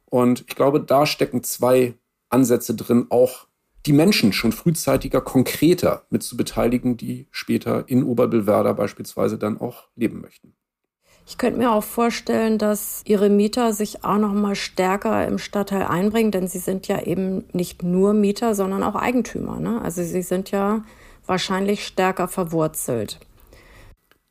Und 0.06 0.42
ich 0.48 0.56
glaube, 0.56 0.80
da 0.80 1.06
stecken 1.06 1.44
zwei 1.44 1.96
Ansätze 2.30 2.76
drin, 2.76 3.08
auch 3.10 3.48
die 3.86 3.94
Menschen 3.94 4.32
schon 4.32 4.52
frühzeitiger, 4.52 5.22
konkreter 5.22 6.06
mit 6.10 6.24
zu 6.24 6.38
beteiligen, 6.38 6.98
die 6.98 7.28
später 7.32 7.90
in 7.90 8.04
Oberbillwerder 8.04 8.74
beispielsweise 8.74 9.38
dann 9.38 9.60
auch 9.60 9.90
leben 9.96 10.22
möchten. 10.22 10.54
Ich 11.26 11.38
könnte 11.38 11.58
mir 11.58 11.72
auch 11.72 11.84
vorstellen, 11.84 12.58
dass 12.58 13.02
Ihre 13.06 13.30
Mieter 13.30 13.74
sich 13.74 14.04
auch 14.04 14.18
noch 14.18 14.34
mal 14.34 14.56
stärker 14.56 15.26
im 15.28 15.38
Stadtteil 15.38 15.84
einbringen, 15.84 16.32
denn 16.32 16.48
Sie 16.48 16.60
sind 16.60 16.88
ja 16.88 17.02
eben 17.02 17.46
nicht 17.54 17.82
nur 17.82 18.14
Mieter, 18.14 18.56
sondern 18.56 18.84
auch 18.84 18.96
Eigentümer. 18.96 19.60
Ne? 19.60 19.82
Also 19.82 20.04
Sie 20.04 20.22
sind 20.22 20.52
ja 20.52 20.84
wahrscheinlich 21.26 21.86
stärker 21.86 22.28
verwurzelt. 22.28 23.20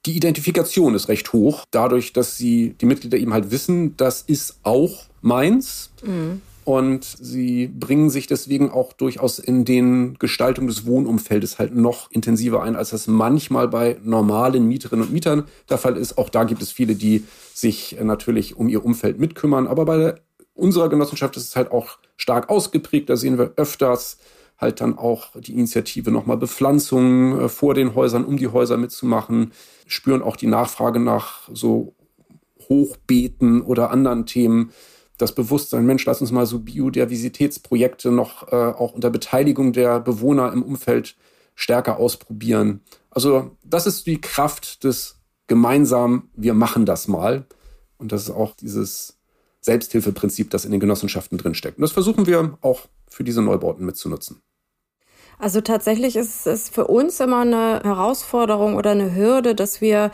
Die 0.05 0.17
Identifikation 0.17 0.95
ist 0.95 1.09
recht 1.09 1.33
hoch, 1.33 1.65
dadurch, 1.71 2.13
dass 2.13 2.37
sie 2.37 2.75
die 2.81 2.87
Mitglieder 2.87 3.19
eben 3.19 3.33
halt 3.33 3.53
wissen, 3.53 3.97
das 3.97 4.23
ist 4.23 4.59
auch 4.65 5.05
meins. 5.21 5.91
Mhm. 6.03 6.43
Und 6.65 7.05
sie 7.05 7.69
bringen 7.69 8.11
sich 8.11 8.27
deswegen 8.27 8.71
auch 8.71 8.93
durchaus 8.93 9.39
in 9.39 9.65
den 9.65 10.15
Gestaltung 10.19 10.67
des 10.67 10.87
Wohnumfeldes 10.87 11.59
halt 11.59 11.75
noch 11.75 12.11
intensiver 12.11 12.63
ein, 12.63 12.77
als 12.77 12.91
das 12.91 13.07
manchmal 13.07 13.69
bei 13.69 13.99
normalen 14.03 14.67
Mieterinnen 14.67 15.07
und 15.07 15.13
Mietern 15.13 15.45
der 15.69 15.79
Fall 15.79 15.97
ist. 15.97 16.19
Auch 16.19 16.29
da 16.29 16.45
gibt 16.45 16.63
es 16.63 16.73
viele, 16.73 16.95
die 16.95 17.25
sich 17.53 17.97
natürlich 18.03 18.57
um 18.57 18.69
ihr 18.69 18.85
Umfeld 18.85 19.19
mitkümmern. 19.19 19.67
Aber 19.67 19.85
bei 19.85 20.15
unserer 20.55 20.89
Genossenschaft 20.89 21.37
ist 21.37 21.49
es 21.49 21.57
halt 21.57 21.71
auch 21.71 21.99
stark 22.17 22.49
ausgeprägt. 22.49 23.11
Da 23.11 23.17
sehen 23.17 23.39
wir 23.39 23.53
öfters 23.57 24.19
halt 24.59 24.81
dann 24.81 24.97
auch 24.97 25.29
die 25.41 25.55
Initiative 25.55 26.13
nochmal 26.13 26.37
Bepflanzungen 26.37 27.41
äh, 27.41 27.49
vor 27.49 27.75
den 27.75 27.95
Häusern, 27.97 28.25
um 28.25 28.37
die 28.37 28.49
Häuser 28.49 28.77
mitzumachen 28.77 29.51
spüren 29.93 30.23
auch 30.23 30.37
die 30.37 30.47
Nachfrage 30.47 30.99
nach 30.99 31.49
so 31.53 31.95
Hochbeeten 32.69 33.63
oder 33.63 33.91
anderen 33.91 34.27
Themen. 34.27 34.73
Das 35.19 35.35
Bewusstsein, 35.35 35.87
Mensch, 35.87 36.05
lass 36.07 36.21
uns 36.21 36.33
mal 36.33 36.47
so 36.47 36.61
Biodiversitätsprojekte 36.61 38.11
noch 38.11 38.49
äh, 38.53 38.57
auch 38.57 38.93
unter 38.93 39.11
Beteiligung 39.11 39.73
der 39.73 40.01
Bewohner 40.01 40.53
im 40.53 40.63
Umfeld 40.63 41.17
stärker 41.55 41.99
ausprobieren. 41.99 42.81
Also 43.11 43.57
das 43.63 43.87
ist 43.87 44.07
die 44.07 44.21
Kraft 44.21 44.85
des 44.85 45.17
gemeinsam, 45.47 46.31
wir 46.35 46.55
machen 46.55 46.87
das 46.87 47.09
mal. 47.09 47.47
Und 47.99 48.11
das 48.13 48.23
ist 48.23 48.31
auch 48.31 48.57
dieses 48.57 49.19
Selbsthilfeprinzip, 49.61 50.51
das 50.51 50.65
in 50.65 50.73
den 50.73 50.81
Genossenschaften 50.81 51.39
drinsteckt. 51.39 51.79
Und 51.79 51.83
das 51.83 51.93
versuchen 51.93 52.27
wir 52.27 52.59
auch 52.63 52.89
für 53.09 53.23
diese 53.23 53.43
Neubauten 53.43 53.85
mitzunutzen. 53.85 54.43
Also 55.39 55.61
tatsächlich 55.61 56.17
ist 56.17 56.47
es 56.47 56.69
für 56.69 56.87
uns 56.87 57.21
immer 57.21 57.41
eine 57.41 57.81
Herausforderung 57.85 58.77
oder 58.77 58.91
eine 58.91 59.15
Hürde, 59.15 59.55
dass 59.55 59.81
wir 59.81 60.11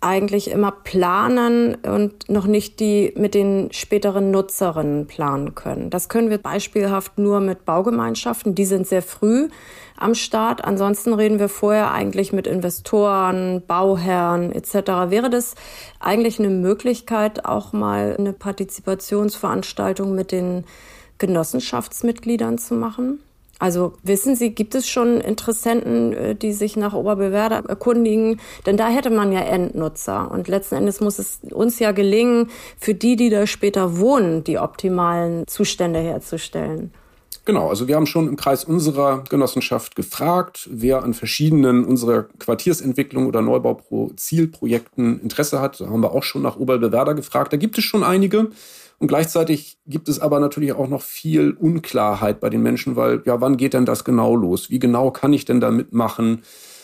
eigentlich 0.00 0.50
immer 0.50 0.70
planen 0.70 1.74
und 1.74 2.30
noch 2.30 2.46
nicht 2.46 2.80
die 2.80 3.12
mit 3.16 3.34
den 3.34 3.70
späteren 3.72 4.30
Nutzerinnen 4.30 5.06
planen 5.06 5.54
können. 5.54 5.90
Das 5.90 6.08
können 6.08 6.30
wir 6.30 6.38
beispielhaft 6.38 7.18
nur 7.18 7.40
mit 7.40 7.66
Baugemeinschaften. 7.66 8.54
Die 8.54 8.64
sind 8.64 8.86
sehr 8.86 9.02
früh 9.02 9.48
am 9.96 10.14
Start. 10.14 10.64
Ansonsten 10.64 11.12
reden 11.12 11.38
wir 11.38 11.50
vorher 11.50 11.92
eigentlich 11.92 12.32
mit 12.32 12.46
Investoren, 12.46 13.62
Bauherren 13.66 14.52
etc. 14.52 15.10
Wäre 15.10 15.28
das 15.28 15.54
eigentlich 15.98 16.38
eine 16.38 16.48
Möglichkeit, 16.48 17.44
auch 17.44 17.74
mal 17.74 18.16
eine 18.18 18.32
Partizipationsveranstaltung 18.32 20.14
mit 20.14 20.32
den 20.32 20.64
Genossenschaftsmitgliedern 21.18 22.56
zu 22.56 22.74
machen? 22.74 23.20
Also 23.60 23.92
wissen 24.02 24.34
Sie, 24.34 24.54
gibt 24.54 24.74
es 24.74 24.88
schon 24.88 25.20
Interessenten, 25.20 26.12
äh, 26.14 26.34
die 26.34 26.52
sich 26.52 26.76
nach 26.76 26.94
Oberbewerder 26.94 27.62
erkundigen? 27.68 28.40
Denn 28.66 28.76
da 28.76 28.88
hätte 28.88 29.10
man 29.10 29.32
ja 29.32 29.40
Endnutzer. 29.40 30.30
Und 30.30 30.48
letzten 30.48 30.76
Endes 30.76 31.00
muss 31.00 31.18
es 31.18 31.40
uns 31.52 31.78
ja 31.78 31.92
gelingen, 31.92 32.48
für 32.78 32.94
die, 32.94 33.16
die 33.16 33.28
da 33.28 33.46
später 33.46 33.98
wohnen, 33.98 34.42
die 34.44 34.58
optimalen 34.58 35.46
Zustände 35.46 36.00
herzustellen. 36.00 36.92
Genau, 37.44 37.68
also 37.68 37.86
wir 37.88 37.96
haben 37.96 38.06
schon 38.06 38.28
im 38.28 38.36
Kreis 38.36 38.64
unserer 38.64 39.24
Genossenschaft 39.28 39.96
gefragt, 39.96 40.68
wer 40.70 41.02
an 41.02 41.14
verschiedenen 41.14 41.84
unserer 41.84 42.24
Quartiersentwicklung 42.38 43.26
oder 43.26 43.42
Neubauzielprojekten 43.42 45.20
Interesse 45.20 45.60
hat. 45.60 45.80
Da 45.80 45.86
haben 45.86 46.02
wir 46.02 46.12
auch 46.12 46.22
schon 46.22 46.42
nach 46.42 46.56
Oberbewerder 46.56 47.14
gefragt. 47.14 47.52
Da 47.52 47.56
gibt 47.56 47.76
es 47.76 47.84
schon 47.84 48.04
einige. 48.04 48.50
Und 49.00 49.08
gleichzeitig 49.08 49.78
gibt 49.86 50.10
es 50.10 50.20
aber 50.20 50.40
natürlich 50.40 50.74
auch 50.74 50.86
noch 50.86 51.00
viel 51.00 51.52
Unklarheit 51.52 52.38
bei 52.38 52.50
den 52.50 52.62
Menschen, 52.62 52.96
weil 52.96 53.22
ja, 53.24 53.40
wann 53.40 53.56
geht 53.56 53.72
denn 53.72 53.86
das 53.86 54.04
genau 54.04 54.36
los? 54.36 54.68
Wie 54.68 54.78
genau 54.78 55.10
kann 55.10 55.32
ich 55.32 55.46
denn 55.46 55.58
da 55.58 55.70
mitmachen? 55.70 56.42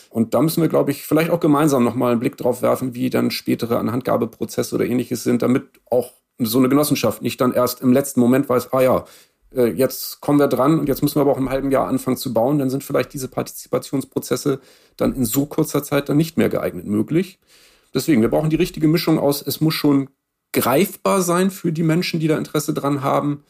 Und 0.09 0.33
da 0.33 0.41
müssen 0.41 0.61
wir, 0.61 0.67
glaube 0.67 0.89
ich, 0.89 1.03
vielleicht 1.03 1.29
auch 1.29 1.39
gemeinsam 1.39 1.83
nochmal 1.83 2.11
einen 2.11 2.19
Blick 2.19 2.35
drauf 2.35 2.63
werfen, 2.63 2.95
wie 2.95 3.11
dann 3.11 3.29
spätere 3.29 3.77
Anhandgabeprozesse 3.77 4.73
oder 4.73 4.85
ähnliches 4.85 5.23
sind, 5.23 5.43
damit 5.43 5.65
auch 5.91 6.13
so 6.39 6.57
eine 6.57 6.69
Genossenschaft 6.69 7.21
nicht 7.21 7.39
dann 7.39 7.53
erst 7.53 7.81
im 7.81 7.93
letzten 7.93 8.19
Moment 8.19 8.49
weiß, 8.49 8.73
ah 8.73 8.81
ja, 8.81 9.05
äh, 9.55 9.67
jetzt 9.67 10.19
kommen 10.19 10.39
wir 10.39 10.47
dran 10.47 10.79
und 10.79 10.89
jetzt 10.89 11.03
müssen 11.03 11.17
wir 11.17 11.21
aber 11.21 11.33
auch 11.33 11.37
im 11.37 11.51
halben 11.51 11.69
Jahr 11.69 11.87
anfangen 11.87 12.17
zu 12.17 12.33
bauen, 12.33 12.57
dann 12.57 12.71
sind 12.71 12.83
vielleicht 12.83 13.13
diese 13.13 13.27
Partizipationsprozesse 13.27 14.59
dann 14.95 15.13
in 15.13 15.23
so 15.23 15.45
kurzer 15.45 15.83
Zeit 15.83 16.09
dann 16.09 16.17
nicht 16.17 16.35
mehr 16.35 16.49
geeignet 16.49 16.87
möglich. 16.87 17.37
Deswegen, 17.93 18.23
wir 18.23 18.29
brauchen 18.29 18.49
die 18.49 18.55
richtige 18.55 18.87
Mischung 18.87 19.19
aus, 19.19 19.45
es 19.45 19.61
muss 19.61 19.75
schon 19.75 20.09
greifbar 20.59 21.21
sein 21.21 21.51
für 21.51 21.71
die 21.71 21.83
Menschen, 21.83 22.19
die 22.19 22.27
da 22.27 22.37
Interesse 22.37 22.73
dran 22.73 23.03
haben. 23.03 23.43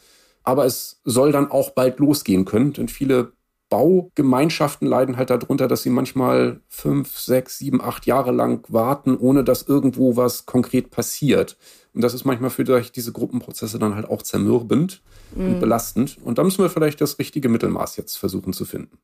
Aber 0.43 0.65
es 0.65 1.01
soll 1.03 1.31
dann 1.31 1.51
auch 1.51 1.71
bald 1.71 1.99
losgehen 1.99 2.45
können, 2.45 2.73
denn 2.73 2.87
viele 2.87 3.33
Baugemeinschaften 3.69 4.87
leiden 4.87 5.17
halt 5.17 5.29
darunter, 5.29 5.67
dass 5.67 5.83
sie 5.83 5.89
manchmal 5.89 6.61
fünf, 6.69 7.17
sechs, 7.17 7.57
sieben, 7.57 7.81
acht 7.81 8.05
Jahre 8.05 8.31
lang 8.31 8.63
warten, 8.69 9.17
ohne 9.17 9.43
dass 9.43 9.63
irgendwo 9.63 10.15
was 10.15 10.45
konkret 10.45 10.89
passiert. 10.89 11.57
Und 11.93 12.01
das 12.01 12.13
ist 12.13 12.23
manchmal 12.23 12.49
für 12.49 12.63
diese 12.63 13.11
Gruppenprozesse 13.11 13.79
dann 13.79 13.95
halt 13.95 14.07
auch 14.07 14.21
zermürbend 14.21 15.01
mhm. 15.35 15.47
und 15.47 15.59
belastend. 15.59 16.17
Und 16.23 16.37
da 16.37 16.43
müssen 16.43 16.63
wir 16.63 16.69
vielleicht 16.69 17.01
das 17.01 17.19
richtige 17.19 17.49
Mittelmaß 17.49 17.97
jetzt 17.97 18.17
versuchen 18.17 18.53
zu 18.53 18.63
finden. 18.63 18.99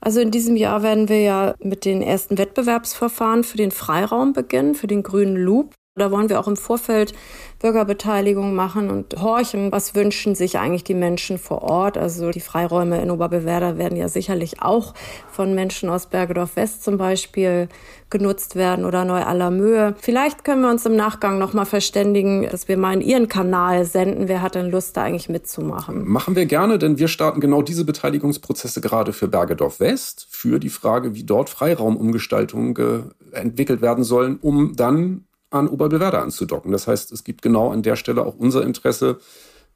Also 0.00 0.20
in 0.20 0.30
diesem 0.30 0.54
Jahr 0.54 0.82
werden 0.82 1.08
wir 1.08 1.22
ja 1.22 1.54
mit 1.60 1.84
den 1.84 2.02
ersten 2.02 2.36
Wettbewerbsverfahren 2.36 3.42
für 3.42 3.56
den 3.56 3.70
Freiraum 3.70 4.34
beginnen, 4.34 4.74
für 4.74 4.86
den 4.86 5.02
grünen 5.02 5.36
Loop. 5.36 5.74
Da 5.96 6.10
wollen 6.10 6.28
wir 6.28 6.40
auch 6.40 6.48
im 6.48 6.56
Vorfeld 6.56 7.12
Bürgerbeteiligung 7.60 8.56
machen 8.56 8.90
und 8.90 9.14
horchen, 9.22 9.70
was 9.70 9.94
wünschen 9.94 10.34
sich 10.34 10.58
eigentlich 10.58 10.82
die 10.82 10.92
Menschen 10.92 11.38
vor 11.38 11.62
Ort. 11.62 11.96
Also 11.96 12.32
die 12.32 12.40
Freiräume 12.40 13.00
in 13.00 13.12
Oberbewerder 13.12 13.78
werden 13.78 13.96
ja 13.96 14.08
sicherlich 14.08 14.60
auch 14.60 14.92
von 15.30 15.54
Menschen 15.54 15.88
aus 15.88 16.06
Bergedorf 16.06 16.56
West 16.56 16.82
zum 16.82 16.98
Beispiel 16.98 17.68
genutzt 18.10 18.56
werden 18.56 18.84
oder 18.84 19.04
Neu-Allermöhe. 19.04 19.94
Vielleicht 20.00 20.44
können 20.44 20.62
wir 20.62 20.70
uns 20.70 20.84
im 20.84 20.96
Nachgang 20.96 21.38
nochmal 21.38 21.64
verständigen, 21.64 22.48
dass 22.50 22.66
wir 22.66 22.76
mal 22.76 22.94
in 22.94 23.00
Ihren 23.00 23.28
Kanal 23.28 23.84
senden. 23.84 24.26
Wer 24.26 24.42
hat 24.42 24.56
denn 24.56 24.72
Lust, 24.72 24.96
da 24.96 25.04
eigentlich 25.04 25.28
mitzumachen? 25.28 26.08
Machen 26.08 26.34
wir 26.34 26.46
gerne, 26.46 26.78
denn 26.78 26.98
wir 26.98 27.06
starten 27.06 27.38
genau 27.38 27.62
diese 27.62 27.84
Beteiligungsprozesse 27.84 28.80
gerade 28.80 29.12
für 29.12 29.28
Bergedorf 29.28 29.78
West, 29.78 30.26
für 30.28 30.58
die 30.58 30.70
Frage, 30.70 31.14
wie 31.14 31.22
dort 31.22 31.50
Freiraumumgestaltungen 31.50 33.14
entwickelt 33.30 33.80
werden 33.80 34.02
sollen, 34.02 34.40
um 34.42 34.74
dann 34.74 35.26
an 35.54 35.68
Oberbillwerder 35.68 36.20
anzudocken. 36.20 36.72
Das 36.72 36.86
heißt, 36.86 37.12
es 37.12 37.24
gibt 37.24 37.42
genau 37.42 37.70
an 37.70 37.82
der 37.82 37.96
Stelle 37.96 38.26
auch 38.26 38.34
unser 38.36 38.62
Interesse, 38.62 39.18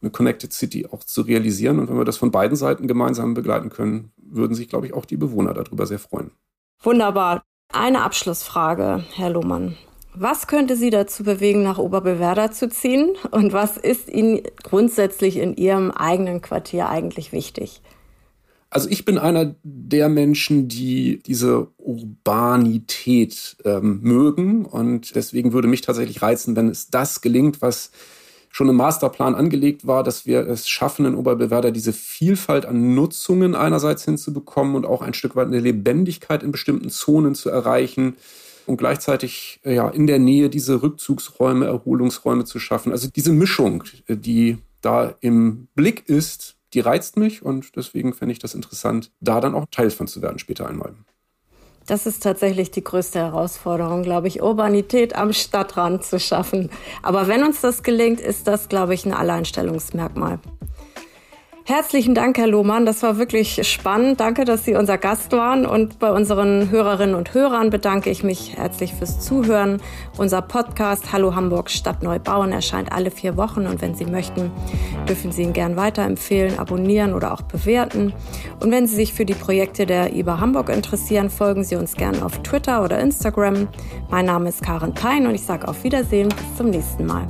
eine 0.01 0.11
Connected 0.11 0.53
City 0.53 0.87
auch 0.91 1.05
zu 1.05 1.23
realisieren. 1.23 1.79
Und 1.79 1.89
wenn 1.89 1.97
wir 1.97 2.05
das 2.05 2.17
von 2.17 2.31
beiden 2.31 2.57
Seiten 2.57 2.87
gemeinsam 2.87 3.35
begleiten 3.35 3.71
können, 3.71 4.13
würden 4.17 4.55
sich, 4.55 4.69
glaube 4.69 4.87
ich, 4.87 4.95
auch 4.95 5.05
die 5.05 5.17
Bewohner 5.17 5.55
darüber 5.55 5.87
sehr 5.87 5.99
freuen. 5.99 6.31
Wunderbar. 6.83 7.43
Eine 7.73 8.03
Abschlussfrage, 8.03 9.05
Herr 9.15 9.31
Lohmann. 9.31 9.77
Was 10.15 10.47
könnte 10.47 10.77
Sie 10.77 10.91
dazu 10.91 11.23
bewegen, 11.23 11.63
nach 11.63 11.79
Oberbewerder 11.79 12.51
zu 12.51 12.69
ziehen? 12.69 13.11
Und 13.31 13.53
was 13.53 13.77
ist 13.77 14.09
Ihnen 14.09 14.43
grundsätzlich 14.63 15.37
in 15.37 15.55
Ihrem 15.57 15.91
eigenen 15.91 16.41
Quartier 16.41 16.89
eigentlich 16.89 17.33
wichtig? 17.33 17.83
Also 18.71 18.89
ich 18.91 19.05
bin 19.05 19.17
einer 19.17 19.55
der 19.63 20.11
Menschen, 20.11 20.69
die 20.69 21.23
diese 21.25 21.69
Urbanität 21.79 23.57
ähm, 23.65 24.01
mögen 24.03 24.67
und 24.67 25.15
deswegen 25.15 25.55
würde 25.55 25.69
mich 25.69 25.81
tatsächlich 25.81 26.21
reizen, 26.21 26.55
wenn 26.55 26.69
es 26.69 26.91
das 26.91 27.23
gelingt, 27.23 27.63
was 27.63 27.91
schon 28.51 28.69
im 28.69 28.77
Masterplan 28.77 29.35
angelegt 29.35 29.87
war, 29.87 30.03
dass 30.03 30.27
wir 30.27 30.47
es 30.47 30.69
schaffen, 30.69 31.07
in 31.07 31.15
Oberbewerder 31.15 31.71
diese 31.71 31.93
Vielfalt 31.93 32.67
an 32.67 32.95
Nutzungen 32.95 33.55
einerseits 33.55 34.05
hinzubekommen 34.05 34.75
und 34.75 34.85
auch 34.85 35.01
ein 35.01 35.15
Stück 35.15 35.37
weit 35.37 35.47
eine 35.47 35.61
Lebendigkeit 35.61 36.43
in 36.43 36.53
bestimmten 36.53 36.91
Zonen 36.91 37.35
zu 37.35 37.49
erreichen 37.49 38.17
und 38.67 38.77
gleichzeitig 38.77 39.61
ja 39.65 39.89
in 39.89 40.07
der 40.07 40.19
Nähe 40.19 40.51
diese 40.51 40.83
Rückzugsräume, 40.83 41.67
Erholungsräume 41.67 42.45
zu 42.45 42.59
schaffen. 42.59 42.93
Also 42.93 43.09
diese 43.09 43.33
Mischung, 43.33 43.85
die 44.09 44.59
da 44.81 45.15
im 45.21 45.69
Blick 45.75 46.09
ist, 46.09 46.58
die 46.75 46.81
reizt 46.81 47.17
mich 47.17 47.43
und 47.43 47.77
deswegen 47.77 48.15
fände 48.15 48.33
ich 48.33 48.39
das 48.39 48.55
interessant, 48.55 49.11
da 49.21 49.41
dann 49.41 49.55
auch 49.55 49.67
Teil 49.71 49.91
von 49.91 50.07
zu 50.07 50.23
werden 50.23 50.39
später 50.39 50.69
einmal. 50.69 50.95
Das 51.87 52.05
ist 52.05 52.23
tatsächlich 52.23 52.71
die 52.71 52.85
größte 52.85 53.19
Herausforderung, 53.19 54.03
glaube 54.03 54.29
ich, 54.29 54.43
Urbanität 54.43 55.17
am 55.17 55.33
Stadtrand 55.33 56.05
zu 56.05 56.21
schaffen. 56.21 56.69
Aber 57.03 57.29
wenn 57.29 57.43
uns 57.43 57.63
das 57.63 57.83
gelingt, 57.83 58.21
ist 58.21 58.47
das, 58.47 58.69
glaube 58.69 58.93
ich, 58.93 59.07
ein 59.07 59.15
Alleinstellungsmerkmal. 59.15 60.39
Herzlichen 61.69 62.15
Dank, 62.15 62.39
Herr 62.39 62.47
Lohmann. 62.47 62.87
Das 62.87 63.03
war 63.03 63.19
wirklich 63.19 63.61
spannend. 63.71 64.21
Danke, 64.21 64.47
dass 64.47 64.65
Sie 64.65 64.75
unser 64.75 64.97
Gast 64.97 65.33
waren. 65.33 65.67
Und 65.67 65.99
bei 65.99 66.11
unseren 66.11 66.71
Hörerinnen 66.71 67.15
und 67.15 67.35
Hörern 67.35 67.69
bedanke 67.69 68.09
ich 68.09 68.25
mich 68.25 68.57
herzlich 68.57 68.95
fürs 68.95 69.21
Zuhören. 69.21 69.83
Unser 70.17 70.41
Podcast 70.41 71.13
Hallo 71.13 71.35
Hamburg 71.35 71.69
Stadt 71.69 72.03
Neubauen 72.03 72.53
erscheint 72.53 72.91
alle 72.91 73.11
vier 73.11 73.37
Wochen. 73.37 73.67
Und 73.67 73.83
wenn 73.83 73.95
Sie 73.95 74.07
möchten, 74.07 74.51
dürfen 75.07 75.31
Sie 75.31 75.43
ihn 75.43 75.53
gern 75.53 75.77
weiterempfehlen, 75.77 76.59
abonnieren 76.59 77.13
oder 77.13 77.35
auch 77.35 77.43
bewerten. 77.43 78.15
Und 78.61 78.71
wenn 78.71 78.87
Sie 78.87 78.97
sich 78.97 79.13
für 79.13 79.27
die 79.27 79.35
Projekte 79.35 79.85
der 79.85 80.17
IBA 80.17 80.41
Hamburg 80.41 80.71
interessieren, 80.71 81.29
folgen 81.29 81.65
Sie 81.65 81.77
uns 81.77 81.97
gern 81.97 82.23
auf 82.23 82.39
Twitter 82.39 82.83
oder 82.83 82.99
Instagram. 82.99 83.69
Mein 84.09 84.25
Name 84.25 84.49
ist 84.49 84.63
Karen 84.63 84.95
Pein 84.95 85.27
und 85.27 85.35
ich 85.35 85.43
sage 85.43 85.69
auf 85.69 85.85
Wiedersehen. 85.85 86.31
Bis 86.31 86.57
zum 86.57 86.71
nächsten 86.71 87.05
Mal. 87.05 87.29